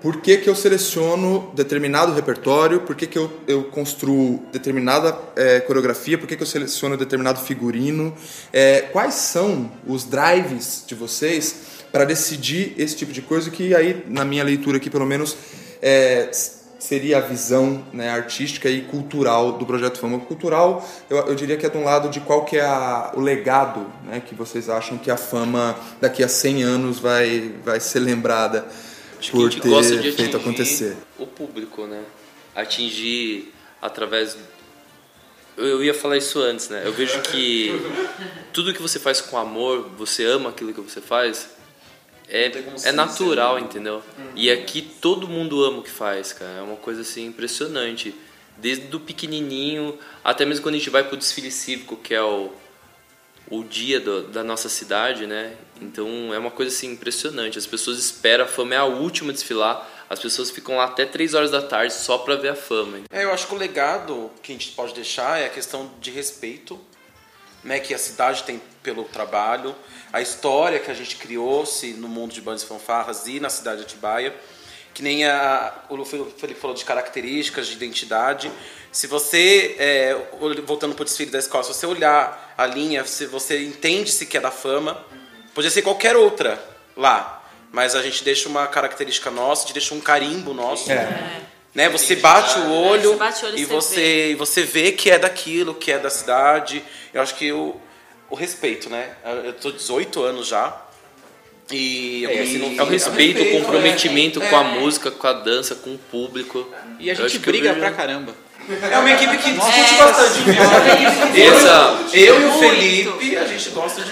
por 0.00 0.20
que, 0.20 0.36
que 0.36 0.48
eu 0.48 0.54
seleciono 0.54 1.50
determinado 1.54 2.12
repertório, 2.12 2.80
por 2.80 2.94
que, 2.94 3.06
que 3.06 3.18
eu, 3.18 3.30
eu 3.48 3.64
construo 3.64 4.42
determinada 4.52 5.18
é, 5.34 5.60
coreografia, 5.60 6.18
por 6.18 6.26
que, 6.26 6.36
que 6.36 6.42
eu 6.42 6.46
seleciono 6.46 6.96
determinado 6.96 7.40
figurino, 7.40 8.14
é, 8.52 8.82
quais 8.92 9.14
são 9.14 9.70
os 9.86 10.04
drives 10.04 10.84
de 10.86 10.94
vocês 10.94 11.76
para 11.90 12.04
decidir 12.04 12.74
esse 12.76 12.94
tipo 12.94 13.12
de 13.12 13.22
coisa, 13.22 13.50
que 13.50 13.74
aí, 13.74 14.04
na 14.06 14.24
minha 14.24 14.44
leitura 14.44 14.76
aqui, 14.76 14.90
pelo 14.90 15.06
menos, 15.06 15.36
é, 15.80 16.30
seria 16.78 17.18
a 17.18 17.20
visão 17.20 17.84
né, 17.92 18.10
artística 18.10 18.68
e 18.68 18.82
cultural 18.82 19.52
do 19.52 19.64
Projeto 19.64 19.98
Fama. 19.98 20.18
Cultural, 20.20 20.86
eu, 21.08 21.16
eu, 21.18 21.34
diria 21.34 21.56
que 21.56 21.66
é 21.66 21.68
de 21.68 21.76
um 21.76 21.84
lado 21.84 22.08
de 22.10 22.20
qual 22.20 22.44
que 22.44 22.58
é 22.58 22.64
a, 22.64 23.12
o 23.14 23.20
legado 23.20 23.86
né, 24.04 24.20
que 24.24 24.34
vocês 24.34 24.68
acham 24.68 24.98
que 24.98 25.10
a 25.10 25.16
Fama 25.16 25.76
daqui 26.00 26.22
a 26.22 26.28
100 26.28 26.62
anos 26.62 26.98
vai, 26.98 27.52
vai 27.64 27.80
ser 27.80 28.00
lembrada 28.00 28.66
Acho 29.18 29.30
por 29.32 29.52
ter 29.52 29.68
gosta 29.68 29.96
de 29.96 30.12
feito 30.12 30.36
acontecer. 30.36 30.96
O 31.18 31.26
público, 31.26 31.86
né? 31.86 32.02
Atingir 32.54 33.52
através. 33.80 34.36
Eu 35.56 35.82
ia 35.82 35.94
falar 35.94 36.18
isso 36.18 36.38
antes, 36.38 36.68
né? 36.68 36.82
Eu 36.84 36.92
vejo 36.92 37.20
que 37.22 37.72
tudo 38.52 38.74
que 38.74 38.82
você 38.82 38.98
faz 38.98 39.20
com 39.20 39.38
amor, 39.38 39.90
você 39.96 40.24
ama 40.24 40.50
aquilo 40.50 40.72
que 40.74 40.80
você 40.80 41.00
faz, 41.00 41.48
é, 42.28 42.50
é 42.84 42.92
natural, 42.92 43.58
entendeu? 43.58 44.02
E 44.34 44.50
aqui 44.50 44.82
todo 44.82 45.28
mundo 45.28 45.64
ama 45.64 45.78
o 45.78 45.82
que 45.82 45.90
faz, 45.90 46.32
cara. 46.32 46.58
É 46.58 46.62
uma 46.62 46.76
coisa 46.76 47.02
assim 47.02 47.26
impressionante. 47.26 48.14
Desde 48.58 48.94
o 48.94 49.00
pequenininho, 49.00 49.98
até 50.24 50.44
mesmo 50.44 50.62
quando 50.62 50.74
a 50.74 50.78
gente 50.78 50.90
vai 50.90 51.04
pro 51.04 51.16
desfile 51.16 51.50
cívico, 51.50 51.96
que 51.96 52.14
é 52.14 52.22
o, 52.22 52.50
o 53.50 53.62
dia 53.62 54.00
do, 54.00 54.22
da 54.24 54.42
nossa 54.42 54.68
cidade, 54.68 55.26
né? 55.26 55.54
Então 55.80 56.32
é 56.32 56.38
uma 56.38 56.50
coisa 56.50 56.74
assim 56.74 56.92
impressionante. 56.92 57.58
As 57.58 57.66
pessoas 57.66 57.98
esperam, 57.98 58.44
a 58.44 58.48
fama 58.48 58.74
é 58.74 58.78
a 58.78 58.84
última 58.84 59.30
a 59.30 59.34
desfilar, 59.34 59.88
As 60.08 60.20
pessoas 60.20 60.50
ficam 60.50 60.76
lá 60.76 60.84
até 60.84 61.04
3 61.04 61.34
horas 61.34 61.50
da 61.50 61.60
tarde 61.60 61.92
só 61.92 62.18
pra 62.18 62.36
ver 62.36 62.50
a 62.50 62.54
fama. 62.54 63.00
É, 63.10 63.24
eu 63.24 63.32
acho 63.32 63.46
que 63.48 63.54
o 63.54 63.58
legado 63.58 64.30
que 64.42 64.52
a 64.52 64.54
gente 64.54 64.70
pode 64.72 64.94
deixar 64.94 65.40
é 65.40 65.46
a 65.46 65.48
questão 65.48 65.90
de 66.00 66.12
respeito, 66.12 66.78
né, 67.64 67.80
que 67.80 67.92
a 67.92 67.98
cidade 67.98 68.44
tem 68.44 68.62
pelo 68.82 69.02
trabalho, 69.04 69.74
a 70.12 70.22
história 70.22 70.78
que 70.78 70.88
a 70.88 70.94
gente 70.94 71.16
criou-se 71.16 71.92
no 71.94 72.06
mundo 72.06 72.32
de 72.32 72.40
bandas 72.40 72.62
e 72.62 72.66
fanfarras 72.66 73.26
e 73.26 73.40
na 73.40 73.50
cidade 73.50 73.78
de 73.78 73.86
Atibaia, 73.86 74.32
que 74.94 75.02
nem 75.02 75.26
a, 75.26 75.74
o 75.90 76.04
Felipe 76.04 76.54
falou 76.60 76.76
de 76.76 76.84
características, 76.84 77.66
de 77.66 77.74
identidade. 77.74 78.50
Se 78.92 79.08
você, 79.08 79.74
é, 79.78 80.14
voltando 80.64 80.94
para 80.94 81.02
o 81.02 81.04
desfile 81.04 81.30
da 81.30 81.38
escola, 81.38 81.64
se 81.64 81.74
você 81.74 81.84
olhar 81.84 82.54
a 82.56 82.64
linha, 82.64 83.04
se 83.04 83.26
você 83.26 83.62
entende 83.62 84.10
se 84.10 84.24
que 84.24 84.38
é 84.38 84.40
da 84.40 84.50
fama, 84.50 85.04
podia 85.56 85.70
ser 85.70 85.80
qualquer 85.80 86.14
outra 86.14 86.62
lá, 86.94 87.42
mas 87.72 87.96
a 87.96 88.02
gente 88.02 88.22
deixa 88.22 88.46
uma 88.46 88.66
característica 88.66 89.30
nossa, 89.30 89.62
a 89.62 89.64
gente 89.66 89.72
deixa 89.72 89.94
um 89.94 90.00
carimbo 90.00 90.52
nosso. 90.52 90.88
Né? 91.74 91.88
Você 91.88 92.16
bate 92.16 92.58
o 92.58 92.70
olho, 92.70 93.10
Você 93.12 93.16
bate 93.16 93.44
o 93.44 93.48
olho 93.48 93.58
e 93.58 93.64
você 93.64 93.74
você, 93.74 94.30
e 94.30 94.34
você 94.34 94.62
vê 94.62 94.92
que 94.92 95.10
é 95.10 95.18
daquilo, 95.18 95.74
que 95.74 95.90
é 95.90 95.98
da 95.98 96.10
cidade. 96.10 96.84
Eu 97.12 97.22
acho 97.22 97.34
que 97.34 97.50
o, 97.52 97.74
o 98.30 98.34
respeito, 98.34 98.90
né? 98.90 99.10
Eu 99.44 99.54
tô 99.54 99.72
18 99.72 100.22
anos 100.22 100.46
já. 100.46 100.82
E 101.70 102.22
eu 102.22 102.30
no 102.68 102.78
É 102.80 102.82
o 102.82 102.86
respeito, 102.86 103.42
o 103.42 103.60
comprometimento 103.60 104.42
é. 104.42 104.48
com 104.48 104.56
a 104.56 104.60
É. 104.60 104.78
música, 104.78 105.10
com 105.10 105.26
a 105.26 105.32
dança, 105.32 105.74
com 105.74 105.94
o 105.94 105.98
público. 105.98 106.70
E 107.00 107.10
a 107.10 107.14
gente 107.14 107.32
que 107.32 107.38
briga 107.38 107.74
pra 107.74 107.90
caramba. 107.90 108.34
É 108.90 108.98
uma 108.98 109.10
equipe 109.12 109.36
que 109.38 109.52
discute 109.52 109.94
bastante. 109.94 110.40
Essa, 111.40 111.98
Eu 112.12 112.40
e 112.40 112.44
o 112.44 112.48
Muito. 112.50 112.58
Felipe, 113.12 113.36
a 113.36 113.44
gente 113.44 113.70
gosta 113.70 114.02
de. 114.02 114.10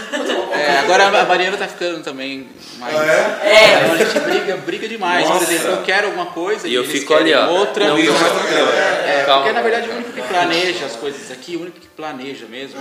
É, 0.53 0.79
agora 0.81 1.07
a 1.07 1.25
Mariana 1.25 1.57
tá 1.57 1.67
ficando 1.67 2.03
também 2.03 2.49
mais. 2.79 2.95
É. 2.95 3.81
Então 3.85 3.95
a 3.95 3.97
gente 3.99 4.21
briga, 4.21 4.57
briga 4.59 4.89
demais. 4.89 5.29
Por 5.29 5.43
exemplo, 5.43 5.71
eu 5.71 5.83
quero 5.83 6.07
alguma 6.09 6.27
coisa 6.27 6.69
E 6.69 6.75
eu 6.75 6.83
eles 6.83 6.93
fico 7.01 7.15
ali, 7.15 7.35
ó. 7.35 7.47
outra. 7.49 7.89
Não, 7.89 7.99
E 7.99 8.07
eu- 8.07 8.13
não. 8.13 8.21
É, 9.09 9.25
porque 9.27 9.53
na 9.53 9.63
verdade 9.63 9.89
o 9.89 9.93
único 9.95 10.13
que 10.13 10.23
planeja 10.23 10.87
as 10.87 10.97
coisas 10.97 11.31
aqui, 11.31 11.57
o 11.57 11.63
único 11.63 11.81
que 11.81 11.89
planeja 11.89 12.47
mesmo, 12.47 12.79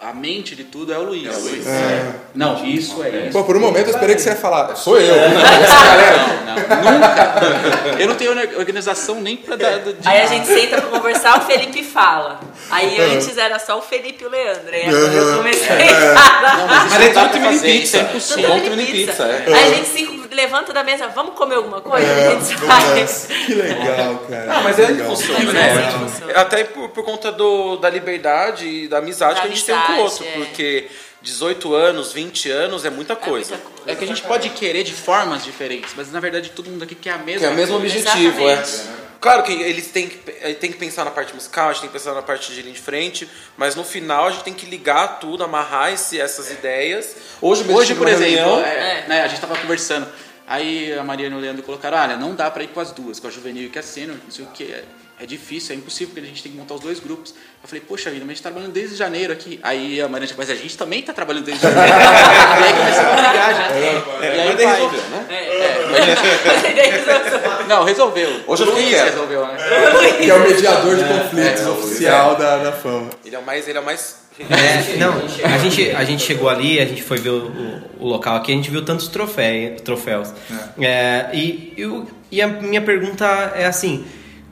a 0.00 0.12
mente 0.12 0.54
de 0.54 0.64
tudo 0.64 0.92
é 0.92 0.98
o 0.98 1.02
Luiz. 1.02 1.24
Não, 2.34 2.64
isso 2.64 3.02
é 3.02 3.08
isso. 3.26 3.32
Pô, 3.32 3.42
por 3.42 3.56
um 3.56 3.60
momento 3.60 3.88
eu 3.88 3.94
esperei 3.94 4.14
que 4.14 4.22
você 4.22 4.30
ia 4.30 4.36
falar, 4.36 4.76
sou 4.76 4.98
eu. 5.00 5.14
Essa 5.14 5.84
galera. 5.84 6.16
Não, 6.46 6.54
não, 6.54 6.92
nunca. 6.92 7.98
Eu 7.98 8.08
não 8.08 8.14
tenho 8.14 8.30
organização 8.58 9.20
nem 9.20 9.36
pra 9.36 9.56
dar. 9.56 9.78
De... 9.80 9.96
Aí 10.04 10.20
a 10.20 10.26
gente 10.26 10.46
senta 10.46 10.80
pra 10.80 10.98
conversar, 10.98 11.38
o 11.38 11.46
Felipe 11.46 11.82
fala. 11.82 12.38
Aí 12.70 13.00
antes 13.00 13.36
era 13.36 13.58
só 13.58 13.78
o 13.78 13.82
Felipe 13.82 14.22
e 14.22 14.26
o 14.26 14.30
Leandro. 14.30 14.72
Aí 14.72 14.86
agora 14.86 15.12
eu 15.12 15.36
comecei 15.38 15.68
a 15.68 16.56
Não, 16.58 16.68
mas 16.68 17.00
é 17.00 17.12
não 17.12 17.28
tudo 17.28 17.40
mini 17.40 17.54
isso 17.54 17.64
pizza. 17.64 17.96
é 17.96 18.00
Tudo 18.00 18.10
impossível. 18.10 18.54
Mini 18.54 18.70
mini 18.70 18.86
pizza, 18.86 19.22
é. 19.24 19.44
Aí 19.46 19.72
a 19.72 19.74
gente 19.74 19.88
cinco 19.88 20.27
levanta 20.38 20.72
da 20.72 20.84
mesa, 20.84 21.08
vamos 21.08 21.34
comer 21.34 21.56
alguma 21.56 21.80
coisa? 21.80 22.06
a 22.06 22.30
gente 22.30 22.58
sai. 22.66 23.44
Que 23.46 23.54
legal, 23.54 24.18
cara. 24.30 24.52
Ah, 24.54 24.60
mas 24.62 24.78
é 24.78 24.86
funciona, 25.04 25.40
Mas 25.44 25.52
né? 25.52 26.32
é. 26.34 26.38
Até 26.38 26.64
por, 26.64 26.88
por 26.90 27.04
conta 27.04 27.32
do, 27.32 27.76
da 27.76 27.90
liberdade 27.90 28.66
e 28.66 28.88
da 28.88 28.98
amizade 28.98 29.34
Da 29.34 29.40
que 29.42 29.46
a 29.46 29.50
gente 29.50 29.64
tem 29.64 29.74
um 29.74 29.80
com 29.80 29.92
o 29.92 29.94
amizade, 29.96 30.22
outro. 30.24 30.26
é. 30.26 30.44
Porque 30.44 30.88
18 31.22 31.74
anos, 31.74 32.12
20 32.12 32.50
anos 32.50 32.84
é 32.84 32.90
muita 32.90 33.16
coisa. 33.16 33.56
muita 33.56 33.68
coisa. 33.70 33.90
É 33.90 33.94
que 33.96 34.04
a 34.04 34.06
gente 34.06 34.22
pode 34.22 34.50
querer 34.50 34.84
de 34.84 34.92
formas 34.92 35.44
diferentes, 35.44 35.92
mas 35.96 36.10
na 36.12 36.20
verdade 36.20 36.50
todo 36.50 36.70
mundo 36.70 36.84
aqui 36.84 36.94
quer 36.94 37.10
a 37.14 37.18
mesma 37.18 37.40
Que 37.40 37.44
é 37.46 37.50
o 37.50 37.54
mesmo 37.54 37.76
objetivo, 37.76 38.48
é. 38.48 38.52
Exatamente. 38.52 39.08
Claro 39.20 39.42
que 39.42 39.52
eles 39.52 39.88
têm 39.88 40.06
que, 40.08 40.20
eh, 40.42 40.54
têm 40.54 40.70
que 40.70 40.78
pensar 40.78 41.04
na 41.04 41.10
parte 41.10 41.34
musical, 41.34 41.70
a 41.70 41.72
gente 41.72 41.80
tem 41.80 41.88
que 41.90 41.98
pensar 41.98 42.14
na 42.14 42.22
parte 42.22 42.52
de 42.54 42.62
linha 42.62 42.72
de 42.72 42.80
frente, 42.80 43.28
mas 43.56 43.74
no 43.74 43.82
final 43.82 44.28
a 44.28 44.30
gente 44.30 44.44
tem 44.44 44.54
que 44.54 44.64
ligar 44.64 45.18
tudo, 45.18 45.42
amarrar 45.42 45.92
esse, 45.92 46.20
essas 46.20 46.52
ideias. 46.52 47.16
Hoje, 47.42 47.64
Hoje, 47.68 47.96
por 47.96 48.06
exemplo, 48.06 48.32
reunião- 48.36 48.60
é, 48.64 49.06
né, 49.08 49.22
a 49.22 49.26
gente 49.26 49.40
tava 49.40 49.56
conversando. 49.58 50.06
Aí 50.48 50.94
a 50.94 51.04
Mariana 51.04 51.36
e 51.36 51.38
o 51.38 51.42
Leandro 51.42 51.62
colocaram, 51.62 51.98
olha, 51.98 52.16
não 52.16 52.34
dá 52.34 52.50
pra 52.50 52.64
ir 52.64 52.68
com 52.68 52.80
as 52.80 52.90
duas, 52.90 53.20
com 53.20 53.26
a 53.26 53.30
juvenil 53.30 53.64
e 53.64 53.68
com 53.68 53.78
a 53.78 53.82
sênior, 53.82 54.16
não 54.24 54.30
sei 54.30 54.46
o 54.46 54.48
que. 54.48 54.64
É, 54.64 54.82
é 55.20 55.26
difícil, 55.26 55.74
é 55.74 55.78
impossível, 55.78 56.14
porque 56.14 56.24
a 56.24 56.28
gente 56.28 56.42
tem 56.42 56.52
que 56.52 56.58
montar 56.58 56.74
os 56.74 56.80
dois 56.80 57.00
grupos. 57.00 57.34
Eu 57.62 57.68
falei, 57.68 57.84
poxa 57.86 58.08
vida, 58.08 58.24
mas 58.24 58.30
a 58.30 58.34
gente 58.34 58.42
tá 58.44 58.50
trabalhando 58.50 58.72
desde 58.72 58.96
janeiro 58.96 59.30
aqui. 59.32 59.60
Aí 59.62 60.00
a 60.00 60.08
Mariana 60.08 60.32
mas 60.38 60.48
a 60.48 60.54
gente 60.54 60.78
também 60.78 61.02
tá 61.02 61.12
trabalhando 61.12 61.44
desde 61.44 61.62
janeiro. 61.62 61.90
e 61.92 62.64
aí 62.64 62.72
começamos 62.72 63.12
a 63.12 63.16
brigar 63.16 63.54
já. 63.54 63.70
e 63.78 63.88
aí 64.24 64.46
mas 64.46 64.62
vai. 64.62 64.74
resolveu, 64.74 65.02
né? 65.10 65.26
Não, 67.68 67.84
resolveu. 67.84 68.28
Hoje 68.46 68.62
eu 68.64 68.72
Luiz 68.72 68.90
resolveu, 69.04 69.46
né? 69.46 69.56
Que 70.18 70.30
é 70.30 70.34
o 70.34 70.40
mediador 70.40 70.96
de 70.96 71.04
conflitos 71.04 71.66
oficial 71.66 72.36
da, 72.36 72.56
da 72.58 72.72
fama. 72.72 73.10
Ele 73.24 73.36
é 73.36 73.38
o 73.38 73.44
mais. 73.44 73.68
Ele 73.68 73.78
é 73.78 73.80
o 73.80 73.84
mais. 73.84 74.16
É, 74.40 74.96
não, 74.98 75.14
a 75.44 75.58
gente, 75.58 75.90
a 75.90 76.04
gente 76.04 76.22
chegou 76.22 76.48
ali, 76.48 76.78
a 76.78 76.84
gente 76.86 77.02
foi 77.02 77.18
ver 77.18 77.30
o, 77.30 77.46
o- 77.48 77.80
o 78.04 78.06
local 78.08 78.36
aqui, 78.36 78.52
a 78.52 78.54
gente 78.54 78.70
viu 78.70 78.84
tantos 78.84 79.08
troféu, 79.08 79.74
troféus. 79.84 80.32
É, 80.80 81.26
e, 81.34 81.72
eu- 81.76 82.06
e 82.30 82.40
a 82.40 82.46
minha 82.46 82.80
pergunta 82.80 83.26
é 83.56 83.66
assim: 83.66 84.04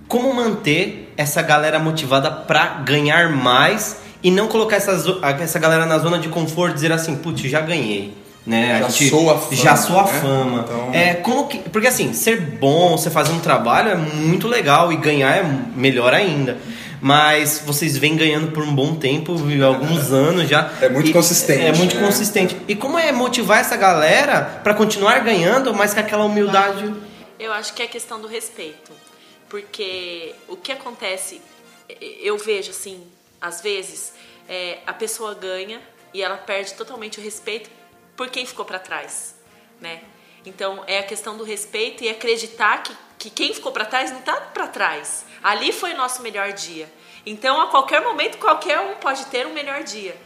como 0.09 0.33
manter 0.35 1.13
essa 1.17 1.41
galera 1.41 1.79
motivada 1.79 2.31
pra 2.31 2.67
ganhar 2.85 3.31
mais 3.31 3.99
e 4.25 4.31
não 4.31 4.49
colocar 4.49 4.75
essa, 4.77 4.93
essa 5.41 5.59
galera 5.61 5.87
na 5.87 5.99
zona 5.99 6.19
de 6.19 6.29
conforto 6.29 6.73
e 6.73 6.75
dizer 6.75 6.91
assim, 6.91 7.15
putz, 7.17 7.41
já 7.43 7.61
ganhei. 7.61 8.13
Né? 8.47 8.79
Já 8.79 8.87
a 8.87 8.89
gente, 8.89 9.11
sou 9.11 9.31
a 9.31 9.39
fama, 9.39 9.57
Já 9.57 9.77
sou 9.77 9.99
a 9.99 10.05
né? 10.05 10.21
fama. 10.21 10.61
Então- 10.65 10.91
É, 10.95 11.15
como 11.15 11.49
que, 11.49 11.59
porque 11.59 11.89
assim, 11.89 12.13
ser 12.13 12.41
bom, 12.41 12.97
você 12.97 13.11
fazer 13.11 13.33
um 13.33 13.41
trabalho 13.41 13.91
é 13.91 13.95
muito 13.97 14.47
legal 14.47 14.93
e 14.93 14.97
ganhar 14.97 15.37
é 15.37 15.43
melhor 15.75 16.15
ainda. 16.15 16.57
Mas 17.01 17.61
vocês 17.67 17.97
vêm 17.99 18.17
ganhando 18.17 18.53
por 18.53 18.63
um 18.63 18.75
bom 18.75 18.95
tempo, 18.95 19.35
há 19.63 19.67
alguns 19.67 20.11
anos 20.13 20.49
já. 20.49 20.71
É 20.81 20.89
muito 20.89 21.11
E- 21.11 21.13
consistente, 21.13 21.65
É 21.65 21.73
muito 21.73 21.97
né? 21.97 22.07
consistente. 22.07 22.57
E 22.69 22.75
como 22.77 22.97
é 22.99 23.11
motivar 23.13 23.59
essa 23.61 23.77
galera 23.77 24.61
pra 24.63 24.73
continuar 24.75 25.19
ganhando, 25.21 25.75
mas 25.75 25.93
com 25.93 26.01
aquela 26.01 26.25
humildade? 26.25 26.95
Eu 27.39 27.53
acho 27.53 27.75
que 27.75 27.83
é 27.83 27.87
questão 27.87 28.21
do 28.21 28.29
respeito. 28.29 28.93
Porque 29.49 30.35
o 30.49 30.57
que 30.57 30.73
acontece, 30.73 31.41
eu 32.01 32.37
vejo 32.39 32.71
assim, 32.71 33.01
às 33.41 33.61
vezes, 33.61 34.13
é, 34.49 34.79
a 34.87 34.93
pessoa 34.93 35.35
ganha 35.35 35.81
e 36.15 36.23
ela 36.23 36.37
perde 36.37 36.75
totalmente 36.75 37.21
o 37.21 37.23
respeito 37.23 37.69
por 38.17 38.31
quem 38.31 38.47
ficou 38.47 38.65
para 38.65 38.79
trás, 38.79 39.37
né? 39.81 40.03
Então 40.45 40.85
é 40.87 41.01
a 41.01 41.03
questão 41.03 41.37
do 41.37 41.45
respeito 41.45 42.05
e 42.05 42.09
acreditar 42.09 42.83
que, 42.83 42.97
que 43.19 43.31
quem 43.31 43.53
ficou 43.53 43.73
para 43.73 43.85
trás 43.85 44.13
não 44.13 44.23
tá 44.23 44.41
para 44.41 44.69
trás. 44.69 45.25
Ali 45.43 45.73
foi 45.73 45.93
o 45.93 45.97
nosso 45.97 46.23
melhor 46.23 46.53
dia. 46.53 46.91
Então 47.25 47.61
a 47.61 47.67
qualquer 47.69 48.01
momento 48.01 48.39
qualquer 48.39 48.79
um 48.79 48.95
pode 48.97 49.27
ter 49.27 49.47
um 49.47 49.53
melhor 49.53 49.83
dia. 49.83 50.17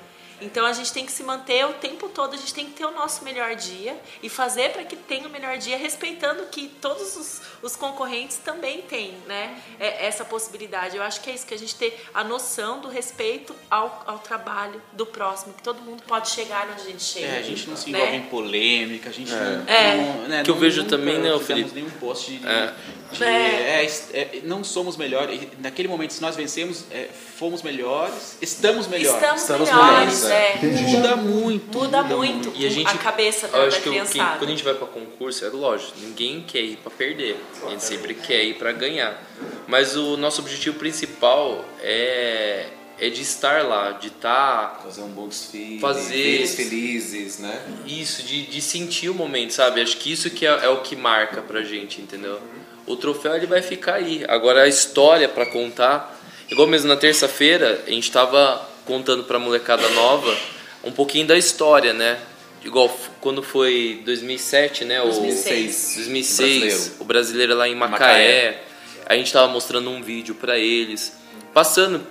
Então 0.40 0.64
a 0.66 0.72
gente 0.72 0.92
tem 0.92 1.04
que 1.04 1.12
se 1.12 1.22
manter 1.22 1.64
o 1.66 1.74
tempo 1.74 2.08
todo, 2.08 2.34
a 2.34 2.36
gente 2.36 2.52
tem 2.54 2.66
que 2.66 2.72
ter 2.72 2.84
o 2.84 2.90
nosso 2.92 3.24
melhor 3.24 3.54
dia 3.54 3.96
e 4.22 4.28
fazer 4.28 4.70
para 4.70 4.84
que 4.84 4.96
tenha 4.96 5.26
o 5.26 5.30
melhor 5.30 5.58
dia, 5.58 5.76
respeitando 5.76 6.44
que 6.50 6.68
todos 6.80 7.16
os, 7.16 7.40
os 7.62 7.76
concorrentes 7.76 8.38
também 8.38 8.82
têm 8.82 9.14
né, 9.26 9.60
é- 9.78 10.06
essa 10.06 10.24
possibilidade. 10.24 10.96
Eu 10.96 11.02
acho 11.02 11.20
que 11.20 11.30
é 11.30 11.34
isso, 11.34 11.46
que 11.46 11.54
a 11.54 11.58
gente 11.58 11.74
ter 11.74 12.04
a 12.14 12.24
noção 12.24 12.80
do 12.80 12.88
respeito 12.88 13.54
ao, 13.70 14.02
ao 14.06 14.18
trabalho 14.18 14.80
do 14.92 15.04
próximo, 15.06 15.52
que 15.54 15.62
todo 15.62 15.80
mundo 15.82 16.02
pode 16.06 16.30
chegar 16.30 16.68
onde 16.70 16.82
a 16.82 16.84
gente 16.84 17.02
chega. 17.02 17.26
É, 17.26 17.38
a 17.38 17.42
gente 17.42 17.68
não 17.68 17.76
se 17.76 17.90
né? 17.90 17.98
envolve 17.98 18.16
em 18.16 18.22
polêmica, 18.22 19.10
a 19.10 19.12
gente 19.12 19.30
não, 19.32 19.64
É. 19.66 19.96
não- 19.96 20.28
né, 20.28 20.42
Que 20.42 20.50
eu 20.50 20.54
não- 20.54 20.60
vejo 20.60 20.84
também, 20.84 21.18
né, 21.18 21.38
Felipe? 21.40 21.70
nenhum 21.74 21.90
post 21.90 22.30
de, 22.30 22.46
É. 22.46 22.72
de- 23.12 23.24
É. 23.24 23.84
é, 23.84 24.18
é, 24.20 24.40
não 24.44 24.62
somos 24.64 24.96
melhores. 24.96 25.40
Naquele 25.58 25.88
momento, 25.88 26.12
se 26.12 26.20
nós 26.22 26.36
vencemos, 26.36 26.84
é, 26.90 27.08
fomos 27.36 27.62
melhores, 27.62 28.36
estamos 28.40 28.86
melhores. 28.86 29.20
Estamos, 29.22 29.42
Estamos 29.42 29.68
melhores, 29.68 29.90
melhores, 30.22 30.22
é. 30.34 30.58
Muda 30.62 31.16
muito. 31.16 31.78
Muda 31.78 32.02
muito 32.02 32.52
E 32.56 32.66
a 32.66 32.70
gente- 32.70 32.98
cabeça 32.98 33.48
da, 33.48 33.58
Eu 33.58 33.62
da 33.62 33.68
acho 33.68 33.80
que, 33.82 33.90
quem- 33.90 34.24
quando 34.38 34.44
a 34.44 34.46
gente 34.50 34.64
vai 34.64 34.74
pra 34.74 34.86
concurso, 34.86 35.44
é 35.44 35.48
lógico, 35.48 35.92
ninguém 36.00 36.42
quer 36.46 36.60
ir 36.60 36.76
pra 36.76 36.90
perder. 36.90 37.36
A 37.66 37.70
gente 37.70 37.84
sempre 37.84 38.14
quer 38.14 38.42
ir 38.44 38.54
pra 38.54 38.72
ganhar. 38.72 39.20
Mas 39.66 39.96
o 39.96 40.16
nosso 40.16 40.40
objetivo 40.40 40.78
principal 40.78 41.64
é, 41.82 42.66
é 42.98 43.08
de 43.08 43.22
estar 43.22 43.64
lá, 43.64 43.92
de 43.92 44.08
estar 44.08 44.80
Fazer 44.82 45.02
um 45.02 45.08
bom 45.08 45.28
desfile, 45.28 45.80
Fazer- 45.80 46.46
felizes, 46.46 47.38
né? 47.38 47.60
isso, 47.86 48.22
de, 48.22 48.42
de 48.46 48.60
sentir 48.60 49.08
o 49.08 49.14
momento, 49.14 49.52
sabe? 49.52 49.80
Acho 49.80 49.96
que 49.96 50.12
isso 50.12 50.28
que 50.30 50.46
é, 50.46 50.50
é 50.64 50.68
o 50.68 50.78
que 50.82 50.94
marca 50.96 51.40
pra 51.42 51.62
gente, 51.62 52.00
entendeu? 52.00 52.40
O 52.86 52.96
troféu 52.96 53.34
ele 53.36 53.46
vai 53.46 53.62
ficar 53.62 53.94
aí. 53.94 54.24
Agora 54.28 54.62
a 54.62 54.68
história 54.68 55.28
pra 55.28 55.46
contar, 55.46 56.18
igual 56.50 56.66
mesmo 56.66 56.88
na 56.88 56.96
terça-feira, 56.96 57.84
a 57.86 57.90
gente 57.90 58.10
tava 58.10 58.68
contando 58.90 59.22
pra 59.22 59.38
molecada 59.38 59.88
nova 59.90 60.36
um 60.82 60.90
pouquinho 60.90 61.24
da 61.24 61.38
história, 61.38 61.94
né? 61.94 62.18
Igual 62.64 62.88
quando 63.20 63.40
foi 63.40 64.02
2007, 64.04 64.84
né? 64.84 65.00
O 65.00 65.04
2006. 65.04 65.92
2006, 65.94 66.48
Brasileiro. 66.50 66.94
o 66.98 67.04
brasileiro 67.04 67.54
lá 67.54 67.68
em 67.68 67.74
Macaé. 67.76 67.98
Macaé. 68.00 68.64
A 69.06 69.14
gente 69.14 69.32
tava 69.32 69.46
mostrando 69.46 69.88
um 69.90 70.02
vídeo 70.02 70.34
pra 70.34 70.58
eles, 70.58 71.16
passando 71.54 72.04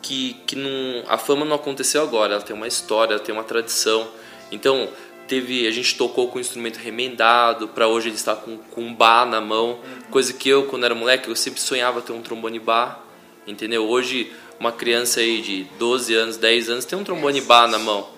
que, 0.00 0.34
que 0.46 0.54
não, 0.54 1.02
a 1.08 1.18
fama 1.18 1.44
não 1.44 1.56
aconteceu 1.56 2.02
agora, 2.02 2.34
ela 2.34 2.42
tem 2.42 2.54
uma 2.54 2.68
história, 2.68 3.14
ela 3.14 3.22
tem 3.22 3.34
uma 3.34 3.44
tradição. 3.44 4.08
Então, 4.50 4.88
teve, 5.26 5.66
a 5.66 5.70
gente 5.72 5.96
tocou 5.96 6.28
com 6.28 6.38
o 6.38 6.40
instrumento 6.40 6.76
remendado, 6.76 7.66
pra 7.68 7.88
hoje 7.88 8.08
ele 8.08 8.16
está 8.16 8.36
com, 8.36 8.58
com 8.58 8.82
um 8.82 8.94
bar 8.94 9.26
na 9.26 9.40
mão, 9.40 9.80
coisa 10.10 10.32
que 10.32 10.48
eu, 10.48 10.64
quando 10.66 10.84
era 10.84 10.94
moleque, 10.94 11.28
eu 11.28 11.36
sempre 11.36 11.60
sonhava 11.60 12.00
ter 12.00 12.12
um 12.12 12.22
trombone 12.22 12.58
bar, 12.58 13.04
entendeu? 13.46 13.88
Hoje, 13.88 14.32
uma 14.62 14.70
criança 14.70 15.18
aí 15.18 15.42
de 15.42 15.64
12 15.76 16.14
anos, 16.14 16.36
10 16.36 16.70
anos 16.70 16.84
tem 16.84 16.96
um 16.96 17.02
trombone 17.02 17.40
bar 17.40 17.66
na 17.66 17.80
mão, 17.80 18.08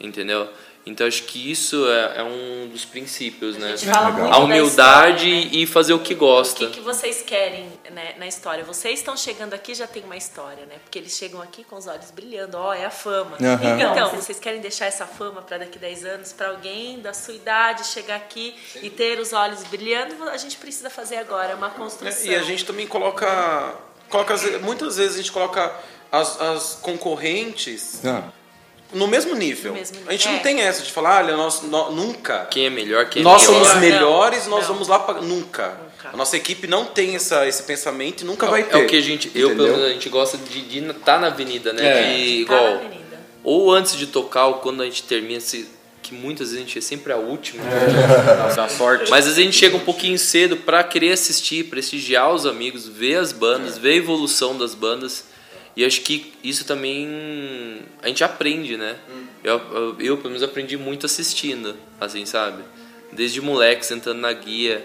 entendeu? 0.00 0.48
Então 0.84 1.06
acho 1.06 1.22
que 1.22 1.48
isso 1.48 1.86
é, 1.88 2.18
é 2.18 2.22
um 2.24 2.68
dos 2.68 2.84
princípios, 2.84 3.56
né? 3.56 3.74
A 3.74 3.76
gente 3.76 3.88
fala 3.88 4.10
muito 4.10 4.26
A 4.26 4.30
da 4.30 4.38
humildade 4.38 5.28
história, 5.28 5.44
né? 5.44 5.62
e 5.62 5.64
fazer 5.64 5.92
o 5.92 6.00
que 6.00 6.14
O 6.14 6.16
gosta. 6.16 6.66
que, 6.66 6.72
que 6.72 6.80
vocês 6.80 7.22
querem 7.22 7.68
né, 7.92 8.16
na 8.18 8.26
história? 8.26 8.64
Vocês 8.64 8.98
estão 8.98 9.16
chegando 9.16 9.54
aqui 9.54 9.76
já 9.76 9.86
tem 9.86 10.02
uma 10.02 10.16
história, 10.16 10.66
né? 10.66 10.74
Porque 10.82 10.98
eles 10.98 11.16
chegam 11.16 11.40
aqui 11.40 11.62
com 11.62 11.76
os 11.76 11.86
olhos 11.86 12.10
brilhando, 12.10 12.56
ó, 12.58 12.74
é 12.74 12.84
a 12.84 12.90
fama. 12.90 13.36
Aham. 13.40 13.92
Então, 13.92 14.10
vocês 14.10 14.40
querem 14.40 14.60
deixar 14.60 14.86
essa 14.86 15.06
fama 15.06 15.40
para 15.40 15.58
daqui 15.58 15.78
10 15.78 16.04
anos 16.04 16.32
para 16.32 16.48
alguém 16.48 16.98
da 16.98 17.14
sua 17.14 17.34
idade 17.34 17.86
chegar 17.86 18.16
aqui 18.16 18.52
e 18.82 18.90
ter 18.90 19.20
os 19.20 19.32
olhos 19.32 19.62
brilhando? 19.62 20.24
A 20.30 20.36
gente 20.36 20.56
precisa 20.56 20.90
fazer 20.90 21.18
agora, 21.18 21.52
é 21.52 21.54
uma 21.54 21.70
construção. 21.70 22.26
E 22.26 22.34
a 22.34 22.42
gente 22.42 22.64
também 22.64 22.88
coloca, 22.88 23.76
coloca 24.12 24.34
as- 24.34 24.60
muitas 24.60 24.96
vezes 24.96 25.14
a 25.14 25.16
gente 25.18 25.32
coloca 25.32 25.72
as, 26.12 26.40
as 26.40 26.78
concorrentes 26.80 28.00
Ah, 28.04 28.24
no 28.92 29.06
mesmo 29.08 29.34
nível. 29.34 29.72
No 29.72 29.78
mesmo 29.78 29.96
nível. 29.96 30.08
A 30.10 30.12
gente 30.12 30.28
É. 30.28 30.32
não 30.32 30.38
tem 30.40 30.60
essa 30.60 30.82
de 30.82 30.92
falar, 30.92 31.24
olha, 31.24 31.36
nós, 31.36 31.62
nó- 31.62 31.90
nunca. 31.90 32.46
Quem 32.50 32.66
é 32.66 32.70
melhor, 32.70 33.06
quem 33.06 33.22
é 33.22 33.24
nós 33.24 33.42
pior. 33.42 33.54
somos 33.54 33.68
Não, 33.70 33.80
melhores, 33.80 34.46
nós 34.46 34.60
não. 34.68 34.74
vamos 34.74 34.88
lá 34.88 34.98
para 34.98 35.20
nunca. 35.22 35.68
Nunca. 35.68 36.10
A 36.12 36.16
nossa 36.16 36.36
equipe 36.36 36.66
não 36.66 36.84
tem 36.84 37.14
essa, 37.16 37.46
esse 37.48 37.62
pensamento 37.62 38.20
e 38.22 38.24
nunca 38.24 38.46
É, 38.46 38.50
vai 38.50 38.62
ter. 38.64 38.78
é 38.78 38.84
o 38.84 38.86
que 38.86 38.96
a 38.96 39.00
gente, 39.00 39.30
eu 39.34 39.48
pelo 39.56 39.62
menos, 39.68 39.82
a 39.84 39.88
gente 39.90 40.08
gosta 40.10 40.36
de 40.36 40.78
estar 40.78 41.18
na 41.18 41.28
avenida, 41.28 41.72
né? 41.72 41.82
É. 41.84 41.94
De, 42.16 42.44
Tá 42.44 42.52
na 42.54 42.58
igual, 42.60 42.74
avenida. 42.74 43.20
ou 43.42 43.72
antes 43.72 43.96
de 43.96 44.06
tocar, 44.08 44.46
ou 44.48 44.54
quando 44.54 44.82
a 44.82 44.84
gente 44.84 45.02
termina, 45.04 45.40
se, 45.40 45.68
que 46.02 46.14
muitas 46.14 46.48
vezes 46.48 46.62
a 46.62 46.66
gente 46.66 46.78
é 46.78 46.80
sempre 46.80 47.12
a 47.12 47.16
última. 47.16 47.62
Dá 48.56 48.68
sorte. 48.68 49.10
Mas 49.10 49.20
às 49.20 49.24
vezes 49.26 49.38
a 49.38 49.42
gente 49.42 49.56
chega 49.56 49.76
um 49.76 49.80
pouquinho 49.80 50.18
cedo 50.18 50.56
pra 50.56 50.82
querer 50.82 51.12
assistir, 51.12 51.64
prestigiar 51.64 52.32
os 52.34 52.44
amigos, 52.44 52.86
ver 52.86 53.16
as 53.16 53.32
bandas, 53.32 53.78
ver 53.78 53.92
a 53.92 53.96
evolução 53.96 54.58
das 54.58 54.74
bandas. 54.74 55.24
E 55.76 55.84
acho 55.84 56.02
que 56.02 56.34
isso 56.44 56.64
também 56.66 57.80
a 58.02 58.08
gente 58.08 58.22
aprende, 58.22 58.76
né? 58.76 58.96
Eu, 59.42 59.58
eu, 59.72 59.96
eu, 60.00 60.16
pelo 60.16 60.30
menos, 60.30 60.42
aprendi 60.42 60.76
muito 60.76 61.06
assistindo, 61.06 61.74
assim, 62.00 62.26
sabe? 62.26 62.62
Desde 63.10 63.40
moleque, 63.40 63.84
sentando 63.84 64.20
na 64.20 64.32
guia 64.32 64.84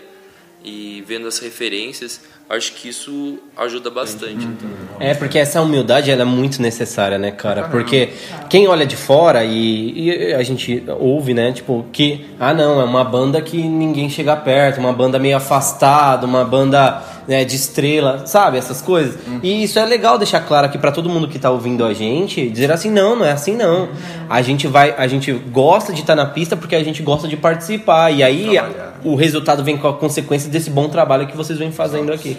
e 0.68 1.02
vendo 1.08 1.28
as 1.28 1.40
referências. 1.40 2.20
Acho 2.50 2.74
que 2.74 2.90
isso 2.90 3.40
ajuda 3.58 3.90
bastante. 3.90 4.46
Então. 4.46 4.70
É, 5.00 5.14
porque 5.14 5.38
essa 5.38 5.62
humildade 5.62 6.10
ela 6.12 6.22
é 6.22 6.26
muito 6.26 6.62
necessária, 6.62 7.18
né, 7.18 7.32
cara? 7.32 7.64
Porque 7.64 8.10
quem 8.50 8.68
olha 8.68 8.86
de 8.86 8.96
fora 8.96 9.44
e, 9.44 10.08
e 10.08 10.34
a 10.34 10.44
gente 10.44 10.84
ouve, 11.00 11.34
né, 11.34 11.52
tipo, 11.52 11.86
que, 11.92 12.26
ah, 12.40 12.54
não, 12.54 12.80
é 12.80 12.84
uma 12.84 13.04
banda 13.04 13.42
que 13.42 13.62
ninguém 13.62 14.10
chega 14.10 14.36
perto, 14.36 14.80
uma 14.80 14.94
banda 14.94 15.20
meio 15.20 15.36
afastada, 15.36 16.26
uma 16.26 16.46
banda 16.46 17.04
né, 17.28 17.44
de 17.44 17.56
estrela, 17.56 18.26
sabe? 18.26 18.58
Essas 18.58 18.82
coisas. 18.82 19.18
E 19.44 19.64
isso 19.64 19.78
é 19.78 19.86
legal 19.86 20.18
deixar 20.18 20.42
claro 20.42 20.68
aqui 20.68 20.78
pra 20.78 20.92
todo 20.92 21.10
mundo 21.10 21.28
que 21.28 21.38
tá 21.38 21.50
ouvindo 21.50 21.84
a 21.84 21.94
gente, 21.94 22.50
dizer 22.50 22.72
assim, 22.72 22.90
não, 22.90 23.16
não 23.16 23.26
é 23.26 23.32
assim 23.32 23.56
não. 23.56 23.90
A 24.30 24.42
gente 24.42 24.68
vai, 24.68 24.96
a 24.98 25.08
gente 25.08 25.32
gosta 25.32 25.92
de 25.92 26.02
estar 26.02 26.16
na 26.16 26.26
pista 26.26 26.56
porque 26.56 26.76
a 26.76 26.84
gente 26.84 27.04
gosta 27.04 27.28
de 27.28 27.36
participar. 27.36 28.12
E 28.12 28.24
aí 28.24 28.56
o 29.04 29.16
resultado 29.16 29.64
vem 29.64 29.78
com 29.78 29.88
a 29.88 29.94
consequência 29.94 30.50
desse 30.50 30.70
bom 30.70 30.88
trabalho 30.88 31.28
que 31.28 31.36
vocês 31.36 31.60
vêm 31.60 31.72
fazendo 31.72 32.14
aqui. 32.14 32.38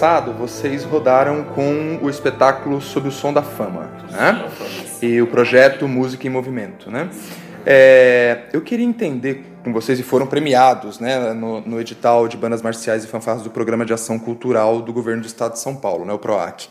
Passado, 0.00 0.32
vocês 0.32 0.82
rodaram 0.82 1.44
com 1.44 1.98
o 2.00 2.08
espetáculo 2.08 2.80
Sob 2.80 3.08
o 3.08 3.12
Som 3.12 3.34
da 3.34 3.42
Fama, 3.42 3.82
né? 4.10 4.48
E 5.02 5.20
o 5.20 5.26
projeto 5.26 5.86
Música 5.86 6.26
em 6.26 6.30
Movimento, 6.30 6.90
né? 6.90 7.10
É, 7.66 8.44
eu 8.50 8.62
queria 8.62 8.86
entender 8.86 9.44
com 9.62 9.74
vocês, 9.74 10.00
e 10.00 10.02
foram 10.02 10.26
premiados 10.26 10.98
né, 11.00 11.34
no, 11.34 11.60
no 11.60 11.78
edital 11.78 12.28
de 12.28 12.38
bandas 12.38 12.62
marciais 12.62 13.04
e 13.04 13.06
fanfarras 13.06 13.42
do 13.42 13.50
Programa 13.50 13.84
de 13.84 13.92
Ação 13.92 14.18
Cultural 14.18 14.80
do 14.80 14.90
Governo 14.90 15.20
do 15.20 15.26
Estado 15.26 15.52
de 15.52 15.58
São 15.58 15.76
Paulo, 15.76 16.06
né, 16.06 16.14
o 16.14 16.18
PROAC, 16.18 16.68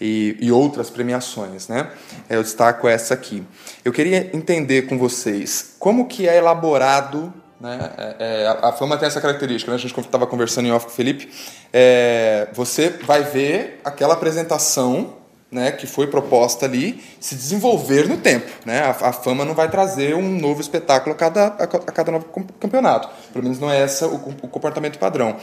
e, 0.00 0.36
e 0.40 0.50
outras 0.50 0.90
premiações. 0.90 1.68
Né? 1.68 1.88
Eu 2.28 2.42
destaco 2.42 2.88
essa 2.88 3.14
aqui. 3.14 3.44
Eu 3.84 3.92
queria 3.92 4.28
entender 4.36 4.88
com 4.88 4.98
vocês 4.98 5.76
como 5.78 6.06
que 6.06 6.28
é 6.28 6.36
elaborado 6.36 7.32
né? 7.60 7.90
É, 7.96 8.16
é, 8.18 8.46
a, 8.46 8.68
a 8.68 8.72
fama 8.72 8.96
tem 8.96 9.06
essa 9.06 9.20
característica, 9.20 9.70
né? 9.70 9.76
a 9.76 9.78
gente 9.80 9.98
estava 9.98 10.26
conversando 10.26 10.66
em 10.66 10.72
off 10.72 10.86
com 10.86 10.92
o 10.92 10.94
Felipe. 10.94 11.30
É, 11.72 12.48
você 12.52 12.90
vai 12.90 13.22
ver 13.22 13.80
aquela 13.84 14.14
apresentação 14.14 15.14
né, 15.50 15.70
que 15.70 15.86
foi 15.86 16.08
proposta 16.08 16.66
ali 16.66 17.02
se 17.20 17.34
desenvolver 17.34 18.08
no 18.08 18.16
tempo. 18.16 18.50
Né? 18.64 18.80
A, 18.80 18.90
a 18.90 19.12
fama 19.12 19.44
não 19.44 19.54
vai 19.54 19.70
trazer 19.70 20.14
um 20.14 20.28
novo 20.38 20.60
espetáculo 20.60 21.14
a 21.14 21.18
cada, 21.18 21.46
a, 21.46 21.62
a 21.62 21.66
cada 21.92 22.10
novo 22.12 22.26
campeonato. 22.60 23.08
Pelo 23.32 23.44
menos 23.44 23.58
não 23.58 23.70
é 23.70 23.84
esse 23.84 24.04
o, 24.04 24.14
o 24.16 24.48
comportamento 24.48 24.98
padrão. 24.98 25.36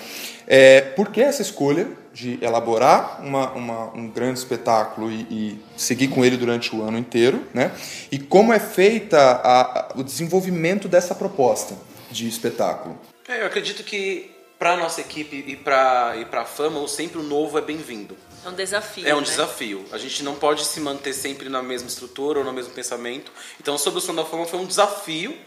É, 0.45 0.81
por 0.81 1.09
que 1.09 1.21
essa 1.21 1.41
escolha 1.41 1.87
de 2.13 2.37
elaborar 2.43 3.21
uma, 3.23 3.51
uma- 3.53 3.93
um 3.95 4.07
grande 4.09 4.37
espetáculo 4.37 5.09
e, 5.09 5.21
e 5.31 5.65
seguir 5.75 6.09
com 6.09 6.23
ele 6.23 6.37
durante 6.37 6.75
o 6.75 6.83
ano 6.83 6.97
inteiro? 6.97 7.47
Né? 7.53 7.71
E 8.11 8.19
como 8.19 8.53
é 8.53 8.59
feita 8.59 9.89
o 9.95 10.03
desenvolvimento 10.03 10.87
dessa 10.87 11.15
proposta 11.15 11.73
de 12.13 12.27
espetáculo? 12.27 12.99
É, 13.27 13.41
eu 13.41 13.47
acredito 13.47 13.83
que 13.83 14.31
para 14.57 14.77
nossa 14.77 15.01
equipe 15.01 15.43
e 15.45 15.55
para 15.57 16.15
e 16.17 16.25
para 16.25 16.45
fama, 16.45 16.79
o 16.79 16.87
sempre 16.87 17.19
o 17.19 17.23
novo 17.23 17.57
é 17.57 17.61
bem-vindo. 17.61 18.15
É 18.45 18.49
um 18.49 18.53
desafio. 18.53 19.07
É 19.07 19.13
um 19.13 19.19
né? 19.19 19.23
desafio. 19.23 19.85
A 19.91 19.97
gente 19.97 20.23
não 20.23 20.35
pode 20.35 20.65
se 20.65 20.79
manter 20.79 21.13
sempre 21.13 21.49
na 21.49 21.61
mesma 21.61 21.87
estrutura 21.87 22.39
ou 22.39 22.45
no 22.45 22.53
mesmo 22.53 22.73
pensamento. 22.73 23.31
Então, 23.59 23.77
sobre 23.77 23.99
o 23.99 24.01
som 24.01 24.13
da 24.13 24.23
fama 24.23 24.45
foi 24.45 24.59
um 24.59 24.65
desafio 24.65 25.37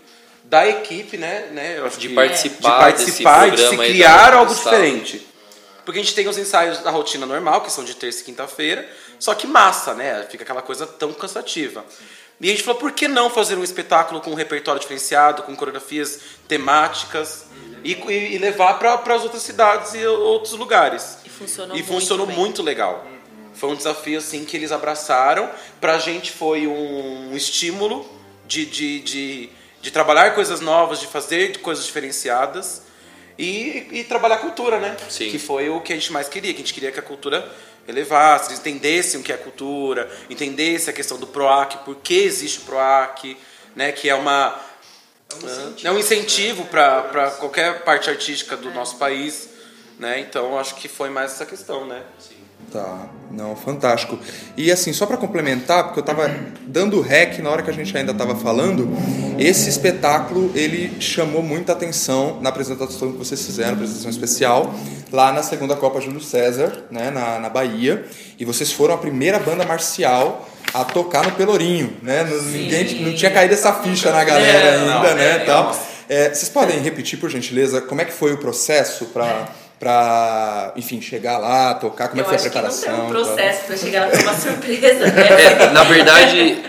da 0.45 0.67
equipe, 0.67 1.17
né? 1.17 1.49
né 1.53 1.79
eu 1.79 1.87
acho 1.87 1.99
De 1.99 2.09
que- 2.09 2.15
participar 2.15 2.93
de 2.93 3.05
desse 3.05 3.23
participar 3.23 3.49
e 3.49 3.51
de 3.53 3.69
se 3.69 3.77
criar 3.77 4.35
algo 4.35 4.55
diferente. 4.55 5.27
Porque 5.85 6.01
a 6.01 6.03
gente 6.03 6.15
tem 6.15 6.27
os 6.27 6.37
ensaios 6.37 6.81
da 6.81 6.91
rotina 6.91 7.25
normal, 7.25 7.61
que 7.61 7.71
são 7.71 7.85
de 7.85 7.95
terça 7.95 8.21
e 8.21 8.25
quinta-feira, 8.25 8.89
só 9.21 9.35
que 9.35 9.47
massa, 9.47 9.95
né? 9.95 10.27
Fica 10.29 10.43
aquela 10.43 10.61
coisa 10.61 10.85
tão 10.85 11.13
cansativa. 11.13 11.85
E 12.41 12.49
a 12.49 12.51
gente 12.53 12.63
falou, 12.63 12.79
por 12.79 12.93
que 12.93 13.09
não 13.09 13.31
fazer 13.31 13.57
um 13.57 13.65
espetáculo 13.65 14.21
com 14.21 14.31
um 14.31 14.35
repertório 14.35 14.81
diferenciado, 14.81 15.43
com 15.43 15.57
coreografias 15.57 16.21
temáticas 16.47 17.47
e, 17.83 17.93
e- 17.95 18.35
e 18.35 18.39
levar 18.39 18.75
para 18.79 19.15
as 19.15 19.23
outras 19.23 19.43
cidades 19.43 19.95
e 19.95 20.05
outros 20.07 20.53
lugares? 20.53 21.19
E 21.25 21.29
funcionou 21.31 21.77
E 21.77 21.79
muito 21.81 21.93
funcionou 21.93 22.27
bem. 22.27 22.37
muito 22.37 22.63
legal. 22.63 23.07
Foi 23.55 23.71
um 23.71 23.75
desafio 23.75 24.19
assim 24.19 24.45
que 24.45 24.55
eles 24.57 24.71
abraçaram. 24.71 25.49
Pra 25.81 25.99
gente 25.99 26.31
foi 26.31 26.67
um 26.67 27.35
estímulo 27.35 28.07
de, 28.47 28.67
de, 28.67 29.01
de, 29.01 29.49
de 29.81 29.91
trabalhar 29.91 30.35
coisas 30.35 30.61
novas, 30.61 31.01
de 31.01 31.07
fazer 31.07 31.59
coisas 31.61 31.87
diferenciadas 31.87 32.83
e, 33.39 33.87
e 33.93 34.05
trabalhar 34.05 34.39
cultura, 34.39 34.79
né? 34.79 34.95
Sim. 35.09 35.31
Que 35.31 35.39
foi 35.39 35.71
o 35.71 35.81
que 35.81 35.93
a 35.95 35.97
gente 35.97 36.13
mais 36.13 36.29
queria, 36.29 36.53
que 36.53 36.59
a 36.59 36.65
gente 36.65 36.75
queria 36.75 36.93
que 36.93 36.99
a 37.01 37.03
cultura 37.03 37.51
elevasse, 37.89 38.49
eles 38.49 38.61
entendessem 38.61 39.21
o 39.21 39.23
que 39.23 39.33
é 39.33 39.37
cultura, 39.37 40.11
entendessem 40.29 40.93
a 40.93 40.97
questão 40.97 41.19
do 41.19 41.27
PROAC, 41.27 41.79
por 41.85 41.97
que 41.97 42.15
existe 42.15 42.59
o 42.59 42.63
PROAC, 42.63 43.37
né? 43.75 43.93
Que 43.93 44.09
é 44.09 44.15
uma 44.15 44.61
é 45.83 45.91
um 45.91 45.99
incentivo 45.99 46.65
para 46.67 47.33
qualquer 47.39 47.83
parte 47.83 48.09
artística 48.09 48.57
do 48.57 48.71
nosso 48.71 48.97
país, 48.97 49.49
né? 49.99 50.21
Então 50.21 50.59
acho 50.59 50.77
que 50.77 50.89
foi 50.89 51.11
mais 51.11 51.33
essa 51.33 51.45
questão, 51.45 51.87
né? 51.87 52.03
Tá, 52.73 53.09
não, 53.31 53.55
fantástico. 53.55 54.19
E 54.57 54.73
assim, 54.73 54.93
só 54.93 55.07
para 55.07 55.17
complementar, 55.17 55.85
porque 55.85 56.01
eu 56.01 56.03
estava 56.03 56.29
dando 56.67 57.01
rec 57.01 57.39
na 57.39 57.49
hora 57.51 57.63
que 57.63 57.71
a 57.71 57.73
gente 57.73 57.97
ainda 57.97 58.13
estava 58.13 58.35
falando, 58.35 58.89
esse 59.39 59.69
espetáculo 59.69 60.51
ele 60.55 61.01
chamou 61.01 61.43
muita 61.43 61.73
atenção 61.73 62.39
na 62.41 62.49
apresentação 62.49 63.13
que 63.13 63.19
vocês 63.19 63.45
fizeram, 63.45 63.75
apresentação 63.75 64.11
especial, 64.11 64.75
lá 65.13 65.33
na 65.33 65.43
segunda 65.43 65.77
Copa 65.77 66.01
Júlio 66.01 66.21
César, 66.21 66.85
né, 66.91 67.11
na, 67.11 67.39
na 67.39 67.49
Bahia, 67.49 68.05
e 68.39 68.45
vocês 68.45 68.73
foram 68.73 68.95
a 68.95 68.99
primeira 68.99 69.39
banda 69.39 69.65
marcial 69.65 70.49
a 70.75 70.85
tocar 70.85 71.25
no 71.25 71.33
Pelourinho, 71.33 71.97
né? 72.03 72.25
Ninguém 72.53 73.01
não 73.01 73.15
tinha 73.15 73.31
caído 73.31 73.55
essa 73.55 73.73
ficha 73.75 74.11
na 74.11 74.25
galera 74.25 74.59
É, 74.59 74.79
ainda, 74.79 74.87
não, 74.87 75.03
né, 75.15 75.37
é, 75.37 75.39
tal. 75.41 75.77
É, 76.09 76.29
vocês 76.29 76.49
podem 76.49 76.79
repetir, 76.81 77.19
por 77.19 77.31
gentileza, 77.31 77.81
como 77.81 78.01
é 78.01 78.05
que 78.05 78.13
foi 78.13 78.33
o 78.33 78.39
processo 78.39 79.07
para 79.07 79.49
pra, 79.79 80.73
enfim, 80.77 81.01
chegar 81.01 81.39
lá, 81.39 81.75
tocar? 81.75 82.09
Como 82.09 82.21
é 82.21 82.25
que 82.25 82.31
foi 82.31 82.39
a 82.39 82.41
acho 82.41 82.51
que 82.51 82.57
não 82.57 82.63
preparação? 82.71 82.95
tem 82.97 83.05
um 83.05 83.09
processo 83.11 83.65
pra 83.67 83.77
chegar 83.77 84.01
lá, 84.07 84.11
foi 84.11 84.23
uma 84.23 84.35
surpresa, 84.39 85.07
né? 85.07 85.43
É, 85.43 85.71
na 85.71 85.85
verdade, 85.85 86.63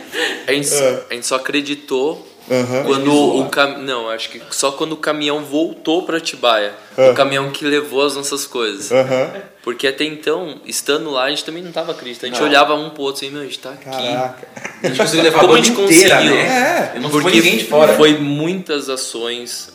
a 0.47 0.51
gente, 0.53 0.74
a 1.10 1.14
gente 1.14 1.26
só 1.26 1.36
acreditou 1.36 2.28
Aham. 2.49 2.84
quando 2.86 3.14
o 3.14 3.49
cam... 3.49 3.78
não, 3.80 4.10
acho 4.10 4.30
que 4.30 4.41
só 4.51 4.72
quando 4.72 4.93
o 4.93 4.97
caminhão 4.97 5.43
voltou 5.43 6.03
para 6.03 6.18
Atibaia, 6.18 6.74
o 6.97 7.14
caminhão 7.14 7.49
que 7.51 7.66
levou 7.66 8.05
as 8.05 8.16
nossas 8.16 8.45
coisas. 8.47 8.91
Aham. 8.91 9.32
Porque 9.64 9.86
até 9.86 10.05
então, 10.05 10.62
estando 10.66 11.10
lá, 11.10 11.26
a 11.26 11.30
gente 11.30 11.43
também 11.43 11.62
não 11.62 11.74
tava 11.74 11.91
acreditando. 11.91 12.32
A 12.32 12.36
gente 12.38 12.45
olhava 12.47 12.74
um 12.76 12.89
pro 12.89 13.03
outro 13.03 13.26
assim, 13.26 13.34
meu, 13.34 13.41
a 13.41 13.45
gente 13.45 13.60
tá 13.60 13.72
aqui. 13.72 13.84
Caraca. 13.84 14.47
A 14.82 14.88
gente 14.88 14.97
conseguiu 14.97 15.24
levar 15.28 15.39
Como 15.41 15.51
a 15.53 15.55
a 15.58 15.62
gente 15.62 15.72
inteira, 15.72 16.16
conseguiu? 16.16 16.36
né? 16.36 16.93
É. 16.95 16.99
Não 17.01 17.10
Porque 17.10 17.24
foi 17.30 17.32
ninguém 17.34 17.58
de 17.58 17.66
fora. 17.66 17.93
foi 17.95 18.18
muitas 18.18 18.88
ações, 18.89 19.70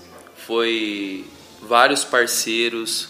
foi 0.46 1.26
vários 1.60 2.04
parceiros, 2.04 3.08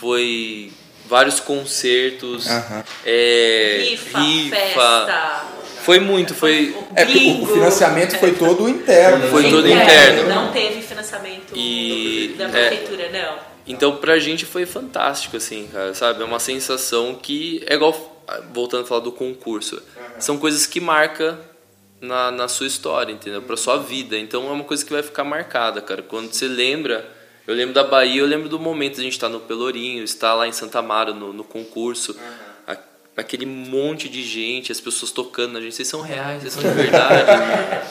foi 0.00 0.70
vários 1.06 1.40
concertos, 1.40 2.46
Aham. 2.46 2.84
é, 3.04 3.78
Rifa, 3.90 4.20
festa. 4.50 5.44
Foi 5.82 5.98
muito, 6.00 6.34
foi. 6.34 6.76
É, 6.94 7.04
o- 7.04 7.46
financiamento 7.46 8.18
foi 8.18 8.32
todo 8.34 8.68
interno. 8.68 9.28
Foi 9.28 9.42
né? 9.44 9.50
todo 9.50 9.66
interno. 9.68 10.28
Não 10.28 10.52
teve 10.52 10.82
financiamento 10.82 11.52
E- 11.56 12.34
da 12.36 12.44
é. 12.44 12.48
prefeitura, 12.68 13.10
não. 13.10 13.38
Então 13.66 13.96
pra 13.96 14.18
gente 14.18 14.44
foi 14.46 14.66
fantástico, 14.66 15.36
assim, 15.36 15.68
cara, 15.72 15.94
sabe? 15.94 16.22
É 16.22 16.24
uma 16.24 16.38
sensação 16.40 17.14
que 17.14 17.62
é 17.66 17.74
igual, 17.74 18.22
voltando 18.52 18.82
a 18.84 18.86
falar 18.86 19.00
do 19.00 19.12
concurso, 19.12 19.82
são 20.18 20.36
coisas 20.38 20.66
que 20.66 20.80
marca 20.80 21.38
na, 22.00 22.30
na 22.30 22.48
sua 22.48 22.66
história, 22.66 23.12
entendeu? 23.12 23.42
Pra 23.42 23.56
sua 23.56 23.78
vida. 23.78 24.16
Então 24.18 24.46
é 24.48 24.50
uma 24.52 24.64
coisa 24.64 24.84
que 24.84 24.92
vai 24.92 25.02
ficar 25.02 25.24
marcada, 25.24 25.80
cara. 25.80 26.02
Quando 26.02 26.32
você 26.32 26.46
lembra, 26.48 27.06
eu 27.48 27.54
lembro 27.54 27.74
da 27.74 27.82
Bahia, 27.82 28.20
eu 28.20 28.26
lembro 28.26 28.48
do 28.48 28.58
momento 28.58 28.94
de 28.96 29.00
a 29.00 29.04
gente 29.04 29.14
estar 29.14 29.28
no 29.28 29.40
Pelourinho, 29.40 30.04
estar 30.04 30.34
lá 30.34 30.46
em 30.46 30.52
Santa 30.52 30.78
Amaro 30.78 31.14
no, 31.14 31.32
no 31.32 31.42
concurso. 31.42 32.16
A- 32.66 32.76
Aquele 33.16 33.46
monte 33.46 34.08
de 34.08 34.22
gente, 34.22 34.70
as 34.70 34.80
pessoas 34.80 35.10
tocando 35.10 35.54
na 35.54 35.60
gente, 35.60 35.74
vocês 35.74 35.88
são 35.88 36.00
reais, 36.00 36.40
vocês 36.42 36.52
são 36.54 36.62
de 36.62 36.68
verdade. 36.68 37.24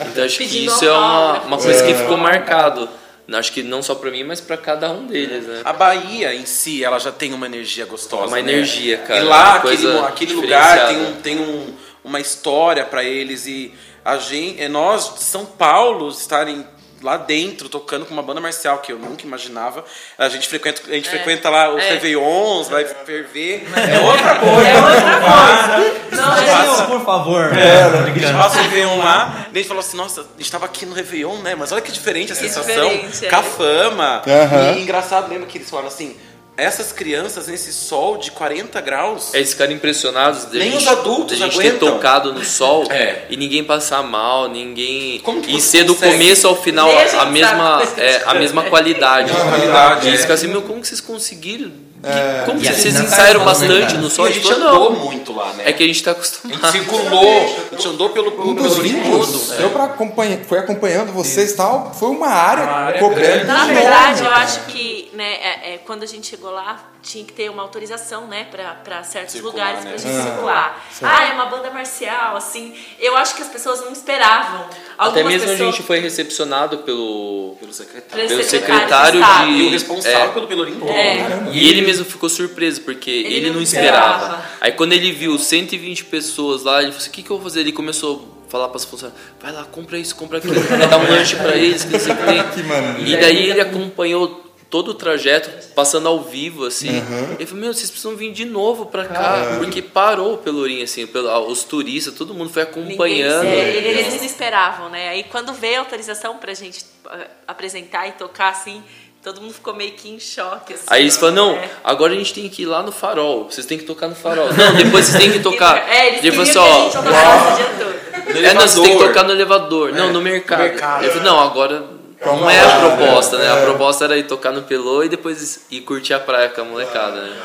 então 0.10 0.24
acho 0.24 0.38
que 0.38 0.46
Pedindo 0.46 0.72
isso 0.72 0.86
é 0.86 0.92
uma, 0.92 1.42
uma 1.42 1.58
coisa 1.58 1.86
que 1.86 1.94
ficou 1.94 2.16
marcado. 2.16 2.88
Acho 3.34 3.52
que 3.52 3.62
não 3.62 3.84
só 3.84 3.94
pra 3.94 4.10
mim, 4.10 4.24
mas 4.24 4.40
pra 4.40 4.56
cada 4.56 4.90
um 4.90 5.06
deles, 5.06 5.46
né? 5.46 5.62
A 5.66 5.74
Bahia 5.74 6.34
em 6.34 6.46
si, 6.46 6.82
ela 6.82 6.98
já 6.98 7.12
tem 7.12 7.34
uma 7.34 7.46
energia 7.46 7.86
gostosa. 7.86 8.28
Uma 8.28 8.42
né? 8.42 8.54
energia, 8.54 9.00
cara, 9.00 9.20
E 9.20 9.24
lá, 9.24 9.56
aquele, 9.56 9.98
aquele 10.00 10.34
lugar 10.34 10.88
tem, 10.88 10.98
um, 11.02 11.14
tem 11.22 11.38
um, 11.42 11.74
uma 12.06 12.22
história 12.22 12.86
pra 12.86 13.04
eles. 13.04 13.46
E 13.46 13.74
a 14.06 14.16
gente, 14.18 14.62
é 14.62 14.70
nós 14.70 15.14
de 15.16 15.24
São 15.24 15.46
Paulo 15.46 16.08
estarem 16.10 16.66
lá 17.02 17.18
dentro 17.18 17.70
tocando 17.70 18.06
com 18.06 18.14
uma 18.14 18.24
banda 18.24 18.42
marcial 18.42 18.80
que 18.80 18.92
eu 18.92 18.98
nunca 18.98 19.26
imaginava. 19.26 19.84
A 20.18 20.28
gente 20.30 20.48
frequenta, 20.48 20.82
a 20.88 20.94
gente 20.94 21.10
frequenta 21.10 21.50
lá 21.50 21.74
os 21.74 21.84
É. 21.84 21.90
Réveillons, 21.92 22.68
vai 22.70 22.86
ferver. 22.86 23.68
É 23.76 24.00
outra 24.00 24.36
coisa. 24.36 24.68
É 24.68 24.78
outra 24.78 25.20
coisa. 25.20 26.22
Não, 26.22 26.38
é 26.38 26.66
Não, 26.66 26.86
por 26.88 27.06
favor. 27.06 27.46
A 27.54 28.10
gente 28.10 28.34
passa 28.34 28.58
o 28.60 28.62
Réveillon 28.64 28.98
lá, 28.98 29.48
e 29.52 29.56
a 29.56 29.58
gente 29.60 29.68
falou 29.68 29.82
assim, 29.82 29.98
nossa, 29.98 30.22
a 30.22 30.38
gente 30.38 30.52
tava 30.52 30.66
aqui 30.66 30.86
no 30.86 30.94
Réveillon, 30.96 31.38
né? 31.38 31.56
Mas 31.56 31.72
olha 31.72 31.82
que 31.82 31.92
diferente 31.92 32.32
a 32.32 32.36
Que 32.36 32.42
sensação. 32.42 32.90
diferente, 32.90 33.26
é. 33.26 33.30
Com 33.30 33.36
a 33.36 33.44
fama. 33.44 34.22
Aham. 34.28 34.74
E 34.78 34.82
engraçado, 34.82 35.30
lembra 35.30 35.48
que 35.48 35.58
eles 35.58 35.70
falaram 35.70 35.88
assim, 35.90 36.16
essas 36.58 36.92
crianças 36.92 37.48
nesse 37.48 37.72
sol 37.72 38.18
de 38.18 38.32
40 38.32 38.82
graus. 38.82 39.34
Eles 39.34 39.52
ficaram 39.52 39.72
impressionados 39.74 40.50
de 40.50 40.58
Nem 40.58 40.72
gente, 40.72 40.82
os 40.82 40.88
adultos 40.88 41.38
de 41.38 41.44
a 41.44 41.46
gente 41.46 41.58
ter 41.60 41.68
aguentam. 41.70 41.92
tocado 41.92 42.34
no 42.34 42.44
sol 42.44 42.84
É. 42.92 43.26
e 43.30 43.38
ninguém 43.38 43.64
passar 43.64 44.02
mal, 44.04 44.50
ninguém. 44.50 45.20
Como 45.20 45.42
que 45.42 45.56
e 45.56 45.62
ser 45.62 45.84
do 45.84 45.94
consegue? 45.94 46.14
começo 46.14 46.48
ao 46.48 46.56
final 46.56 46.90
a 47.20 47.26
mesma, 47.28 47.84
é, 47.98 48.24
a 48.26 48.34
mesma 48.34 48.64
qualidade. 48.64 49.32
qualidade, 49.32 50.06
E 50.06 50.10
eles 50.10 50.20
é. 50.20 50.22
ficam 50.24 50.34
assim, 50.36 50.48
meu, 50.48 50.64
como 50.64 50.82
que 50.82 50.88
vocês 50.88 51.00
conseguiram? 51.02 51.72
Que- 52.02 52.46
Como 52.46 52.60
que 52.60 52.68
a 52.68 52.74
vocês 52.74 52.94
tá 52.96 53.04
ensaiaram 53.04 53.40
né, 53.40 53.46
bastante 53.46 53.98
no 53.98 54.10
sol? 54.10 54.26
a 54.26 54.28
A 54.28 54.32
gente 54.32 54.52
andou 54.52 54.92
não. 54.94 55.00
muito 55.06 55.34
lá, 55.36 55.52
né? 55.54 55.64
É 55.68 55.74
que 55.74 55.84
a 55.84 55.88
gente 55.88 56.04
tá 56.04 56.12
A 56.12 56.14
acostumado. 56.14 56.72
gente 56.72 56.72
circulou, 56.86 57.68
a 57.72 57.76
gente 57.76 57.88
andou 57.88 58.10
pelo, 58.10 58.28
Um 58.30 58.56
pelo 58.56 58.68
dos 58.70 58.78
vídeos, 58.78 59.50
deu 59.58 59.70
pra 59.72 59.86
acompanhar, 59.86 60.38
foi 60.46 60.60
acompanhando 60.60 61.12
vocês 61.12 61.52
e 61.52 61.56
tal, 61.58 61.94
foi 61.94 62.10
uma 62.10 62.28
área, 62.28 62.64
área 62.66 63.00
coberta. 63.00 63.46
grande. 63.46 63.46
Na 63.48 63.66
verdade, 63.66 64.24
eu 64.24 64.32
acho 64.32 64.60
que 64.68 65.10
né, 65.14 65.34
é, 65.34 65.74
é, 65.74 65.78
quando 65.80 66.04
a 66.04 66.06
gente 66.06 66.28
chegou 66.28 66.52
lá, 66.52 66.80
tinha 67.02 67.24
que 67.24 67.32
ter 67.34 67.50
uma 67.50 67.62
autorização 67.64 68.28
né, 68.28 68.46
para 68.52 69.02
certos 69.04 69.32
Circular, 69.34 69.54
lugares 69.54 69.84
né? 69.86 69.90
pra 69.92 69.98
gente 69.98 70.22
circular. 70.24 70.88
Ah, 71.02 71.26
é 71.30 71.34
uma 71.34 71.46
banda 71.46 71.70
marcial, 71.72 72.36
assim. 72.36 72.74
Eu 73.00 73.16
acho 73.16 73.34
que 73.36 73.42
as 73.42 73.48
pessoas 73.48 73.80
não 73.82 73.92
esperavam. 73.94 74.66
Até 74.98 75.20
Algumas 75.22 75.26
mesmo 75.28 75.48
a 75.48 75.52
pessoas, 75.52 75.76
gente 75.76 75.86
foi 75.88 76.00
recepcionado 76.00 76.80
pelo, 76.80 77.56
Pelo 77.60 77.72
secretário. 77.72 78.28
pelo 78.28 78.44
secretário 78.44 78.88
secretário 78.88 79.12
de 79.22 79.26
Estado. 79.26 79.50
E 79.52 79.54
o 79.54 79.66
de. 79.66 79.70
responsável 79.70 80.20
é, 80.20 80.28
pelo 80.34 80.48
Pelourinho 80.48 80.80
todo. 80.80 80.90
É. 80.92 81.42
E 81.54 81.70
ele 81.70 81.82
mesmo 81.84 81.97
ficou 82.06 82.30
surpreso, 82.30 82.82
porque 82.82 83.10
ele, 83.10 83.48
não 83.48 83.56
não 83.56 83.62
esperava. 83.62 84.16
esperava. 84.24 84.46
Aí 84.62 84.72
quando 84.72 84.94
ele 84.94 85.12
viu 85.12 85.38
120 85.38 86.06
pessoas 86.06 86.64
lá, 86.64 86.82
ele 86.82 86.92
falou 86.92 87.02
assim, 87.02 87.10
o 87.10 87.14
que, 87.14 87.24
que 87.24 87.30
eu 87.30 87.38
vou 87.38 87.44
fazer? 87.44 87.62
Ele 87.62 87.72
começou 87.72 88.38
a 88.48 88.52
falar 88.52 88.68
para 88.70 88.78
as 88.78 88.86
funcionárias, 88.86 89.22
vai 89.42 89.52
lá, 89.52 89.66
compra 89.66 89.98
isso, 89.98 90.16
compra 90.16 90.38
aquilo, 90.38 90.54
vai 90.60 90.88
dar 90.88 90.98
um 90.98 91.10
lanche 91.12 91.36
para 91.36 91.56
eles, 91.56 91.84
que 91.84 91.92
não 91.94 92.00
sei 92.00 92.14
o 92.14 92.18
que 92.18 92.24
tem. 92.24 93.08
E 93.08 93.18
daí 93.18 93.50
ele 93.50 93.62
acompanhou 93.62 94.46
todo 94.70 94.90
o 94.90 94.94
trajeto, 94.94 95.50
passando 95.74 96.08
ao 96.08 96.22
vivo, 96.22 96.66
assim. 96.66 96.90
Ele 97.38 97.46
falou, 97.46 97.62
meu, 97.64 97.74
vocês 97.74 97.90
precisam 97.90 98.16
vir 98.16 98.32
de 98.34 98.46
novo 98.46 98.88
pra 98.88 99.06
cá, 99.06 99.56
porque 99.60 99.82
parou 99.82 100.34
o 100.34 100.38
Pelourinho, 100.38 100.84
assim, 100.84 101.08
os 101.48 101.64
turistas, 101.64 102.14
todo 102.14 102.34
mundo 102.34 102.50
foi 102.50 102.66
Ninguém, 102.66 102.84
acompanhando. 102.84 103.46
é, 103.46 103.78
eles 103.78 104.16
não 104.16 104.26
esperavam, 104.26 104.90
né? 104.90 105.10
Aí 105.10 105.24
quando 105.24 105.54
veio 105.54 105.78
a 105.78 105.80
autorização 105.80 106.38
pra 106.38 106.54
gente 106.54 106.86
eh, 107.12 107.28
apresentar 107.48 108.08
e 108.08 108.12
tocar, 108.14 108.50
assim, 108.50 108.84
todo 109.28 109.42
mundo 109.42 109.54
ficou 109.54 109.74
meio 109.74 109.92
que 109.92 110.08
em 110.10 110.20
choque. 110.20 110.74
Assim, 110.74 110.84
Aí 110.88 111.02
eles 111.02 111.18
falaram, 111.18 111.36
não, 111.36 111.52
É. 111.58 111.70
agora 111.84 112.14
a 112.14 112.16
gente 112.16 112.34
tem 112.34 112.48
que 112.48 112.62
ir 112.62 112.66
lá 112.66 112.82
no 112.82 112.94
farol, 112.94 113.44
vocês 113.50 113.66
têm 113.68 113.78
que 113.78 113.84
tocar 113.84 114.08
no 114.08 114.16
farol. 114.16 114.48
Não, 114.54 114.76
depois 114.76 115.06
vocês 115.06 115.18
têm 115.22 115.32
que 115.32 115.40
tocar. 115.40 115.78
É, 115.90 116.18
eles 116.18 116.34
falou 116.34 116.44
assim, 116.44 116.54
que 116.54 116.58
a 116.58 116.64
ó, 116.64 116.84
gente 116.84 116.94
tocasse 116.94 117.52
o 117.52 117.56
dia 117.56 117.66
todo. 117.78 118.46
É, 118.46 118.54
não, 118.54 118.62
você 118.62 118.82
tem 118.82 118.98
que 118.98 119.04
tocar 119.04 119.24
no 119.24 119.32
elevador. 119.32 119.92
Não, 119.92 120.14
no 120.14 120.22
mercado. 120.22 120.60
mercado. 120.60 121.04
Ele 121.04 121.12
falou, 121.12 121.26
não, 121.26 121.40
agora 121.42 121.84
não 122.26 122.50
é 122.50 122.60
a 122.60 122.80
proposta, 122.80 123.38
né? 123.38 123.52
A 123.52 123.58
proposta 123.58 124.06
era 124.06 124.18
ir 124.18 124.24
tocar 124.24 124.52
no 124.52 124.64
Pelô 124.64 125.04
e 125.04 125.10
depois 125.10 125.66
ir 125.70 125.82
curtir 125.82 126.14
a 126.14 126.20
praia 126.20 126.50
com 126.50 126.62
a 126.62 126.64
molecada, 126.64 127.22
né? 127.22 127.36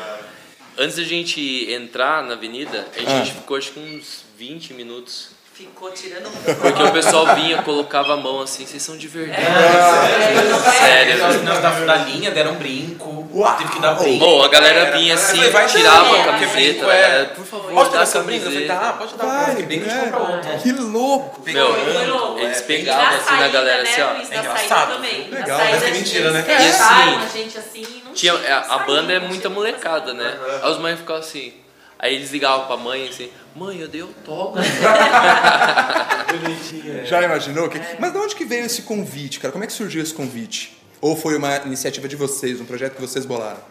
Antes 0.77 0.95
da 0.95 1.03
gente 1.03 1.71
entrar 1.71 2.23
na 2.23 2.33
avenida, 2.33 2.87
a 2.95 2.99
gente 2.99 3.33
ficou 3.33 3.57
acho 3.57 3.71
que 3.71 3.79
uns 3.79 4.23
20 4.37 4.73
minutos. 4.73 5.32
Ficou 5.53 5.91
tirando 5.91 6.31
Porque 6.59 6.81
o 6.81 6.91
pessoal 6.91 7.35
vinha, 7.35 7.61
colocava 7.61 8.13
a 8.13 8.17
mão 8.17 8.41
assim, 8.41 8.65
vocês 8.65 8.81
são 8.81 8.97
de 8.97 9.07
verdade. 9.07 9.39
É, 9.39 10.71
Sério. 10.71 11.25
As 11.25 11.35
meninas 11.35 11.59
da, 11.59 11.69
da 11.69 11.95
linha 11.97 12.31
deram 12.31 12.53
um 12.53 12.55
brinco, 12.55 13.29
teve 13.59 13.69
que 13.71 13.79
dar 13.79 13.93
brinco. 13.93 14.17
Bom, 14.25 14.41
a 14.43 14.47
galera 14.47 14.97
vinha 14.97 15.13
assim, 15.13 15.35
falei, 15.35 15.51
vai 15.51 15.65
tirava 15.67 16.19
a 16.21 16.23
camiseta, 16.23 16.55
brinco 16.55 16.89
é- 16.89 17.25
por 17.25 17.45
favor, 17.45 17.71
Pode 17.71 17.91
dar 17.91 17.99
a 17.99 18.01
essa 18.01 18.19
brinca? 18.21 18.45
Eu 18.45 18.51
falei, 18.51 18.67
tá, 18.67 18.93
pode 18.93 19.15
dar. 19.15 19.25
Vai, 19.25 19.63
brinco 19.63 19.85
a 19.85 19.89
gente 19.89 20.07
é, 20.07 20.09
compra 20.09 20.35
outro. 20.35 20.57
Que 20.57 20.71
louco. 20.71 21.41
Meu, 21.45 21.73
Foi 21.75 22.05
louco. 22.07 22.39
eles 22.39 22.61
pegavam 22.61 23.15
assim 23.15 23.35
na 23.35 23.47
galera, 23.49 23.83
né, 23.83 23.89
assim, 23.91 24.01
ó. 24.01 24.13
Luiz, 24.13 24.31
É 24.31 24.37
engraçado. 24.39 24.93
também. 24.95 25.29
Legal, 25.29 25.59
saída, 25.59 25.77
parece 25.77 25.91
mentira, 25.91 26.31
né? 26.31 26.45
E 26.47 26.51
assim, 26.51 26.65
fecharam 26.67 27.19
a 27.19 27.27
gente 27.27 27.57
assim, 27.59 28.01
não 28.05 28.13
Tinha, 28.13 28.33
tinha 28.37 28.55
a, 28.55 28.59
a 28.59 28.63
saída, 28.63 28.85
banda 28.85 29.13
é 29.13 29.19
muita 29.19 29.49
molecada, 29.51 30.13
né? 30.15 30.33
Aí 30.63 30.71
os 30.71 30.79
mães 30.79 30.97
ficavam 30.97 31.21
assim. 31.21 31.53
Aí 32.03 32.15
eles 32.15 32.31
ligavam 32.31 32.67
pra 32.67 32.75
mãe 32.75 33.07
assim, 33.07 33.29
mãe, 33.55 33.79
eu 33.79 33.87
dei 33.87 34.01
autógrafo. 34.01 34.69
Já 37.07 37.23
imaginou? 37.23 37.69
Que... 37.69 37.79
Mas 37.97 38.11
de 38.11 38.17
onde 38.17 38.35
que 38.35 38.43
veio 38.43 38.65
esse 38.65 38.81
convite, 38.81 39.39
cara? 39.39 39.53
Como 39.53 39.63
é 39.63 39.67
que 39.67 39.71
surgiu 39.71 40.03
esse 40.03 40.13
convite? 40.13 40.77
Ou 40.99 41.15
foi 41.15 41.37
uma 41.37 41.55
iniciativa 41.59 42.05
de 42.09 42.17
vocês, 42.17 42.59
um 42.59 42.65
projeto 42.65 42.95
que 42.95 43.01
vocês 43.01 43.25
bolaram? 43.25 43.61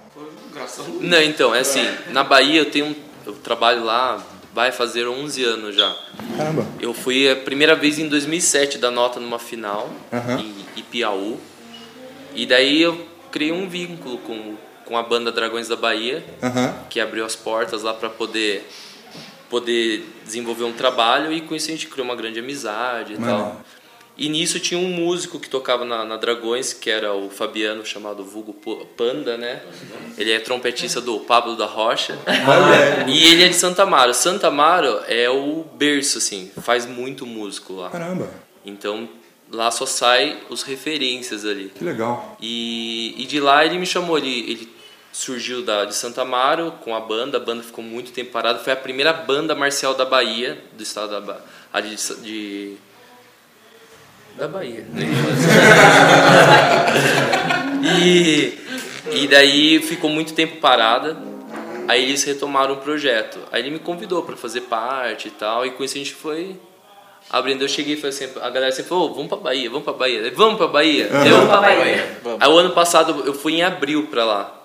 Não, 1.02 1.20
então, 1.20 1.54
é 1.54 1.60
assim, 1.60 1.86
na 2.08 2.24
Bahia 2.24 2.62
eu 2.62 2.70
tenho 2.70 2.86
um, 2.86 2.94
eu 3.26 3.34
trabalho 3.34 3.84
lá, 3.84 4.24
vai 4.54 4.72
fazer 4.72 5.06
11 5.06 5.44
anos 5.44 5.76
já. 5.76 5.94
Caramba. 6.34 6.66
Eu 6.80 6.94
fui 6.94 7.30
a 7.30 7.36
primeira 7.36 7.74
vez 7.74 7.98
em 7.98 8.08
2007 8.08 8.78
da 8.78 8.90
nota 8.90 9.20
numa 9.20 9.38
final 9.38 9.90
Aham. 10.10 10.40
em 10.40 10.54
Ipiaú. 10.74 11.38
E 12.34 12.46
daí 12.46 12.80
eu 12.80 13.06
criei 13.30 13.52
um 13.52 13.68
vínculo 13.68 14.16
com, 14.18 14.56
com 14.92 14.98
a 14.98 15.02
banda 15.02 15.32
Dragões 15.32 15.68
da 15.68 15.74
Bahia, 15.76 16.22
Aham. 16.42 16.74
que 16.90 17.00
abriu 17.00 17.24
as 17.24 17.34
portas 17.34 17.82
lá 17.82 17.94
para 17.94 18.10
poder 18.10 18.68
poder 19.48 20.06
desenvolver 20.22 20.64
um 20.64 20.72
trabalho 20.72 21.32
e 21.32 21.40
com 21.40 21.54
isso 21.54 21.68
a 21.68 21.70
gente 21.72 21.86
criou 21.86 22.04
uma 22.04 22.14
grande 22.14 22.40
amizade 22.40 23.14
e 23.14 23.18
Mano. 23.18 23.32
tal. 23.38 23.60
E 24.18 24.28
nisso 24.28 24.60
tinha 24.60 24.78
um 24.78 24.88
músico 24.88 25.40
que 25.40 25.48
tocava 25.48 25.86
na, 25.86 26.04
na 26.04 26.18
Dragões, 26.18 26.74
que 26.74 26.90
era 26.90 27.14
o 27.14 27.30
Fabiano, 27.30 27.84
chamado 27.86 28.22
Vulgo 28.22 28.52
Panda, 28.96 29.38
né? 29.38 29.62
Ele 30.18 30.30
é 30.32 30.38
trompetista 30.38 31.00
do 31.00 31.20
Pablo 31.20 31.56
da 31.56 31.64
Rocha. 31.64 32.18
E 33.08 33.26
ele 33.28 33.44
é 33.44 33.48
de 33.48 33.54
Santa 33.54 33.84
Amaro. 33.84 34.12
Santa 34.12 34.48
Amaro 34.48 35.00
é 35.08 35.30
o 35.30 35.64
berço, 35.74 36.18
assim, 36.18 36.50
faz 36.60 36.84
muito 36.84 37.24
músico 37.26 37.72
lá. 37.72 37.88
Caramba. 37.88 38.28
Então 38.64 39.08
lá 39.50 39.70
só 39.70 39.84
sai 39.86 40.38
os 40.48 40.62
referências 40.62 41.44
ali. 41.44 41.70
Que 41.74 41.84
legal. 41.84 42.36
E, 42.40 43.14
e 43.16 43.26
de 43.26 43.38
lá 43.40 43.64
ele 43.64 43.78
me 43.78 43.86
chamou, 43.86 44.16
ele, 44.18 44.50
ele 44.50 44.81
surgiu 45.12 45.62
da, 45.62 45.84
de 45.84 45.94
Santa 45.94 46.22
Amaro 46.22 46.72
com 46.82 46.94
a 46.94 47.00
banda, 47.00 47.36
a 47.36 47.40
banda 47.40 47.62
ficou 47.62 47.84
muito 47.84 48.12
tempo 48.12 48.32
parada, 48.32 48.58
foi 48.58 48.72
a 48.72 48.76
primeira 48.76 49.12
banda 49.12 49.54
marcial 49.54 49.94
da 49.94 50.04
Bahia, 50.04 50.58
do 50.72 50.82
estado 50.82 51.10
da 51.10 51.20
Bahia, 51.20 51.42
de, 51.82 51.96
de 52.22 52.76
da 54.36 54.48
Bahia. 54.48 54.86
e 57.84 58.58
E 59.10 59.26
daí 59.28 59.80
ficou 59.80 60.08
muito 60.08 60.32
tempo 60.32 60.56
parada. 60.56 61.16
Aí 61.88 62.04
eles 62.04 62.22
retomaram 62.24 62.74
o 62.74 62.76
projeto. 62.78 63.38
Aí 63.50 63.60
ele 63.60 63.70
me 63.70 63.78
convidou 63.78 64.22
para 64.22 64.36
fazer 64.36 64.62
parte 64.62 65.28
e 65.28 65.30
tal. 65.30 65.66
E 65.66 65.70
com 65.72 65.84
isso 65.84 65.96
a 65.96 65.98
gente 65.98 66.14
foi 66.14 66.56
abrindo. 67.28 67.62
Eu 67.62 67.68
cheguei 67.68 67.94
e 67.94 67.96
falei 67.96 68.10
assim, 68.10 68.30
a 68.40 68.48
galera 68.48 68.72
sempre 68.72 68.88
falou, 68.88 69.10
oh, 69.10 69.14
vamos 69.14 69.28
pra 69.28 69.36
Bahia, 69.36 69.68
vamos 69.68 69.84
pra 69.84 69.92
Bahia. 69.92 70.32
Vamos 70.34 70.56
pra 70.56 70.68
Bahia. 70.68 71.06
Eu, 71.06 71.36
Vamos 71.36 71.48
pra 71.48 71.60
Bahia. 71.60 72.20
Aí 72.40 72.48
o 72.48 72.58
ano 72.58 72.70
passado 72.70 73.22
eu 73.26 73.34
fui 73.34 73.54
em 73.54 73.62
abril 73.62 74.06
pra 74.06 74.24
lá. 74.24 74.61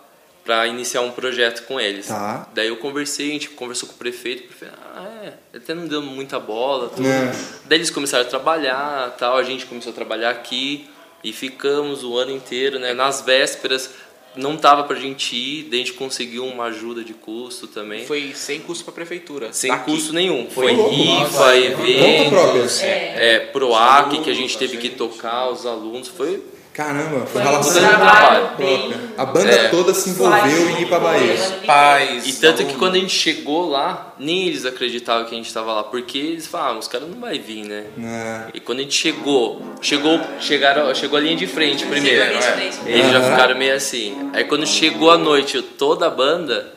Pra 0.47 0.65
iniciar 0.65 1.01
um 1.01 1.11
projeto 1.11 1.65
com 1.67 1.77
eles. 1.77 2.07
Tá. 2.07 2.47
Daí 2.53 2.69
eu 2.69 2.77
conversei, 2.77 3.31
a 3.31 3.33
gente 3.33 3.49
conversou 3.49 3.89
com 3.89 3.95
o 3.95 3.97
prefeito. 3.97 4.45
O 4.45 4.47
prefeito, 4.47 4.73
ah, 4.95 5.19
é. 5.23 5.33
Ele 5.53 5.61
até 5.61 5.73
não 5.73 5.85
deu 5.85 6.01
muita 6.01 6.39
bola. 6.39 6.87
Tudo. 6.87 7.05
É. 7.05 7.35
Daí 7.65 7.77
eles 7.79 7.89
começaram 7.89 8.25
a 8.25 8.29
trabalhar 8.29 9.13
tal. 9.19 9.35
A 9.35 9.43
gente 9.43 9.65
começou 9.65 9.91
a 9.91 9.93
trabalhar 9.95 10.29
aqui. 10.29 10.89
E 11.21 11.33
ficamos 11.33 12.01
o 12.05 12.17
ano 12.17 12.31
inteiro, 12.31 12.79
né? 12.79 12.93
Nas 12.93 13.19
vésperas, 13.19 13.89
não 14.37 14.55
tava 14.55 14.85
pra 14.85 14.95
gente 14.95 15.35
ir. 15.35 15.63
Daí 15.63 15.81
a 15.81 15.83
gente 15.83 15.93
conseguiu 15.93 16.45
uma 16.45 16.65
ajuda 16.67 17.03
de 17.03 17.13
custo 17.13 17.67
também. 17.67 18.05
Foi 18.05 18.31
sem 18.33 18.61
custo 18.61 18.85
pra 18.85 18.93
prefeitura. 18.93 19.51
Sem 19.51 19.69
Daqui. 19.69 19.91
custo 19.91 20.13
nenhum. 20.13 20.47
Foi 20.49 20.71
louco, 20.71 20.95
rifa, 20.95 21.23
nossa. 21.23 21.57
Eventos, 21.57 22.29
própria. 22.29 22.85
é, 22.85 23.39
PROAC 23.51 24.21
que 24.23 24.29
a 24.29 24.33
gente 24.33 24.57
teve 24.57 24.77
que 24.77 24.89
tocar, 24.91 25.49
os 25.49 25.65
alunos. 25.65 26.07
Foi 26.07 26.41
Caramba, 26.77 27.25
foi 27.25 27.25
Foi 27.25 27.41
um 27.41 27.43
relação 27.45 27.81
trabalho 27.81 28.49
bem- 28.55 28.77
própria. 28.91 29.07
A 29.17 29.25
banda 29.25 29.49
É. 29.51 29.67
toda 29.69 29.95
se 29.95 30.11
envolveu 30.11 30.69
em 30.69 30.81
ir 30.83 30.85
pra 30.87 30.99
Bahia. 30.99 31.35
Pais. 31.65 32.27
E 32.27 32.33
tanto 32.33 32.63
que 32.65 32.75
quando 32.75 32.93
a 32.93 32.99
gente 32.99 33.15
chegou 33.15 33.67
lá, 33.67 34.13
nem 34.19 34.45
eles 34.47 34.63
acreditavam 34.63 35.25
que 35.25 35.33
a 35.33 35.37
gente 35.37 35.47
estava 35.47 35.73
lá, 35.73 35.83
porque 35.83 36.19
eles 36.19 36.45
falavam, 36.45 36.75
ah, 36.75 36.79
os 36.79 36.87
caras 36.87 37.09
não 37.09 37.19
vai 37.19 37.39
vir, 37.39 37.65
né? 37.65 37.85
É. 37.99 38.41
E 38.53 38.59
quando 38.59 38.77
a 38.77 38.81
gente 38.83 38.93
chegou, 38.93 39.59
chegou, 39.81 40.19
chegaram, 40.39 40.93
chegou 40.93 41.17
a 41.17 41.21
linha 41.21 41.35
de 41.35 41.47
frente 41.47 41.83
primeiro. 41.87 42.35
Né? 42.35 42.41
frente. 42.41 42.77
Eles 42.85 43.11
já 43.11 43.21
ficaram 43.31 43.57
meio 43.57 43.73
assim. 43.75 44.29
Aí 44.33 44.43
quando 44.43 44.67
chegou 44.67 45.09
a 45.09 45.17
noite, 45.17 45.59
toda 45.63 46.05
a 46.05 46.11
banda, 46.11 46.73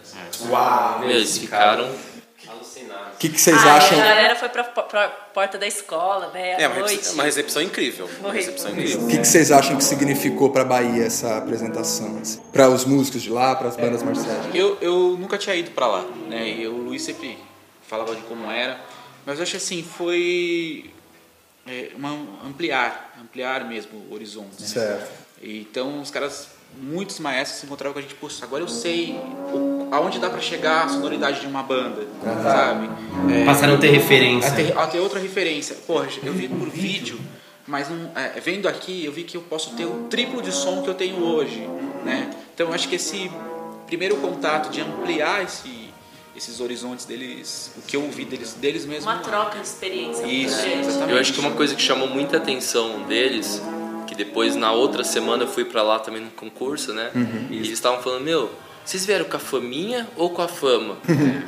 meu, 1.00 1.10
eles 1.10 1.36
ficaram 1.36 1.86
que, 3.20 3.28
que 3.28 3.40
vocês 3.40 3.56
Ah, 3.56 3.76
acham? 3.76 4.00
A 4.00 4.04
galera 4.04 4.34
foi 4.36 4.48
pra, 4.48 4.64
pra 4.64 5.08
porta 5.08 5.58
da 5.58 5.66
escola, 5.66 6.30
né? 6.32 6.54
À 6.56 6.60
É 6.62 6.66
uma 6.68 6.76
noite. 6.80 6.90
recepção, 6.92 7.14
uma 7.14 7.24
recepção 7.24 7.62
incrível. 7.62 8.10
Uma 8.20 8.32
recepção 8.32 8.70
incrível. 8.70 9.02
O 9.02 9.08
que, 9.08 9.18
que 9.18 9.26
vocês 9.26 9.52
acham 9.52 9.76
que 9.76 9.84
significou 9.84 10.50
pra 10.50 10.64
Bahia 10.64 11.04
essa 11.04 11.36
apresentação? 11.36 12.18
assim? 12.20 12.40
Pra 12.52 12.68
os 12.68 12.84
músicos 12.84 13.22
de 13.22 13.30
lá, 13.30 13.54
pras 13.54 13.76
bandas 13.76 14.02
marciais? 14.02 14.54
Eu, 14.54 14.78
eu 14.80 15.16
nunca 15.18 15.36
tinha 15.38 15.54
ido 15.54 15.70
pra 15.72 15.86
lá, 15.86 16.02
né? 16.28 16.48
E 16.48 16.66
o 16.66 16.72
Luiz 16.78 17.02
sempre 17.02 17.38
falava 17.86 18.14
de 18.16 18.22
como 18.22 18.50
era. 18.50 18.80
Mas 19.26 19.36
eu 19.38 19.42
acho 19.42 19.56
assim, 19.58 19.82
foi 19.82 20.90
é, 21.66 21.90
uma, 21.94 22.10
ampliar, 22.46 23.14
ampliar 23.20 23.64
mesmo 23.68 23.98
o 24.10 24.14
horizonte. 24.14 24.60
né? 24.60 24.66
Certo. 24.66 25.10
Então 25.42 26.00
os 26.00 26.10
caras, 26.10 26.48
muitos 26.76 27.18
maestros 27.18 27.60
se 27.60 27.66
encontravam 27.66 27.92
com 27.92 27.98
a 27.98 28.02
gente, 28.02 28.14
poxa, 28.14 28.44
agora 28.44 28.62
eu 28.62 28.68
sei 28.68 29.12
o, 29.52 29.88
aonde 29.90 30.18
dá 30.18 30.30
pra 30.30 30.40
chegar 30.40 30.84
a 30.84 30.88
sonoridade 30.88 31.40
de 31.40 31.46
uma 31.46 31.62
banda, 31.62 32.06
sabe? 32.42 32.88
É, 33.32 33.44
Passaram 33.44 33.74
a 33.74 33.78
ter 33.78 33.90
referência. 33.90 34.50
a 34.50 34.54
ter, 34.54 34.78
a 34.78 34.86
ter 34.86 35.00
outra 35.00 35.20
referência. 35.20 35.76
Poxa, 35.86 36.20
eu 36.22 36.32
vi 36.32 36.48
por 36.48 36.68
vídeo, 36.70 37.20
mas 37.66 37.88
não, 37.88 38.10
é, 38.14 38.40
vendo 38.40 38.68
aqui 38.68 39.04
eu 39.04 39.12
vi 39.12 39.24
que 39.24 39.36
eu 39.36 39.42
posso 39.42 39.74
ter 39.74 39.84
o 39.84 40.06
triplo 40.08 40.40
de 40.40 40.52
som 40.52 40.82
que 40.82 40.88
eu 40.88 40.94
tenho 40.94 41.22
hoje, 41.22 41.68
né? 42.04 42.30
Então 42.54 42.68
eu 42.68 42.74
acho 42.74 42.88
que 42.88 42.96
esse 42.96 43.30
primeiro 43.86 44.16
contato 44.16 44.70
de 44.70 44.80
ampliar 44.80 45.42
esse, 45.42 45.90
esses 46.36 46.60
horizontes 46.60 47.04
deles, 47.04 47.72
o 47.76 47.82
que 47.82 47.96
eu 47.96 48.02
ouvi 48.02 48.24
deles, 48.24 48.54
deles 48.54 48.86
mesmos. 48.86 49.04
Uma 49.04 49.18
troca 49.18 49.58
de 49.58 49.66
experiência. 49.66 50.24
Isso, 50.24 50.62
grande. 50.62 50.86
exatamente. 50.86 51.12
Eu 51.12 51.18
acho 51.20 51.32
que 51.32 51.40
uma 51.40 51.50
coisa 51.50 51.74
que 51.74 51.82
chamou 51.82 52.08
muita 52.08 52.36
atenção 52.36 53.02
deles, 53.02 53.60
que 54.10 54.14
depois 54.16 54.56
na 54.56 54.72
outra 54.72 55.04
semana 55.04 55.44
eu 55.44 55.46
fui 55.46 55.64
pra 55.64 55.84
lá 55.84 56.00
também 56.00 56.20
no 56.20 56.32
concurso, 56.32 56.92
né? 56.92 57.12
E 57.48 57.58
eles 57.58 57.68
estavam 57.68 58.02
falando, 58.02 58.24
meu, 58.24 58.50
vocês 58.84 59.06
vieram 59.06 59.24
com 59.24 59.36
a 59.36 59.38
faminha 59.38 60.08
ou 60.16 60.30
com 60.30 60.42
a 60.42 60.48
fama? 60.48 60.98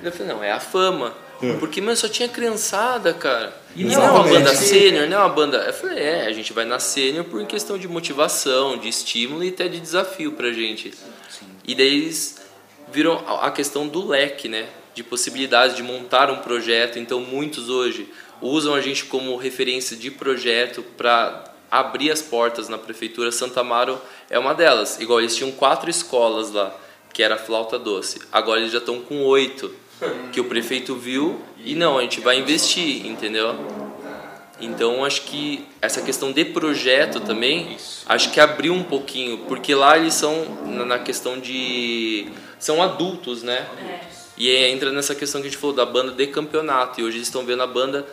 eu 0.01 0.13
falei, 0.13 0.33
não, 0.33 0.45
é 0.45 0.53
a 0.53 0.61
fama. 0.61 1.13
Porque, 1.59 1.81
meu, 1.81 1.97
só 1.97 2.07
tinha 2.07 2.29
criançada, 2.29 3.13
cara. 3.13 3.53
E 3.75 3.83
não 3.83 4.01
é 4.01 4.11
uma 4.13 4.23
banda 4.23 4.55
sênior, 4.55 5.09
não 5.09 5.17
é 5.17 5.21
uma 5.21 5.29
banda. 5.29 5.57
Eu 5.59 5.73
falei, 5.73 5.99
é, 5.99 6.27
a 6.27 6.33
gente 6.33 6.53
vai 6.53 6.65
na 6.65 6.79
sênior 6.79 7.25
por 7.25 7.45
questão 7.47 7.77
de 7.77 7.89
motivação, 7.89 8.79
de 8.79 8.89
estímulo 8.89 9.43
e 9.43 9.49
até 9.49 9.67
de 9.67 9.81
desafio 9.81 10.31
pra 10.31 10.53
gente. 10.53 10.95
E 11.67 11.75
daí 11.75 11.97
eles 11.97 12.41
viram 12.93 13.25
a 13.27 13.49
a 13.49 13.51
questão 13.51 13.89
do 13.89 14.07
leque, 14.07 14.49
né? 14.49 14.69
De 14.95 15.03
possibilidades 15.03 15.75
de 15.75 15.83
montar 15.83 16.31
um 16.31 16.37
projeto. 16.37 16.97
Então, 16.97 17.19
muitos 17.19 17.69
hoje 17.69 18.09
usam 18.41 18.73
a 18.73 18.81
gente 18.81 19.07
como 19.07 19.35
referência 19.37 19.97
de 19.97 20.13
projeto 20.13 20.85
para 20.97 21.52
abrir 21.73 22.11
as 22.11 22.20
portas 22.20 22.68
na 22.68 22.77
prefeitura. 22.77 23.33
Santa 23.33 23.61
Amaro 23.61 23.99
é 24.29 24.39
uma 24.39 24.55
delas. 24.55 25.01
Igual 25.01 25.20
eles 25.20 25.35
tinham 25.35 25.51
quatro 25.51 25.89
escolas 25.89 26.53
lá, 26.53 26.77
que 27.12 27.23
era 27.23 27.37
flauta 27.39 27.79
doce. 27.79 28.20
Agora 28.31 28.61
eles 28.61 28.70
já 28.73 28.79
estão 28.79 29.01
com 29.01 29.23
oito, 29.25 29.75
que 30.33 30.41
o 30.41 30.45
prefeito 30.45 30.95
viu 30.95 31.41
e 31.64 31.75
não, 31.75 31.97
a 31.99 32.03
gente 32.03 32.20
vai 32.20 32.37
investir, 32.39 33.07
entendeu? 33.07 33.55
Então 34.61 35.05
acho 35.05 35.23
que 35.23 35.66
essa 35.81 36.03
questão 36.03 36.31
de 36.31 36.45
projeto 36.45 37.20
também, 37.20 37.77
acho 38.07 38.31
que 38.31 38.39
abriu 38.39 38.73
um 38.75 38.83
pouquinho, 38.83 39.39
porque 39.49 39.75
lá 39.75 39.97
eles 39.97 40.14
são 40.14 40.45
na- 40.66 40.99
questão 40.99 41.39
de 41.41 42.29
são 42.59 42.83
adultos, 42.83 43.43
né? 43.43 43.66
E 44.37 44.49
aí 44.49 44.70
entra 44.73 44.91
nessa 44.93 45.14
questão 45.14 45.41
que 45.41 45.47
a 45.49 45.51
gente 45.51 45.59
falou 45.59 45.75
da 45.75 45.85
banda 45.87 46.12
de 46.12 46.27
campeonato 46.29 47.01
e 47.01 47.05
hoje 47.05 47.16
eles 47.18 47.27
estão 47.29 47.45
vendo 47.45 47.62
a 47.62 47.66
banda 47.66 48.07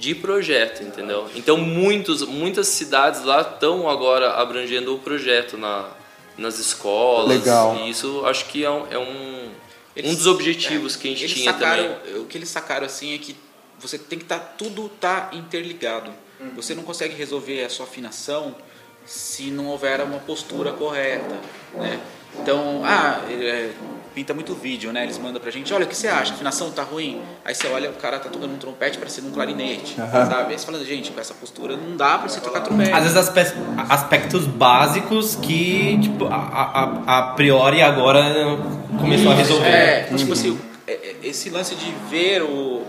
de 0.00 0.14
projeto, 0.14 0.82
entendeu? 0.82 1.28
Então 1.36 1.58
muitos 1.58 2.22
muitas 2.22 2.68
cidades 2.68 3.22
lá 3.22 3.42
estão 3.42 3.88
agora 3.88 4.32
abrangendo 4.32 4.94
o 4.94 4.98
projeto 4.98 5.56
na 5.58 5.88
nas 6.38 6.58
escolas. 6.58 7.28
Legal. 7.28 7.76
E 7.76 7.90
isso 7.90 8.22
acho 8.24 8.46
que 8.46 8.64
é 8.64 8.70
um, 8.70 8.86
é 8.90 8.98
um, 8.98 9.50
Eles- 9.94 10.10
um 10.10 10.14
dos 10.14 10.26
objetivos 10.26 10.96
que 10.96 11.08
a 11.08 11.10
gente 11.10 11.24
eles 11.24 11.34
tinha 11.34 11.52
sacaram, 11.52 11.94
também. 11.96 12.22
O 12.22 12.24
que 12.24 12.38
eles 12.38 12.48
sacaram 12.48 12.86
assim 12.86 13.14
é 13.14 13.18
que 13.18 13.36
você 13.78 13.98
tem 13.98 14.18
que 14.18 14.24
estar 14.24 14.38
tudo 14.56 14.88
tá 14.88 15.28
interligado. 15.34 16.10
Uhum. 16.40 16.52
Você 16.56 16.74
não 16.74 16.82
consegue 16.82 17.14
resolver 17.14 17.62
a 17.62 17.68
sua 17.68 17.84
afinação 17.84 18.56
se 19.04 19.50
não 19.50 19.66
houver 19.66 20.00
uma 20.00 20.18
postura 20.20 20.72
correta, 20.72 21.38
né? 21.74 22.00
Então, 22.38 22.82
ah, 22.84 23.20
é, 23.28 23.70
pinta 24.14 24.32
muito 24.34 24.54
vídeo, 24.54 24.92
né? 24.92 25.02
Eles 25.04 25.18
mandam 25.18 25.40
pra 25.40 25.50
gente, 25.50 25.72
olha, 25.74 25.84
o 25.84 25.88
que 25.88 25.96
você 25.96 26.08
acha? 26.08 26.32
A 26.32 26.34
afinação 26.34 26.70
tá 26.70 26.82
ruim? 26.82 27.20
Aí 27.44 27.54
você 27.54 27.66
olha, 27.68 27.90
o 27.90 27.94
cara 27.94 28.18
tá 28.18 28.28
tocando 28.28 28.52
um 28.54 28.56
trompete 28.58 28.98
parecendo 28.98 29.28
um 29.28 29.30
clarinete, 29.30 29.94
sabe? 29.96 30.52
Aí 30.52 30.58
você 30.58 30.66
fala, 30.66 30.84
gente, 30.84 31.10
com 31.10 31.20
essa 31.20 31.34
postura 31.34 31.76
não 31.76 31.96
dá 31.96 32.18
pra 32.18 32.28
você 32.28 32.40
tocar 32.40 32.60
trompete. 32.60 32.92
Às 32.92 33.02
vezes 33.02 33.16
aspe- 33.16 33.54
aspectos 33.88 34.46
básicos 34.46 35.36
que, 35.36 35.98
tipo, 36.00 36.26
a, 36.26 36.34
a- 36.36 37.18
a 37.18 37.22
priori 37.34 37.82
agora 37.82 38.22
começou 38.98 39.32
a 39.32 39.34
resolver. 39.34 39.68
É, 39.68 40.02
então, 40.06 40.16
tipo 40.18 40.32
assim, 40.32 40.58
é- 40.86 40.92
é- 40.92 41.16
esse 41.22 41.50
lance 41.50 41.74
de 41.74 41.92
ver 42.08 42.42
o, 42.42 42.82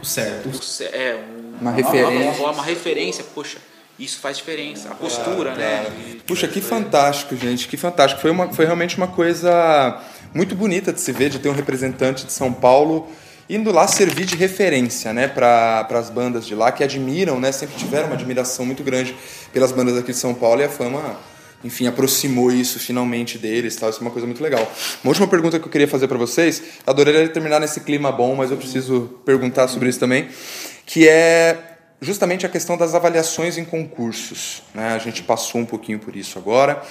O 0.00 0.04
certo. 0.04 0.48
o 0.48 0.84
é, 0.84 1.16
um- 1.16 1.46
Uma 1.60 1.70
referência. 1.72 2.42
Uma, 2.42 2.50
uma 2.52 2.62
referência, 2.62 3.24
poxa, 3.34 3.58
isso 3.98 4.18
faz 4.20 4.36
diferença. 4.36 4.90
A 4.90 4.94
postura, 4.94 5.54
né? 5.54 5.86
E- 6.08 6.14
Puxa, 6.26 6.46
que 6.48 6.60
fantástico, 6.60 7.36
gente, 7.36 7.68
que 7.68 7.76
fantástico. 7.76 8.20
Foi, 8.20 8.30
uma, 8.30 8.52
foi 8.52 8.64
realmente 8.64 8.96
uma 8.96 9.08
coisa 9.08 10.00
muito 10.34 10.54
bonita 10.54 10.92
de 10.92 11.00
se 11.00 11.12
ver, 11.12 11.30
de 11.30 11.38
ter 11.38 11.48
um 11.48 11.52
representante 11.54 12.26
de 12.26 12.32
São 12.32 12.52
Paulo 12.52 13.08
indo 13.48 13.70
lá 13.70 13.86
servir 13.86 14.24
de 14.24 14.34
referência, 14.34 15.12
né, 15.12 15.28
para 15.28 15.86
as 15.92 16.10
bandas 16.10 16.44
de 16.44 16.52
lá 16.52 16.72
que 16.72 16.82
admiram, 16.82 17.38
né, 17.38 17.52
sempre 17.52 17.76
tiveram 17.76 18.06
uma 18.06 18.16
admiração 18.16 18.66
muito 18.66 18.82
grande 18.82 19.14
pelas 19.52 19.70
bandas 19.70 19.96
aqui 19.96 20.10
de 20.10 20.18
São 20.18 20.34
Paulo 20.34 20.60
e 20.60 20.64
a 20.64 20.68
fama, 20.68 21.16
enfim, 21.62 21.86
aproximou 21.86 22.50
isso 22.50 22.80
finalmente 22.80 23.38
deles, 23.38 23.76
tal. 23.76 23.88
Isso 23.88 24.00
é 24.00 24.02
uma 24.02 24.10
coisa 24.10 24.26
muito 24.26 24.42
legal. 24.42 24.60
Uma 25.04 25.10
última 25.10 25.28
pergunta 25.28 25.60
que 25.60 25.64
eu 25.66 25.70
queria 25.70 25.86
fazer 25.86 26.08
para 26.08 26.18
vocês, 26.18 26.60
adoraria 26.84 27.28
terminar 27.28 27.60
nesse 27.60 27.80
clima 27.80 28.10
bom, 28.10 28.34
mas 28.34 28.50
eu 28.50 28.56
preciso 28.56 29.20
perguntar 29.24 29.68
sobre 29.68 29.88
isso 29.88 30.00
também, 30.00 30.28
que 30.84 31.08
é 31.08 31.75
justamente 32.00 32.44
a 32.44 32.48
questão 32.48 32.76
das 32.76 32.94
avaliações 32.94 33.56
em 33.58 33.64
concursos. 33.64 34.62
Né? 34.74 34.88
A 34.88 34.98
gente 34.98 35.22
passou 35.22 35.60
um 35.60 35.66
pouquinho 35.66 35.98
por 35.98 36.14
isso 36.14 36.38
agora, 36.38 36.82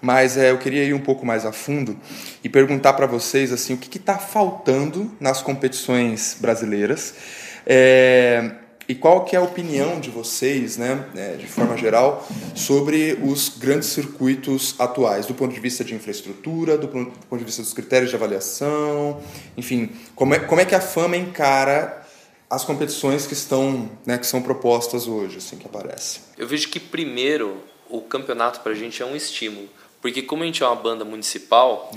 mas 0.00 0.36
é, 0.36 0.50
eu 0.50 0.58
queria 0.58 0.84
ir 0.84 0.94
um 0.94 1.00
pouco 1.00 1.24
mais 1.24 1.44
a 1.44 1.52
fundo 1.52 1.96
e 2.42 2.48
perguntar 2.48 2.92
para 2.94 3.06
vocês 3.06 3.52
assim 3.52 3.74
o 3.74 3.76
que 3.76 3.96
está 3.96 4.18
faltando 4.18 5.10
nas 5.20 5.42
competições 5.42 6.36
brasileiras 6.40 7.14
é, 7.66 8.52
e 8.88 8.94
qual 8.94 9.24
que 9.24 9.36
é 9.36 9.38
a 9.38 9.42
opinião 9.42 10.00
de 10.00 10.10
vocês, 10.10 10.76
né, 10.76 11.04
é, 11.14 11.36
de 11.36 11.46
forma 11.46 11.76
geral, 11.76 12.26
sobre 12.54 13.18
os 13.22 13.48
grandes 13.48 13.88
circuitos 13.88 14.74
atuais, 14.78 15.24
do 15.24 15.34
ponto 15.34 15.54
de 15.54 15.60
vista 15.60 15.84
de 15.84 15.94
infraestrutura, 15.94 16.76
do 16.76 16.88
ponto 16.88 17.38
de 17.38 17.44
vista 17.44 17.62
dos 17.62 17.72
critérios 17.72 18.10
de 18.10 18.16
avaliação, 18.16 19.20
enfim, 19.56 19.90
como 20.14 20.34
é, 20.34 20.40
como 20.40 20.60
é 20.60 20.64
que 20.64 20.74
a 20.74 20.80
fama 20.80 21.16
encara 21.16 22.01
as 22.54 22.64
competições 22.64 23.26
que 23.26 23.32
estão, 23.32 23.90
né, 24.04 24.18
que 24.18 24.26
são 24.26 24.42
propostas 24.42 25.08
hoje, 25.08 25.38
assim, 25.38 25.56
que 25.56 25.66
aparecem. 25.66 26.22
Eu 26.36 26.46
vejo 26.46 26.68
que 26.68 26.78
primeiro 26.78 27.56
o 27.88 28.00
campeonato 28.02 28.60
pra 28.60 28.74
gente 28.74 29.02
é 29.02 29.06
um 29.06 29.16
estímulo, 29.16 29.68
porque 30.02 30.20
como 30.20 30.42
a 30.42 30.46
gente 30.46 30.62
é 30.62 30.66
uma 30.66 30.76
banda 30.76 31.02
municipal, 31.04 31.90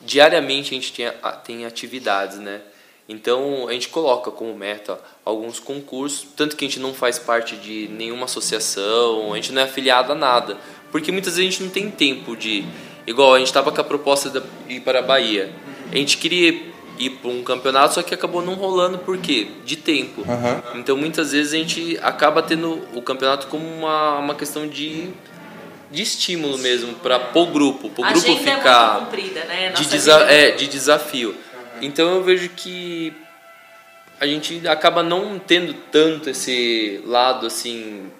diariamente 0.00 0.72
a 0.72 0.74
gente 0.74 0.92
tem, 0.92 1.06
a- 1.06 1.32
tem 1.32 1.64
atividades, 1.64 2.38
né? 2.38 2.60
Então 3.08 3.66
a 3.68 3.72
gente 3.72 3.88
coloca 3.88 4.30
como 4.30 4.54
meta 4.54 4.98
alguns 5.24 5.58
concursos, 5.58 6.26
tanto 6.36 6.56
que 6.56 6.64
a 6.64 6.68
gente 6.68 6.78
não 6.80 6.92
faz 6.94 7.18
parte 7.18 7.56
de 7.56 7.88
nenhuma 7.88 8.26
associação, 8.26 9.32
a 9.32 9.36
gente 9.36 9.52
não 9.52 9.62
é 9.62 9.64
afiliado 9.64 10.12
a 10.12 10.14
nada, 10.14 10.56
porque 10.90 11.10
muitas 11.10 11.36
vezes 11.36 11.48
a 11.48 11.50
gente 11.52 11.62
não 11.64 11.70
tem 11.70 11.90
tempo 11.90 12.36
de 12.36 12.64
Igual 13.04 13.34
a 13.34 13.38
gente 13.40 13.52
tava 13.52 13.72
com 13.72 13.80
a 13.80 13.84
proposta 13.84 14.30
de 14.30 14.40
ir 14.76 14.80
para 14.80 15.00
a 15.00 15.02
Bahia. 15.02 15.52
A 15.90 15.96
gente 15.96 16.16
queria 16.18 16.71
ir 16.98 17.10
para 17.10 17.30
um 17.30 17.42
campeonato, 17.42 17.94
só 17.94 18.02
que 18.02 18.14
acabou 18.14 18.42
não 18.42 18.54
rolando 18.54 18.98
por 18.98 19.18
quê? 19.18 19.48
De 19.64 19.76
tempo. 19.76 20.24
Então 20.74 20.96
muitas 20.96 21.32
vezes 21.32 21.52
a 21.52 21.56
gente 21.56 21.98
acaba 22.02 22.42
tendo 22.42 22.80
o 22.94 23.02
campeonato 23.02 23.46
como 23.46 23.66
uma, 23.66 24.18
uma 24.18 24.34
questão 24.34 24.66
de, 24.66 25.08
de 25.90 26.02
estímulo 26.02 26.58
mesmo 26.58 26.94
para 26.94 27.30
o 27.34 27.46
grupo, 27.46 27.90
para 27.90 28.10
o 28.10 28.12
grupo 28.12 28.30
é 28.30 28.36
ficar 28.36 28.92
muito 28.92 29.04
comprida, 29.06 29.44
né? 29.44 29.70
de, 29.70 29.86
desa 29.86 30.20
é, 30.22 30.50
de 30.52 30.66
desafio. 30.66 31.34
Então 31.80 32.14
eu 32.14 32.22
vejo 32.22 32.48
que 32.50 33.12
a 34.20 34.26
gente 34.26 34.68
acaba 34.68 35.02
não 35.02 35.38
tendo 35.38 35.74
tanto 35.90 36.30
esse 36.30 37.00
lado 37.04 37.46
assim 37.46 38.10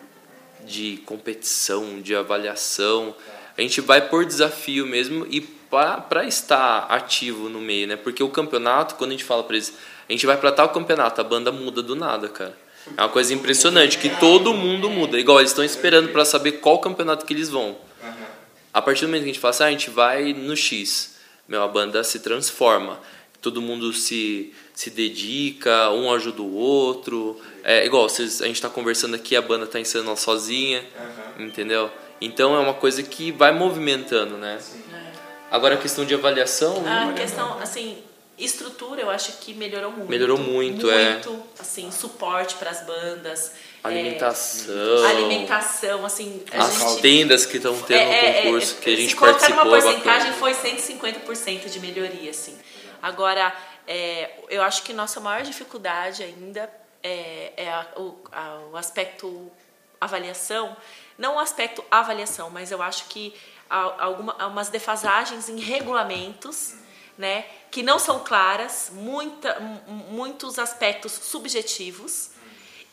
de 0.66 1.00
competição, 1.06 2.00
de 2.00 2.14
avaliação. 2.14 3.14
A 3.56 3.60
gente 3.60 3.80
vai 3.80 4.08
por 4.08 4.24
desafio 4.24 4.86
mesmo 4.86 5.26
e 5.30 5.61
para 5.72 6.26
estar 6.26 6.80
ativo 6.90 7.48
no 7.48 7.58
meio, 7.58 7.86
né? 7.86 7.96
Porque 7.96 8.22
o 8.22 8.28
campeonato, 8.28 8.94
quando 8.96 9.10
a 9.10 9.12
gente 9.14 9.24
fala 9.24 9.42
para 9.42 9.56
eles, 9.56 9.74
a 10.06 10.12
gente 10.12 10.26
vai 10.26 10.36
para 10.36 10.52
tal 10.52 10.68
campeonato, 10.68 11.18
a 11.18 11.24
banda 11.24 11.50
muda 11.50 11.82
do 11.82 11.96
nada, 11.96 12.28
cara. 12.28 12.54
É 12.94 13.00
uma 13.00 13.08
coisa 13.08 13.32
impressionante 13.32 13.96
que 13.96 14.10
todo 14.20 14.52
mundo 14.52 14.90
muda. 14.90 15.18
Igual 15.18 15.38
eles 15.38 15.50
estão 15.50 15.64
esperando 15.64 16.10
para 16.10 16.26
saber 16.26 16.52
qual 16.52 16.78
campeonato 16.78 17.24
que 17.24 17.32
eles 17.32 17.48
vão. 17.48 17.78
A 18.74 18.82
partir 18.82 19.02
do 19.02 19.08
momento 19.08 19.22
que 19.22 19.30
a 19.30 19.32
gente 19.32 19.40
fala 19.40 19.50
assim, 19.50 19.62
ah, 19.62 19.66
a 19.66 19.70
gente 19.70 19.90
vai 19.90 20.32
no 20.34 20.54
X, 20.54 21.16
meu, 21.48 21.62
a 21.62 21.68
banda 21.68 22.04
se 22.04 22.20
transforma. 22.20 23.00
Todo 23.40 23.62
mundo 23.62 23.92
se, 23.94 24.52
se 24.74 24.90
dedica, 24.90 25.90
um 25.90 26.12
ajuda 26.12 26.42
o 26.42 26.54
outro. 26.54 27.40
É 27.64 27.86
igual, 27.86 28.08
vocês, 28.10 28.42
a 28.42 28.46
gente 28.46 28.56
está 28.56 28.68
conversando 28.68 29.16
aqui, 29.16 29.34
a 29.36 29.42
banda 29.42 29.64
está 29.64 29.80
ensaiando 29.80 30.14
sozinha, 30.16 30.84
entendeu? 31.38 31.90
Então 32.20 32.54
é 32.54 32.58
uma 32.58 32.74
coisa 32.74 33.02
que 33.02 33.32
vai 33.32 33.52
movimentando, 33.52 34.36
né? 34.36 34.58
Agora 35.52 35.74
a 35.74 35.78
questão 35.78 36.04
de 36.06 36.14
avaliação, 36.14 36.82
A 36.86 37.12
questão, 37.12 37.58
assim, 37.60 38.02
estrutura 38.38 39.02
eu 39.02 39.10
acho 39.10 39.32
que 39.34 39.52
melhorou 39.52 39.90
muito. 39.92 40.08
Melhorou 40.08 40.38
muito, 40.38 40.90
é. 40.90 41.12
Muito, 41.12 41.42
assim, 41.60 41.90
suporte 41.92 42.54
para 42.54 42.70
as 42.70 42.80
bandas. 42.86 43.52
é, 43.84 43.88
alimentação, 43.88 45.04
alimentação, 45.04 46.06
assim, 46.06 46.42
as 46.52 46.78
gente... 46.78 47.02
tendas 47.02 47.44
que 47.44 47.58
estão 47.58 47.78
tendo 47.82 47.98
É, 47.98 48.02
é, 48.02 48.32
no 48.38 48.42
concurso, 48.44 48.76
é, 48.78 48.82
que 48.82 48.90
a 48.92 48.96
se 48.96 49.02
gente 49.02 49.16
participou, 49.16 49.64
numa 49.66 49.76
é 49.76 49.82
porcentagem 49.82 50.30
bacana. 50.32 50.54
foi 50.54 50.54
150% 50.54 51.68
de 51.68 51.80
melhoria, 51.80 52.30
assim. 52.30 52.56
Agora, 53.02 53.54
é, 53.86 54.30
eu 54.48 54.62
acho 54.62 54.82
que 54.84 54.94
nossa 54.94 55.20
maior 55.20 55.42
dificuldade 55.42 56.22
ainda 56.22 56.70
é, 57.02 57.52
é 57.56 57.68
a- 57.68 57.86
o, 57.96 58.16
a- 58.32 58.60
o 58.72 58.76
aspecto 58.76 59.50
avaliação, 60.04 60.76
não 61.16 61.36
o 61.36 61.38
aspecto 61.38 61.84
avaliação, 61.90 62.50
mas 62.50 62.70
eu 62.70 62.82
acho 62.82 63.06
que 63.06 63.34
há 63.70 64.04
alguma, 64.04 64.34
há 64.38 64.46
umas 64.46 64.68
defasagens 64.68 65.48
em 65.48 65.58
regulamentos, 65.60 66.74
né, 67.16 67.42
que 67.70 67.82
não 67.82 67.98
são 67.98 68.20
claras, 68.20 68.90
muita, 68.92 69.60
mu- 69.60 69.82
muitos 70.10 70.58
aspectos 70.58 71.12
subjetivos, 71.12 72.30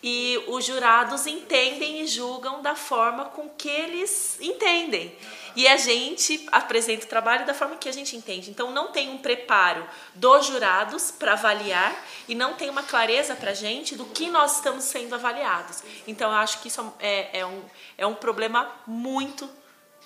e 0.01 0.41
os 0.47 0.65
jurados 0.65 1.27
entendem 1.27 2.01
e 2.01 2.07
julgam 2.07 2.61
da 2.61 2.75
forma 2.75 3.25
com 3.25 3.49
que 3.49 3.67
eles 3.67 4.37
entendem. 4.39 5.13
E 5.55 5.67
a 5.67 5.75
gente 5.77 6.47
apresenta 6.51 7.05
o 7.05 7.09
trabalho 7.09 7.45
da 7.45 7.53
forma 7.53 7.75
que 7.75 7.89
a 7.89 7.91
gente 7.91 8.15
entende. 8.15 8.49
Então 8.49 8.71
não 8.71 8.91
tem 8.91 9.09
um 9.09 9.17
preparo 9.17 9.85
dos 10.13 10.45
jurados 10.45 11.11
para 11.11 11.33
avaliar 11.33 11.93
e 12.27 12.35
não 12.35 12.53
tem 12.53 12.69
uma 12.69 12.83
clareza 12.83 13.35
para 13.35 13.51
a 13.51 13.53
gente 13.53 13.95
do 13.95 14.05
que 14.05 14.29
nós 14.29 14.55
estamos 14.55 14.85
sendo 14.85 15.15
avaliados. 15.15 15.83
Então 16.07 16.31
eu 16.31 16.37
acho 16.37 16.61
que 16.61 16.69
isso 16.69 16.93
é, 16.99 17.39
é 17.39 17.45
um, 17.45 17.61
é 17.97 18.05
um 18.05 18.15
problema 18.15 18.71
muito 18.87 19.49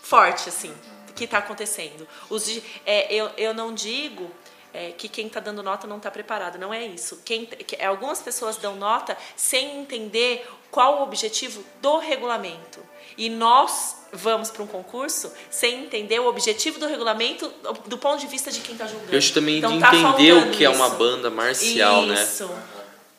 forte, 0.02 0.50
assim, 0.50 0.76
que 1.16 1.26
está 1.26 1.38
acontecendo. 1.38 2.08
Os, 2.30 2.48
é, 2.86 3.14
eu, 3.14 3.30
eu 3.38 3.54
não 3.54 3.74
digo 3.74 4.32
é, 4.74 4.92
que 4.92 5.08
quem 5.08 5.28
está 5.28 5.40
dando 5.40 5.62
nota 5.62 5.86
não 5.88 5.98
está 5.98 6.10
preparado, 6.10 6.58
não 6.58 6.74
é 6.74 6.86
isso. 6.86 7.22
Quem, 7.24 7.46
que- 7.46 7.76
é, 7.76 7.86
algumas 7.86 8.22
pessoas 8.22 8.58
dão 8.58 8.76
nota 8.76 9.16
sem 9.36 9.80
entender 9.82 10.46
qual 10.72 11.00
o 11.00 11.04
objetivo 11.04 11.64
do 11.82 12.00
regulamento. 12.00 12.80
E 13.16 13.30
nós 13.30 13.98
vamos 14.12 14.50
para 14.50 14.64
um 14.64 14.68
concurso 14.68 15.32
sem 15.52 15.84
entender 15.84 16.20
o 16.20 16.26
objetivo 16.28 16.80
do 16.80 16.88
regulamento 16.88 17.52
do 17.86 17.98
ponto 17.98 18.20
de 18.20 18.26
vista 18.28 18.50
de 18.52 18.60
quem 18.62 18.74
está 18.74 18.88
julgando. 18.88 19.12
Eu 19.12 19.18
acho 19.20 19.34
também 19.34 19.60
Então, 19.60 19.72
de 19.74 19.80
tá 19.80 19.96
entender 19.96 20.34
o 20.34 20.50
que 20.52 20.66
é 20.66 20.70
uma 20.70 20.88
isso. 20.88 20.96
banda 20.96 21.30
marcial, 21.30 22.06
né? 22.08 22.16
Isso. 22.24 22.50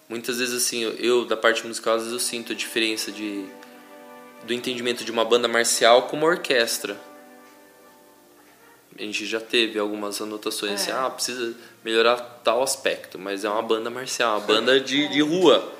Muitas 0.09 0.39
vezes, 0.39 0.55
assim, 0.65 0.83
eu, 0.83 0.91
eu, 0.97 1.25
da 1.25 1.37
parte 1.37 1.65
musical, 1.67 1.95
às 1.95 2.03
vezes 2.03 2.13
eu 2.13 2.19
sinto 2.21 2.53
a 2.53 2.55
diferença 2.57 3.11
de, 3.13 3.45
do 4.43 4.53
entendimento 4.53 5.05
de 5.05 5.11
uma 5.13 5.25
banda 5.25 5.47
marcial 5.49 6.03
com 6.03 6.17
uma 6.17 6.27
orquestra. 6.27 7.01
A 8.99 9.03
gente 9.03 9.27
já 9.27 9.41
teve 9.41 9.79
algumas 9.79 10.21
anotações 10.21 10.73
É. 10.73 10.75
assim, 10.75 10.91
ah, 10.93 11.11
precisa 11.11 11.55
melhorar 11.85 12.17
tal 12.45 12.63
aspecto, 12.63 13.19
mas 13.19 13.45
é 13.45 13.49
uma 13.49 13.63
banda 13.63 13.91
marcial, 13.91 14.39
uma 14.39 14.47
banda 14.47 14.79
de, 14.81 15.09
de 15.09 15.21
rua, 15.21 15.73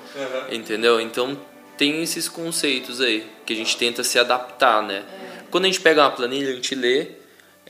entendeu? 0.51 1.01
Então 1.01 1.39
tem 1.77 2.03
esses 2.03 2.29
conceitos 2.29 3.01
aí 3.01 3.27
que 3.47 3.53
a 3.53 3.57
gente 3.57 3.77
tenta 3.77 4.03
se 4.05 4.19
adaptar, 4.19 4.83
né? 4.83 5.05
Quando 5.51 5.65
a 5.65 5.67
gente 5.69 5.81
pega 5.81 6.03
uma 6.03 6.11
planilha, 6.11 6.51
a 6.51 6.55
gente 6.55 6.75
lê, 6.75 7.07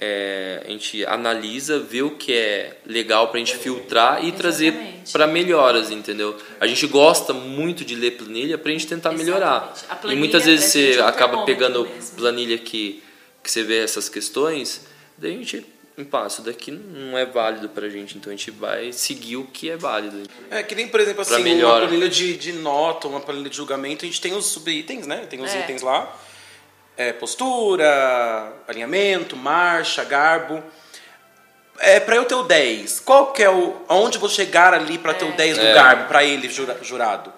é, 0.01 0.63
a 0.67 0.71
gente 0.71 1.05
analisa, 1.07 1.79
vê 1.79 2.03
o 2.03 2.11
que 2.13 2.33
é 2.33 2.79
legal 2.87 3.29
pra 3.29 3.39
gente 3.39 3.57
filtrar 3.57 4.25
e 4.25 4.33
trazer 4.33 4.69
Exatamente. 4.73 5.13
para 5.13 5.27
melhoras, 5.27 5.91
entendeu? 5.91 6.37
A 6.61 6.67
gente 6.67 6.87
gosta 6.87 7.33
muito 7.33 7.85
de 7.85 7.95
ler 7.95 8.13
planilha 8.13 8.57
pra 8.59 8.73
gente 8.73 8.87
tentar 8.87 9.13
melhorar. 9.13 9.73
Exatamente. 9.77 10.17
E 10.17 10.19
muitas 10.19 10.45
vezes 10.47 10.73
você 10.73 10.93
é 10.99 11.03
acaba 11.03 11.45
pegando 11.45 11.85
mesmo. 11.87 12.17
planilha 12.17 12.57
que, 12.59 13.03
que 13.43 13.51
você 13.51 13.63
vê 13.63 13.79
essas 13.79 14.09
questões, 14.09 14.87
daí 15.19 15.35
a 15.35 15.39
gente, 15.39 15.67
pá, 16.11 16.27
isso 16.27 16.43
daqui 16.43 16.71
não 16.71 17.17
é 17.17 17.25
válido 17.27 17.69
pra 17.69 17.89
gente, 17.89 18.17
então 18.19 18.33
a 18.33 18.37
gente 18.37 18.51
vai 18.51 18.93
seguir 18.93 19.37
o 19.37 19.45
que 19.47 19.71
é 19.71 19.77
válido. 19.77 20.23
É 20.51 20.63
que 20.63 20.75
nem, 20.75 20.89
por 20.89 21.01
exemplo, 21.01 21.25
Pra 21.25 21.35
assim, 21.37 21.45
melhora. 21.45 21.83
uma 21.83 21.89
planilha 21.89 22.09
de, 22.09 22.37
de 22.37 22.53
nota, 22.53 23.07
uma 23.09 23.21
planilha 23.21 23.49
de 23.51 23.57
julgamento, 23.57 24.05
a 24.05 24.09
gente 24.09 24.21
tem 24.21 24.35
os 24.35 24.47
subitens, 24.47 25.07
né? 25.07 25.27
Tem 25.29 25.41
os 25.41 25.53
É. 25.55 25.61
itens 25.61 25.83
lá. 25.83 26.15
É, 26.97 27.13
postura, 27.13 28.53
alinhamento, 28.69 29.37
marcha, 29.37 30.05
garbo. 30.05 30.63
É, 31.81 31.99
para 31.99 32.15
eu 32.15 32.25
ter 32.25 32.37
o 32.37 32.45
10, 32.45 33.01
qual 33.01 33.33
que 33.33 33.43
é 33.43 33.51
o. 33.51 33.75
Aonde 33.89 34.17
vou 34.17 34.29
chegar 34.29 34.73
ali 34.73 34.97
para 34.97 35.13
ter 35.13 35.25
o 35.25 35.33
10 35.33 35.59
do 35.59 35.65
É. 35.67 35.75
garbo, 35.75 36.07
para 36.07 36.23
ele, 36.23 36.49
jura- 36.49 36.79
jurado? 36.83 37.33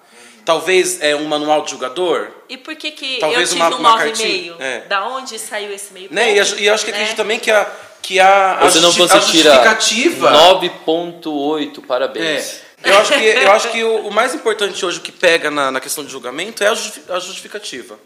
Talvez 0.47 1.01
é 1.01 1.13
um 1.13 1.25
manual 1.25 1.63
de 1.63 1.71
jogador? 1.71 2.31
E 2.47 2.55
por 2.55 2.73
que, 2.73 2.91
que 2.91 3.17
Talvez 3.19 3.51
eu 3.51 3.57
tive 3.57 3.61
uma- 3.61 3.75
um 3.75 3.79
uma 3.79 3.97
9,5? 3.97 3.97
cartinha, 4.07 4.55
é. 4.61 4.79
Da 4.87 5.05
onde 5.05 5.37
saiu 5.37 5.73
esse 5.73 5.91
meio 5.91 6.07
Né? 6.09 6.35
E, 6.37 6.39
ponto, 6.39 6.59
e 6.61 6.65
eu 6.67 6.73
acho 6.73 6.85
que 6.85 6.91
né? 6.91 6.97
acredito 6.97 7.17
também 7.17 7.37
que 7.37 7.51
a, 7.51 7.69
que 8.01 8.17
a, 8.17 8.59
a, 8.59 8.69
justi- 8.69 9.01
a 9.03 9.19
justificativa. 9.19 10.31
9.8, 10.31 11.85
parabéns. 11.85 12.61
É, 12.81 12.91
eu 12.91 12.97
acho 12.97 13.11
que, 13.13 13.23
eu 13.25 13.51
acho 13.51 13.71
que 13.71 13.83
o, 13.83 14.07
o 14.07 14.11
mais 14.13 14.33
importante 14.33 14.85
hoje, 14.85 14.99
o 14.99 15.01
que 15.01 15.11
pega 15.11 15.51
na, 15.51 15.69
na 15.69 15.81
questão 15.81 16.05
de 16.05 16.09
julgamento, 16.11 16.63
é 16.63 16.67
a, 16.67 16.73
justi- 16.75 17.03
a 17.09 17.19
justificativa. 17.19 17.99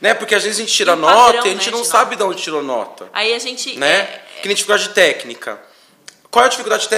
Né? 0.00 0.12
Porque 0.12 0.34
às 0.34 0.42
vezes 0.42 0.58
a 0.58 0.62
gente 0.62 0.74
tira 0.74 0.92
E 0.92 0.96
padrão, 0.96 1.14
nota 1.34 1.36
e 1.36 1.50
a 1.50 1.52
gente 1.52 1.66
né, 1.66 1.72
não 1.76 1.82
de 1.82 1.86
sabe 1.88 2.16
de 2.16 2.22
onde 2.24 2.42
tirou 2.42 2.64
nota. 2.64 3.08
Aí 3.12 3.32
a 3.32 3.38
gente. 3.38 3.78
Né? 3.78 4.00
é, 4.00 4.20
Que 4.42 4.48
nem 4.48 4.56
dificuldade 4.56 4.88
técnica. 4.88 5.60
Qual 6.34 6.42
é 6.42 6.46
a 6.46 6.50
dificuldade 6.50 6.88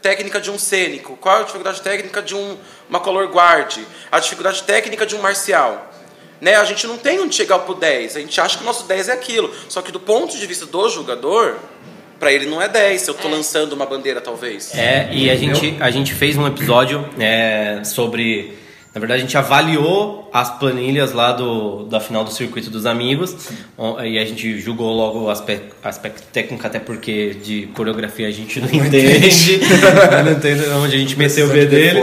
técnica, 0.00 0.40
de 0.40 0.50
um 0.50 0.58
cênico? 0.58 1.18
Qual 1.18 1.36
é 1.36 1.40
a 1.40 1.42
dificuldade 1.42 1.82
técnica 1.82 2.22
de 2.22 2.34
um, 2.34 2.56
uma 2.88 2.98
color 2.98 3.26
guard? 3.26 3.76
A 4.10 4.18
dificuldade 4.18 4.62
técnica 4.62 5.04
de 5.04 5.14
um 5.14 5.20
marcial? 5.20 5.92
Né? 6.40 6.54
A 6.54 6.64
gente 6.64 6.86
não 6.86 6.96
tem 6.96 7.20
onde 7.20 7.34
chegar 7.34 7.58
pro 7.58 7.74
10. 7.74 8.16
A 8.16 8.20
gente 8.20 8.40
acha 8.40 8.56
que 8.56 8.62
o 8.62 8.66
nosso 8.66 8.86
10 8.86 9.10
é 9.10 9.12
aquilo. 9.12 9.52
Só 9.68 9.82
que 9.82 9.92
do 9.92 10.00
ponto 10.00 10.34
de 10.34 10.46
vista 10.46 10.64
do 10.64 10.88
jogador, 10.88 11.58
para 12.18 12.32
ele 12.32 12.46
não 12.46 12.62
é 12.62 12.68
10. 12.68 13.02
Se 13.02 13.10
eu 13.10 13.14
tô 13.14 13.28
lançando 13.28 13.74
uma 13.74 13.84
bandeira, 13.84 14.18
talvez. 14.18 14.74
É, 14.74 15.10
e 15.12 15.28
a 15.28 15.36
gente, 15.36 15.76
a 15.78 15.90
gente 15.90 16.14
fez 16.14 16.38
um 16.38 16.46
episódio 16.46 17.06
é, 17.20 17.82
sobre. 17.84 18.56
Na 18.96 19.00
verdade, 19.00 19.20
a 19.20 19.24
gente 19.26 19.36
avaliou 19.36 20.30
as 20.32 20.48
planilhas 20.48 21.12
lá 21.12 21.30
do, 21.30 21.84
da 21.84 22.00
final 22.00 22.24
do 22.24 22.30
Circuito 22.30 22.70
dos 22.70 22.86
Amigos. 22.86 23.36
E 24.02 24.18
a 24.18 24.24
gente 24.24 24.58
julgou 24.58 24.90
logo 24.90 25.24
o 25.24 25.30
aspecto, 25.30 25.76
aspecto 25.84 26.22
técnico, 26.32 26.66
até 26.66 26.78
porque 26.78 27.34
de 27.34 27.66
coreografia 27.74 28.26
a 28.26 28.30
gente 28.30 28.58
não, 28.58 28.70
entende. 28.70 29.60
não 30.24 30.32
entende 30.32 30.66
onde 30.70 30.96
a 30.96 30.98
gente 30.98 31.14
meteu 31.14 31.46
o 31.46 31.50
B 31.50 31.66
dele. 31.66 32.00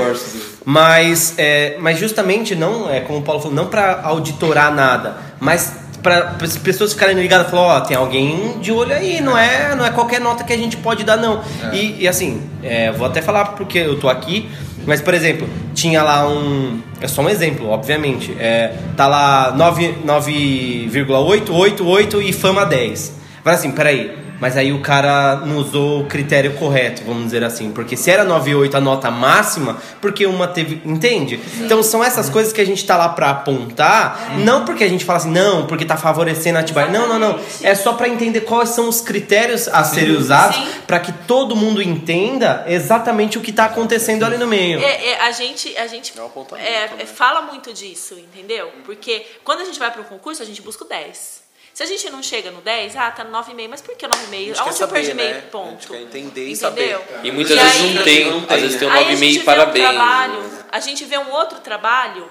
Mas, 0.64 1.34
é, 1.40 1.78
mas 1.80 1.98
justamente 1.98 2.54
não, 2.54 2.88
é 2.88 3.00
como 3.00 3.18
o 3.18 3.22
Paulo 3.24 3.42
falou, 3.42 3.56
não 3.56 3.66
para 3.66 4.02
auditorar 4.04 4.72
nada, 4.72 5.18
mas 5.40 5.80
para 6.04 6.36
as 6.42 6.58
pessoas 6.58 6.94
ficarem 6.94 7.16
ligadas 7.16 7.48
e 7.48 7.50
falar, 7.50 7.78
ó, 7.78 7.82
tem 7.82 7.98
alguém 7.98 8.60
de 8.60 8.72
olho 8.72 8.94
aí, 8.94 9.20
não 9.20 9.36
é, 9.36 9.74
não 9.74 9.84
é 9.84 9.90
qualquer 9.90 10.22
nota 10.22 10.44
que 10.44 10.54
a 10.54 10.58
gente 10.58 10.78
pode 10.78 11.04
dar, 11.04 11.18
não. 11.18 11.42
E, 11.72 12.04
e 12.04 12.08
assim, 12.08 12.42
é, 12.62 12.92
vou 12.92 13.08
até 13.08 13.22
falar 13.22 13.46
porque 13.54 13.80
eu 13.80 14.00
tô 14.00 14.10
aqui, 14.10 14.48
mas 14.86 15.02
por 15.02 15.14
exemplo, 15.14 15.48
tinha 15.74 16.04
lá 16.04 16.28
um. 16.28 16.82
É 17.02 17.08
só 17.08 17.22
um 17.22 17.30
exemplo, 17.30 17.70
obviamente. 17.70 18.36
É, 18.40 18.76
tá 18.96 19.08
lá 19.08 19.54
9 19.56 20.00
9,888 20.04 22.22
e 22.22 22.34
fama 22.34 22.66
10. 22.66 23.14
Fala 23.44 23.56
assim, 23.56 23.72
peraí, 23.72 24.23
mas 24.44 24.58
aí 24.58 24.74
o 24.74 24.82
cara 24.82 25.38
não 25.38 25.56
usou 25.60 26.02
o 26.02 26.06
critério 26.06 26.52
correto, 26.56 27.02
vamos 27.06 27.24
dizer 27.24 27.46
assim. 27.46 27.72
Porque 27.72 27.96
se 27.96 28.12
era 28.12 28.26
9,8 28.26 28.76
a 28.76 28.82
nota 28.82 29.10
máxima, 29.10 29.78
porque 30.02 30.26
uma 30.26 30.50
teve. 30.50 30.82
Entende? 30.84 31.40
Então 31.62 31.82
são 31.82 32.04
essas 32.04 32.30
coisas 32.30 32.52
que 32.52 32.60
a 32.60 32.66
gente 32.66 32.86
tá 32.86 32.98
lá 32.98 33.08
pra 33.08 33.30
apontar, 33.30 34.38
não 34.40 34.66
porque 34.66 34.84
a 34.84 34.90
gente 34.90 35.06
fala 35.06 35.20
assim, 35.20 35.32
não, 35.32 35.66
porque 35.66 35.86
tá 35.86 35.96
favorecendo 35.96 36.58
a 36.58 36.60
Atibaia. 36.60 36.90
Não, 36.90 37.08
não, 37.08 37.18
não. 37.18 37.40
É 37.62 37.74
só 37.74 37.94
pra 37.94 38.10
entender 38.10 38.42
quais 38.42 38.68
são 38.72 38.90
os 38.90 39.00
critérios 39.00 39.70
a 39.70 39.82
serem 39.86 40.18
usados 40.18 40.58
Sim. 40.58 40.68
pra 40.86 41.00
que 41.00 41.14
todo 41.26 41.56
mundo 41.56 41.82
entenda 41.82 42.66
exatamente 42.68 43.38
o 43.38 43.42
que 43.42 43.54
tá 43.54 43.64
acontecendo 43.64 44.26
ali 44.26 44.36
no 44.36 44.46
meio. 44.46 44.78
É, 44.78 45.12
é, 45.12 45.22
a 45.22 45.32
gente, 45.32 45.74
a 45.78 45.88
gente 45.88 46.12
É 46.58 46.74
é, 46.74 46.90
é, 47.00 47.06
fala 47.06 47.44
muito 47.44 47.72
disso, 47.72 48.16
entendeu? 48.16 48.70
Porque 48.84 49.26
quando 49.42 49.62
a 49.62 49.64
gente 49.64 49.80
vai 49.80 49.90
para 49.90 50.02
um 50.02 50.06
concurso, 50.06 50.44
a 50.44 50.46
gente 50.46 50.62
busca 50.62 50.84
o 50.84 50.88
10. 50.90 51.43
Se 51.74 51.82
a 51.82 51.86
gente 51.88 52.08
não 52.12 52.22
chega 52.22 52.52
no 52.52 52.62
10, 52.62 52.96
ah, 52.98 53.10
tá 53.10 53.24
no 53.24 53.32
9,5, 53.32 53.68
mas 53.68 53.82
por 53.82 53.96
que 53.98 54.06
9,5? 54.08 54.14
A 54.14 54.38
gente 54.38 54.60
Aonde 54.60 54.78
quer 54.78 54.84
eu 54.84 54.88
perdi 54.90 55.14
meio 55.16 55.34
né? 55.36 55.42
ponto? 55.52 55.68
A 55.70 55.72
gente 55.72 55.88
quer 55.88 56.02
entender 56.02 56.42
e 56.48 56.54
Entendeu? 56.54 57.00
saber. 57.00 57.00
E 57.24 57.32
muitas 57.32 57.58
E 57.58 57.60
vezes 57.64 57.82
aí- 57.82 57.94
não 57.96 58.04
tem, 58.04 58.26
Não 58.32 58.42
tem, 58.46 58.56
às 58.56 58.62
vezes 58.62 58.80
tem 58.80 58.88
um 58.88 58.92
a 58.92 58.98
gente 58.98 59.08
9,5 59.10 59.40
vê 59.40 59.44
parabéns. 59.46 59.86
um 59.86 59.90
trabalho, 59.90 60.50
a 60.72 60.80
gente 60.80 61.06
vê 61.06 61.18
um 61.18 61.32
outro 61.32 61.60
trabalho, 61.62 62.30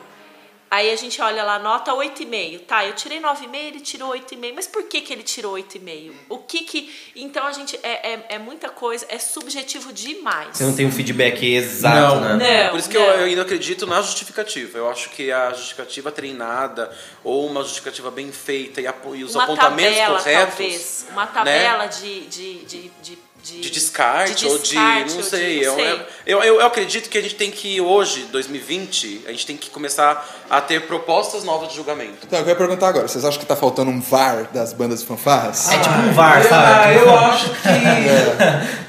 aí 0.75 0.91
a 0.91 0.97
gente 0.97 1.21
olha 1.21 1.45
lá, 1.45 1.59
nota 1.59 1.93
8,5. 1.93 2.61
Tá, 2.67 2.85
eu 2.87 2.95
tirei 2.95 3.21
9,5, 3.21 3.55
ele 3.55 3.81
tirou 3.81 4.11
8,5. 4.15 4.53
Mas 4.55 4.67
por 4.67 4.85
que, 4.85 5.03
que 5.03 5.13
ele 5.13 5.23
tirou 5.23 5.55
8,5? 5.55 6.13
O 6.31 6.39
que 6.39 6.61
que... 6.65 6.91
Então, 7.15 7.47
a 7.47 7.53
gente... 7.53 7.79
É, 7.83 8.13
é, 8.15 8.27
é 8.31 8.39
muita 8.39 8.71
coisa, 8.71 9.05
é 9.11 9.19
subjetivo 9.19 9.93
demais. 9.93 10.57
Você 10.57 10.65
não 10.65 10.75
tem 10.75 10.87
um 10.87 10.91
feedback 10.91 11.45
exato, 11.45 12.17
Não. 12.21 12.37
né? 12.39 12.65
Não, 12.65 12.71
Por 12.71 12.79
isso 12.79 12.89
que 12.89 12.99
não. 12.99 13.05
eu, 13.05 13.21
eu 13.21 13.25
ainda 13.27 13.43
acredito 13.43 13.87
na 13.87 14.01
justificativa. 14.01 14.79
Eu 14.79 14.89
acho 14.89 15.11
que 15.11 15.31
a 15.31 15.51
justificativa 15.53 16.11
treinada 16.11 16.91
ou 17.23 17.47
uma 17.47 17.63
justificativa 17.63 18.11
bem 18.11 18.33
feita 18.33 18.81
e, 18.81 18.87
apo- 18.87 19.15
e 19.15 19.25
os 19.25 19.35
uma 19.35 19.45
apontamentos 19.45 19.99
tabela, 19.99 20.19
corretos. 20.19 20.49
talvez. 20.57 21.07
Uma 21.11 21.27
tabela 21.27 21.87
de, 21.87 22.21
de, 22.27 22.65
de, 22.65 22.89
de, 23.03 23.19
de, 23.43 23.61
De 23.61 23.71
descarte, 23.71 24.35
de 24.35 24.47
ou 24.47 24.57
de. 24.59 24.63
descarte, 24.71 25.11
Não 25.11 25.17
ou 25.19 25.23
sei. 25.25 25.59
de- 25.59 25.65
eu, 25.65 25.73
não 25.77 25.79
sei. 25.85 26.07
Eu, 26.27 26.43
eu, 26.43 26.61
eu 26.61 26.67
acredito 26.67 27.09
que 27.11 27.19
a 27.19 27.21
gente 27.21 27.35
tem 27.35 27.51
que, 27.51 27.81
hoje, 27.81 28.25
2020, 28.31 29.23
a 29.27 29.31
gente 29.33 29.45
tem 29.47 29.57
que 29.57 29.69
começar 29.71 30.45
a 30.49 30.61
ter 30.61 30.87
propostas 30.87 31.43
novas 31.45 31.69
de 31.71 31.75
julgamento. 31.77 32.19
Então, 32.27 32.39
eu 32.39 32.45
quero 32.45 32.59
perguntar 32.59 32.89
agora, 32.89 33.09
vocês 33.09 33.25
acham 33.25 33.41
que 33.41 33.47
tá 33.47 33.57
faltando 33.57 33.91
um 33.91 34.01
VAR 34.01 34.49
das 34.53 34.73
bandas 34.73 35.01
de 35.01 35.07
fanfarras? 35.07 35.71
É 35.71 35.79
tipo 35.79 35.95
um 35.95 36.13
VAR, 36.13 36.43
sabe? 36.45 36.67
Ah, 36.67 36.93
eu 36.95 37.11
acho 37.19 37.51
que. 37.51 38.83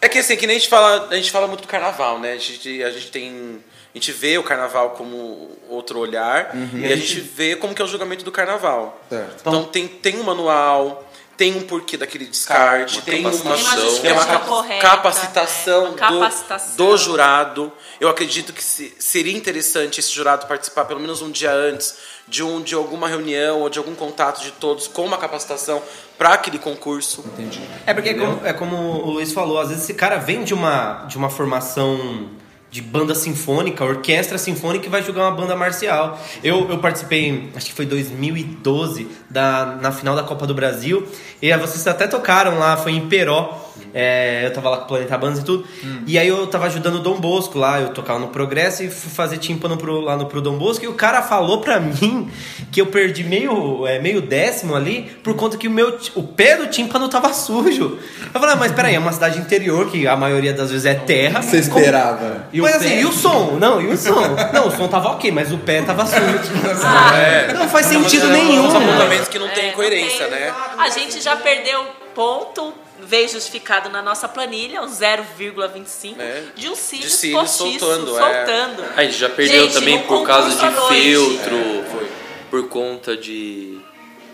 É 0.00 0.08
que 0.08 0.18
assim, 0.18 0.36
que 0.36 0.46
nem 0.46 0.56
a 0.56 0.58
gente 0.58 0.68
fala, 0.68 1.08
a 1.10 1.16
gente 1.16 1.30
fala 1.30 1.46
muito 1.46 1.62
do 1.62 1.68
carnaval, 1.68 2.18
né? 2.18 2.32
A 2.32 2.36
gente, 2.38 2.82
a 2.82 2.90
gente 2.90 3.10
tem. 3.10 3.64
A 3.94 3.98
gente 3.98 4.12
vê 4.12 4.36
o 4.36 4.42
carnaval 4.42 4.90
como 4.90 5.56
outro 5.70 5.98
olhar 5.98 6.54
e 6.74 6.84
a 6.84 6.94
gente 6.96 7.18
vê 7.18 7.56
como 7.56 7.74
que 7.74 7.80
é 7.80 7.84
o 7.84 7.88
julgamento 7.88 8.22
do 8.26 8.30
carnaval. 8.30 9.00
Certo. 9.08 9.36
Então 9.40 9.64
tem, 9.64 9.88
tem 9.88 10.18
um 10.20 10.22
manual, 10.22 11.05
tem 11.36 11.54
um 11.56 11.62
porquê 11.62 11.96
daquele 11.96 12.24
descarte, 12.26 12.96
Uma 12.96 13.02
tem 13.02 13.20
uma, 13.20 13.30
capacitação. 13.30 14.00
tem 14.00 14.12
uma 14.12 14.24
capa- 14.24 14.46
correta, 14.46 14.80
capacitação, 14.82 15.84
é, 15.86 15.88
uma 15.90 15.94
capacitação. 15.96 16.76
Do, 16.76 16.86
do 16.92 16.96
jurado. 16.96 17.72
Eu 18.00 18.08
acredito 18.08 18.52
que 18.52 18.62
se- 18.64 18.94
seria 18.98 19.36
interessante 19.36 20.00
esse 20.00 20.10
jurado 20.12 20.46
participar 20.46 20.84
pelo 20.86 21.00
menos 21.00 21.20
um 21.22 21.30
dia 21.30 21.52
antes 21.52 21.96
de, 22.26 22.42
um, 22.42 22.60
de 22.62 22.74
alguma 22.74 23.06
reunião 23.08 23.60
ou 23.60 23.68
de 23.68 23.78
algum 23.78 23.94
contato 23.94 24.40
de 24.42 24.50
todos 24.52 24.88
com 24.88 25.04
uma 25.04 25.18
capacitação 25.18 25.82
para 26.18 26.30
aquele 26.30 26.58
concurso. 26.58 27.22
Entendi. 27.26 27.60
É 27.86 27.92
porque 27.94 28.08
é 28.10 28.14
como, 28.14 28.46
é 28.46 28.52
como 28.52 28.76
o 28.76 29.10
Luiz 29.10 29.32
falou, 29.32 29.58
às 29.60 29.68
vezes 29.68 29.84
esse 29.84 29.94
cara 29.94 30.16
vem 30.16 30.42
de 30.42 30.54
uma, 30.54 31.04
de 31.06 31.16
uma 31.16 31.28
formação 31.28 32.30
de 32.70 32.82
banda 32.82 33.14
sinfônica, 33.14 33.84
orquestra 33.84 34.38
sinfônica 34.38 34.86
e 34.86 34.88
vai 34.88 35.02
jogar 35.02 35.22
uma 35.22 35.30
banda 35.30 35.56
marcial. 35.56 36.20
Eu, 36.42 36.68
eu 36.68 36.78
participei, 36.78 37.50
acho 37.54 37.66
que 37.66 37.72
foi 37.72 37.86
2012, 37.86 39.08
da, 39.30 39.76
na 39.80 39.92
final 39.92 40.14
da 40.14 40.22
Copa 40.22 40.46
do 40.46 40.54
Brasil, 40.54 41.06
e 41.40 41.56
vocês 41.56 41.86
até 41.86 42.06
tocaram 42.06 42.58
lá, 42.58 42.76
foi 42.76 42.92
em 42.92 43.08
Peró. 43.08 43.65
É, 43.94 44.44
eu 44.44 44.52
tava 44.52 44.68
lá 44.68 44.76
com 44.78 44.84
o 44.84 44.86
Planeta 44.88 45.16
Bandas 45.16 45.38
e 45.40 45.44
tudo. 45.44 45.66
E 46.06 46.18
aí 46.18 46.28
eu 46.28 46.46
tava 46.46 46.66
ajudando 46.66 46.96
o 46.96 46.98
Dom 47.00 47.18
Bosco 47.20 47.58
lá, 47.58 47.80
eu 47.80 47.88
tocava 47.90 48.18
no 48.18 48.28
Progresso 48.28 48.82
e 48.82 48.90
fui 48.90 49.10
fazer 49.10 49.38
tímpano 49.38 49.76
pro, 49.76 50.00
lá 50.00 50.16
no 50.16 50.26
pro 50.26 50.40
Dom 50.40 50.56
Bosco. 50.58 50.84
E 50.84 50.88
o 50.88 50.94
cara 50.94 51.22
falou 51.22 51.60
pra 51.60 51.80
mim 51.80 52.30
que 52.70 52.80
eu 52.80 52.86
perdi 52.86 53.24
meio, 53.24 53.86
é, 53.86 53.98
meio 53.98 54.20
décimo 54.20 54.74
ali 54.74 55.02
por 55.22 55.34
conta 55.34 55.56
que 55.56 55.66
o 55.66 55.70
meu 55.70 55.98
o 56.14 56.22
pé 56.22 56.56
do 56.56 56.66
tímpano 56.66 57.08
tava 57.08 57.32
sujo. 57.32 57.98
Eu 58.34 58.40
falei, 58.40 58.54
ah, 58.54 58.56
mas 58.56 58.72
peraí, 58.72 58.94
é 58.94 58.98
uma 58.98 59.12
cidade 59.12 59.38
interior 59.38 59.90
que 59.90 60.06
a 60.06 60.16
maioria 60.16 60.52
das 60.52 60.70
vezes 60.70 60.86
é 60.86 60.94
terra. 60.94 61.40
Você 61.42 61.58
esperava? 61.58 62.48
mas 62.52 62.76
assim, 62.76 63.00
e 63.00 63.04
o 63.04 63.12
som? 63.12 63.56
Não, 63.58 63.80
e 63.80 63.86
o 63.86 63.96
som? 63.96 64.14
Não, 64.52 64.68
o 64.68 64.70
som 64.70 64.88
tava 64.88 65.08
ok, 65.10 65.30
mas 65.32 65.52
o 65.52 65.58
pé 65.58 65.82
tava 65.82 66.04
sujo. 66.04 66.20
Não 67.54 67.68
faz 67.68 67.86
sentido 67.86 68.28
nenhum. 68.28 68.66
Os 68.66 68.74
né? 68.74 68.80
apontamentos 68.80 69.28
que 69.28 69.38
não 69.38 69.46
É, 69.46 69.50
tem 69.50 69.66
não 69.68 69.72
coerência, 69.74 70.26
tem. 70.26 70.40
né? 70.40 70.52
A 70.78 70.88
gente 70.88 71.20
já 71.20 71.36
perdeu 71.36 71.84
ponto, 72.14 72.72
veio 73.06 73.28
justificado 73.28 73.88
na 73.88 74.02
nossa 74.02 74.28
planilha, 74.28 74.82
um 74.82 74.86
0,25 74.88 76.20
É. 76.20 76.42
de 76.54 76.68
um 76.68 76.74
cílio 76.74 77.06
De 77.06 77.12
cílios 77.12 77.40
postiço, 77.40 77.78
soltando, 77.78 78.18
é. 78.18 78.20
soltando. 78.46 78.84
A 78.96 79.02
gente 79.04 79.16
já 79.16 79.28
perdeu 79.28 79.62
Gente, 79.64 79.74
também 79.74 80.02
por 80.02 80.26
causa 80.26 80.50
de 80.50 80.74
noite. 80.74 80.94
filtro, 81.02 81.84
foi. 81.90 82.08
por 82.50 82.68
conta 82.68 83.16
de 83.16 83.80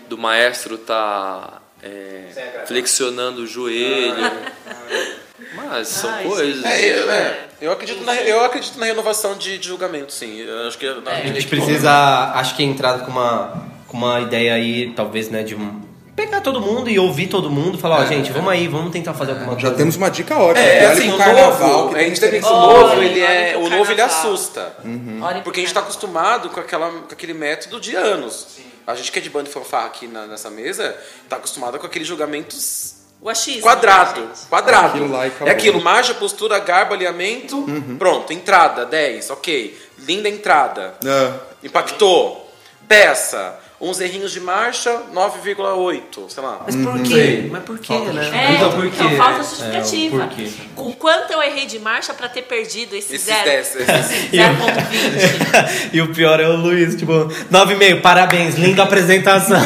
do 0.09 0.17
maestro 0.17 0.77
tá 0.77 1.61
é, 1.81 2.63
flexionando 2.67 3.43
o 3.43 3.47
joelho. 3.47 4.15
Mas 5.55 5.87
são 5.87 6.09
Ai, 6.09 6.23
coisas. 6.23 6.63
É, 6.63 6.85
eu, 6.99 7.11
é, 7.11 7.39
eu 7.61 7.71
acredito 7.71 8.03
na, 8.03 8.15
eu 8.15 8.43
acredito 8.43 8.77
na 8.79 8.85
renovação 8.85 9.35
de, 9.37 9.57
de 9.57 9.67
julgamento, 9.67 10.11
sim. 10.13 10.39
Eu 10.39 10.67
acho 10.67 10.77
que 10.77 10.87
a 10.87 10.95
A 11.05 11.21
gente 11.27 11.47
precisa, 11.47 12.31
acho 12.35 12.55
que 12.55 12.63
entrar 12.63 12.99
com 12.99 13.11
uma, 13.11 13.65
com 13.87 13.97
uma 13.97 14.21
ideia 14.21 14.53
aí, 14.53 14.91
talvez, 14.95 15.29
né, 15.29 15.43
de 15.43 15.55
um- 15.55 15.81
pegar 16.25 16.41
todo 16.41 16.59
mundo 16.61 16.89
e 16.89 16.97
ouvir 16.99 17.27
todo 17.27 17.49
mundo, 17.49 17.77
falar, 17.77 18.01
ó, 18.01 18.05
gente, 18.05 18.31
vamos 18.31 18.51
aí, 18.51 18.67
vamos 18.67 18.91
tentar 18.91 19.13
fazer 19.13 19.31
alguma 19.31 19.53
coisa. 19.53 19.69
Já 19.69 19.73
temos 19.75 19.95
uma 19.95 20.09
dica 20.09 20.37
ótima. 20.37 20.65
É, 20.65 20.79
olha 20.87 20.91
assim, 20.91 21.11
o 21.13 21.17
carnaval 21.17 21.69
novo, 21.69 21.89
que 21.93 21.99
a 21.99 22.03
gente 22.03 22.19
tem 22.19 22.29
que 22.29 22.35
diferença. 22.37 22.49
o 22.53 22.59
novo, 22.59 22.91
Olha, 22.97 23.05
ele 23.05 23.19
é, 23.21 23.57
o 23.57 23.69
novo 23.69 23.91
ele 23.91 24.01
assusta. 24.01 24.75
Olha 25.21 25.41
Porque 25.41 25.59
a 25.59 25.61
gente 25.63 25.69
está 25.69 25.79
acostumado 25.81 26.49
com, 26.49 26.59
aquela, 26.59 26.89
com 26.89 27.11
aquele 27.13 27.33
método 27.33 27.79
de 27.79 27.95
anos. 27.95 28.57
A 28.85 28.95
gente 28.95 29.11
que 29.11 29.19
é 29.19 29.21
de 29.21 29.29
banda 29.29 29.49
e 29.49 29.51
fanfarra 29.53 29.85
aqui 29.87 30.07
na- 30.07 30.25
nessa 30.27 30.49
mesa, 30.49 30.95
está 31.23 31.37
acostumado 31.37 31.79
com 31.79 31.85
aqueles 31.85 32.05
julgamentos 32.07 32.95
O 33.21 33.29
achismo. 33.29 33.61
quadrado. 33.61 34.19
né? 34.21 34.27
Quadrado. 34.49 34.87
Aquilo 34.87 35.09
lá 35.11 35.25
é 35.25 35.49
aquilo, 35.51 35.81
marcha, 35.81 36.13
postura, 36.13 36.59
garbo, 36.59 36.93
alinhamento. 36.93 37.65
Pronto, 37.97 38.33
entrada, 38.33 38.85
10, 38.85 39.29
ok. 39.29 39.77
Linda 39.99 40.27
entrada. 40.27 40.95
Ah, 41.05 41.37
Impactou. 41.63 42.51
Peça. 42.87 43.57
Uns 43.85 43.99
errinhos 43.99 44.31
de 44.31 44.39
marcha, 44.39 44.89
9,8, 45.13 46.29
sei 46.29 46.41
lá. 46.41 46.61
Mas 46.65 46.73
por 46.73 47.01
quê? 47.01 47.49
Mas 47.51 47.63
por 47.63 47.77
quê, 47.79 47.93
né? 47.93 48.29
É, 48.33 48.53
então, 48.53 48.69
então, 48.69 48.71
por 48.79 48.89
quê? 48.89 49.15
falta 49.17 49.33
É, 49.33 49.43
justificativa. 49.43 50.17
porquê. 50.25 50.49
Com 50.73 50.93
quanto 50.93 51.33
eu 51.33 51.43
errei 51.43 51.65
de 51.65 51.79
marcha 51.79 52.13
pra 52.13 52.29
ter 52.29 52.43
perdido 52.43 52.95
esse 52.95 53.15
Esses 53.15 53.27
zero? 53.27 53.43
10. 53.43 53.75
esses- 53.75 54.31
0,20. 54.31 55.89
e 55.91 56.01
o 56.01 56.13
pior 56.13 56.39
é 56.39 56.47
o 56.47 56.55
Luiz, 56.55 56.95
tipo, 56.95 57.11
9,5, 57.51 57.99
parabéns, 58.01 58.55
linda 58.55 58.83
apresentação. 58.83 59.59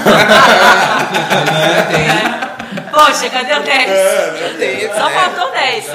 Poxa, 2.91 3.29
cadê 3.29 3.53
o 3.53 3.61
10? 3.61 4.57
teve, 4.57 4.87
Só 4.87 5.09
né? 5.09 5.13
faltou 5.13 5.51
10. 5.51 5.85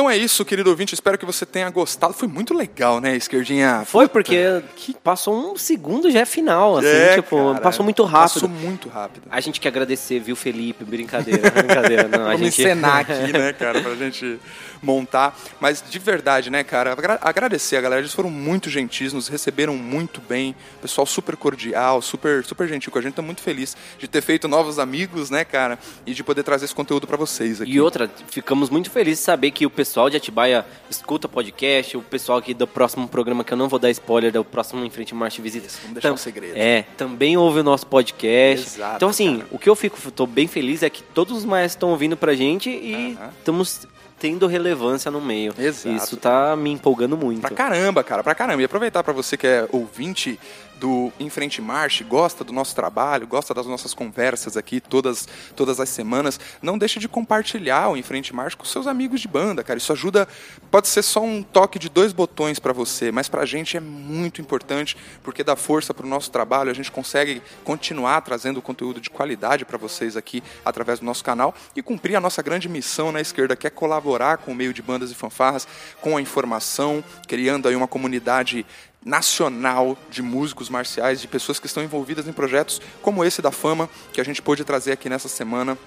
Então 0.00 0.08
é 0.08 0.16
isso, 0.16 0.46
querido 0.46 0.70
ouvinte. 0.70 0.94
Espero 0.94 1.18
que 1.18 1.26
você 1.26 1.44
tenha 1.44 1.68
gostado. 1.68 2.14
Foi 2.14 2.26
muito 2.26 2.54
legal, 2.54 3.02
né, 3.02 3.14
Esquerdinha? 3.14 3.82
Foi 3.84 4.08
porque 4.08 4.62
passou 5.04 5.52
um 5.52 5.58
segundo 5.58 6.10
já 6.10 6.20
é 6.20 6.24
final, 6.24 6.78
assim, 6.78 6.88
É, 6.88 7.16
tipo, 7.16 7.36
cara, 7.36 7.60
passou 7.60 7.84
muito 7.84 8.02
rápido. 8.04 8.32
Passou 8.32 8.48
muito 8.48 8.88
rápido. 8.88 9.24
A 9.30 9.38
gente 9.40 9.60
quer 9.60 9.68
agradecer, 9.68 10.18
viu, 10.18 10.34
Felipe? 10.34 10.84
Brincadeira, 10.84 11.50
brincadeira. 11.50 12.08
Não, 12.08 12.20
a 12.22 12.24
Vamos 12.32 12.40
gente... 12.40 12.62
encenar 12.62 13.00
aqui, 13.00 13.28
né, 13.36 13.52
cara, 13.52 13.82
pra 13.82 13.94
gente 13.94 14.40
montar. 14.82 15.38
Mas 15.60 15.82
de 15.88 15.98
verdade, 15.98 16.50
né, 16.50 16.62
cara, 16.64 16.92
agra- 16.92 17.18
agradecer 17.22 17.76
a 17.76 17.80
galera. 17.80 18.00
Eles 18.00 18.12
foram 18.14 18.30
muito 18.30 18.68
gentis, 18.70 19.12
nos 19.12 19.28
receberam 19.28 19.76
muito 19.76 20.20
bem. 20.20 20.54
Pessoal 20.80 21.06
super 21.06 21.36
cordial, 21.36 22.00
super, 22.02 22.44
super 22.44 22.68
gentil 22.68 22.90
com 22.92 22.98
a 22.98 23.02
gente. 23.02 23.14
Tô 23.14 23.22
muito 23.22 23.42
feliz 23.42 23.76
de 23.98 24.08
ter 24.08 24.20
feito 24.22 24.48
novos 24.48 24.78
amigos, 24.78 25.30
né, 25.30 25.44
cara, 25.44 25.78
e 26.06 26.14
de 26.14 26.22
poder 26.24 26.42
trazer 26.42 26.64
esse 26.64 26.74
conteúdo 26.74 27.06
pra 27.06 27.16
vocês 27.16 27.60
aqui. 27.60 27.72
E 27.72 27.80
outra, 27.80 28.10
ficamos 28.30 28.70
muito 28.70 28.90
felizes 28.90 29.20
de 29.20 29.24
saber 29.24 29.50
que 29.50 29.66
o 29.66 29.70
pessoal 29.70 30.08
de 30.10 30.16
Atibaia 30.16 30.64
escuta 30.88 31.28
podcast, 31.28 31.96
o 31.96 32.02
pessoal 32.02 32.38
aqui 32.38 32.54
do 32.54 32.66
próximo 32.66 33.06
programa, 33.08 33.44
que 33.44 33.52
eu 33.52 33.56
não 33.56 33.68
vou 33.68 33.78
dar 33.78 33.90
spoiler, 33.90 34.32
do 34.32 34.44
próximo 34.44 34.84
Em 34.84 34.90
Frente 34.90 35.14
Marcha 35.14 35.40
e 35.40 35.42
Visita. 35.44 35.68
vamos 35.82 35.94
deixar 35.94 36.12
um 36.12 36.16
segredo. 36.16 36.54
É, 36.56 36.82
também 36.96 37.36
ouve 37.36 37.60
o 37.60 37.62
nosso 37.62 37.86
podcast. 37.86 38.66
Exato, 38.76 38.96
então, 38.96 39.08
assim, 39.08 39.38
cara. 39.38 39.48
o 39.50 39.58
que 39.58 39.68
eu 39.68 39.76
fico, 39.76 40.10
tô 40.10 40.26
bem 40.26 40.46
feliz 40.46 40.82
é 40.82 40.90
que 40.90 41.02
todos 41.02 41.36
os 41.38 41.44
maestros 41.44 41.74
estão 41.76 41.90
ouvindo 41.90 42.16
pra 42.16 42.34
gente 42.34 42.70
e 42.70 43.16
estamos 43.38 43.86
tendo 44.20 44.46
relevância 44.46 45.10
no 45.10 45.20
meio. 45.20 45.54
Exato. 45.58 45.96
Isso 45.96 46.16
tá 46.18 46.54
me 46.54 46.70
empolgando 46.70 47.16
muito. 47.16 47.40
Pra 47.40 47.50
caramba, 47.50 48.04
cara, 48.04 48.22
pra 48.22 48.34
caramba. 48.34 48.60
E 48.60 48.64
aproveitar 48.64 49.02
pra 49.02 49.14
você 49.14 49.36
que 49.36 49.46
é 49.46 49.66
ouvinte 49.72 50.38
do 50.80 51.12
Em 51.20 51.28
Frente 51.28 51.60
Marche, 51.60 52.02
gosta 52.02 52.42
do 52.42 52.54
nosso 52.54 52.74
trabalho, 52.74 53.26
gosta 53.26 53.52
das 53.52 53.66
nossas 53.66 53.92
conversas 53.92 54.56
aqui 54.56 54.80
todas, 54.80 55.28
todas 55.54 55.78
as 55.78 55.90
semanas, 55.90 56.40
não 56.62 56.78
deixe 56.78 56.98
de 56.98 57.06
compartilhar 57.06 57.90
o 57.90 57.96
Em 57.96 58.02
Frente 58.02 58.34
Marche 58.34 58.56
com 58.56 58.64
seus 58.64 58.86
amigos 58.86 59.20
de 59.20 59.28
banda, 59.28 59.62
cara. 59.62 59.76
Isso 59.76 59.92
ajuda, 59.92 60.26
pode 60.70 60.88
ser 60.88 61.02
só 61.02 61.20
um 61.20 61.42
toque 61.42 61.78
de 61.78 61.90
dois 61.90 62.14
botões 62.14 62.58
pra 62.58 62.72
você, 62.72 63.12
mas 63.12 63.28
pra 63.28 63.44
gente 63.44 63.76
é 63.76 63.80
muito 63.80 64.40
importante, 64.40 64.96
porque 65.22 65.44
dá 65.44 65.54
força 65.54 65.92
pro 65.92 66.06
nosso 66.06 66.30
trabalho, 66.30 66.70
a 66.70 66.74
gente 66.74 66.90
consegue 66.90 67.42
continuar 67.62 68.22
trazendo 68.22 68.62
conteúdo 68.62 69.00
de 69.00 69.10
qualidade 69.10 69.66
pra 69.66 69.76
vocês 69.76 70.16
aqui 70.16 70.42
através 70.64 70.98
do 71.00 71.04
nosso 71.04 71.22
canal 71.22 71.54
e 71.76 71.82
cumprir 71.82 72.16
a 72.16 72.20
nossa 72.20 72.40
grande 72.40 72.68
missão 72.68 73.12
na 73.12 73.20
esquerda, 73.20 73.54
que 73.54 73.66
é 73.66 73.70
colaborar 73.70 74.38
com 74.38 74.52
o 74.52 74.54
meio 74.54 74.72
de 74.72 74.80
bandas 74.80 75.10
e 75.10 75.14
fanfarras, 75.14 75.68
com 76.00 76.16
a 76.16 76.22
informação, 76.22 77.04
criando 77.28 77.68
aí 77.68 77.76
uma 77.76 77.86
comunidade 77.86 78.64
nacional 79.04 79.96
de 80.10 80.22
músicos 80.22 80.68
marciais, 80.68 81.20
de 81.20 81.28
pessoas 81.28 81.58
que 81.58 81.66
estão 81.66 81.82
envolvidas 81.82 82.28
em 82.28 82.32
projetos 82.32 82.80
como 83.00 83.24
esse 83.24 83.40
da 83.40 83.50
Fama, 83.50 83.88
que 84.12 84.20
a 84.20 84.24
gente 84.24 84.42
pôde 84.42 84.64
trazer 84.64 84.92
aqui 84.92 85.08
nessa 85.08 85.28
semana 85.28 85.78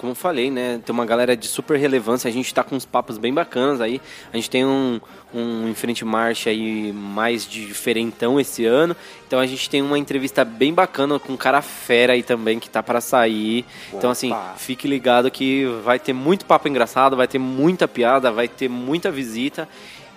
como 0.00 0.12
eu 0.12 0.16
falei, 0.16 0.50
né? 0.50 0.80
Tem 0.82 0.94
uma 0.94 1.04
galera 1.04 1.36
de 1.36 1.46
super 1.46 1.78
relevância, 1.78 2.26
a 2.26 2.32
gente 2.32 2.46
está 2.46 2.64
com 2.64 2.74
uns 2.74 2.86
papos 2.86 3.18
bem 3.18 3.34
bacanas 3.34 3.82
aí. 3.82 4.00
A 4.32 4.36
gente 4.36 4.48
tem 4.48 4.64
um, 4.64 4.98
um 5.34 5.68
em 5.68 5.74
frente 5.74 6.06
marcha 6.06 6.48
aí 6.48 6.90
mais 6.90 7.46
diferentão 7.46 8.40
esse 8.40 8.64
ano. 8.64 8.96
Então 9.26 9.38
a 9.38 9.44
gente 9.44 9.68
tem 9.68 9.82
uma 9.82 9.98
entrevista 9.98 10.42
bem 10.42 10.72
bacana 10.72 11.18
com 11.18 11.34
um 11.34 11.36
cara 11.36 11.60
fera 11.60 12.14
aí 12.14 12.22
também 12.22 12.58
que 12.58 12.70
tá 12.70 12.82
para 12.82 12.98
sair. 12.98 13.66
Opa. 13.88 13.98
Então 13.98 14.10
assim, 14.10 14.34
fique 14.56 14.88
ligado 14.88 15.30
que 15.30 15.66
vai 15.84 15.98
ter 15.98 16.14
muito 16.14 16.46
papo 16.46 16.66
engraçado, 16.66 17.14
vai 17.14 17.28
ter 17.28 17.38
muita 17.38 17.86
piada, 17.86 18.32
vai 18.32 18.48
ter 18.48 18.70
muita 18.70 19.10
visita. 19.10 19.68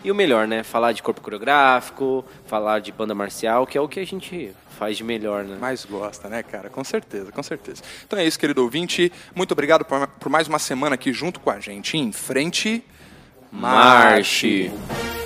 E 0.04 0.12
o 0.12 0.16
melhor, 0.16 0.48
né? 0.48 0.64
Falar 0.64 0.92
de 0.92 1.02
corpo 1.02 1.22
coreográfico, 1.22 2.26
falar 2.46 2.80
de 2.80 2.92
banda 2.92 3.16
marcial, 3.16 3.66
que 3.66 3.78
é 3.78 3.82
o 3.82 3.88
que 3.88 4.00
a 4.00 4.06
gente 4.06 4.54
faz 4.78 4.98
de 4.98 5.04
melhor, 5.04 5.46
né? 5.46 5.58
Mais 5.60 5.86
gosta, 5.86 6.28
né, 6.28 6.44
cara? 6.44 6.70
Com 6.70 6.84
certeza, 6.84 7.32
com 7.32 7.42
certeza. 7.42 7.82
Então 8.06 8.20
é 8.20 8.26
isso, 8.26 8.38
querido 8.38 8.62
ouvinte. 8.62 9.12
Muito 9.34 9.54
obrigado 9.54 9.86
por, 9.86 10.06
por 10.08 10.30
mais 10.30 10.48
uma 10.48 10.60
semana 10.60 10.96
aqui 10.96 11.14
junto 11.14 11.40
com 11.40 11.50
a 11.50 11.60
gente. 11.60 11.98
Em 11.98 12.12
frente, 12.12 12.84
marche. 13.50 14.70
marche. 14.70 15.23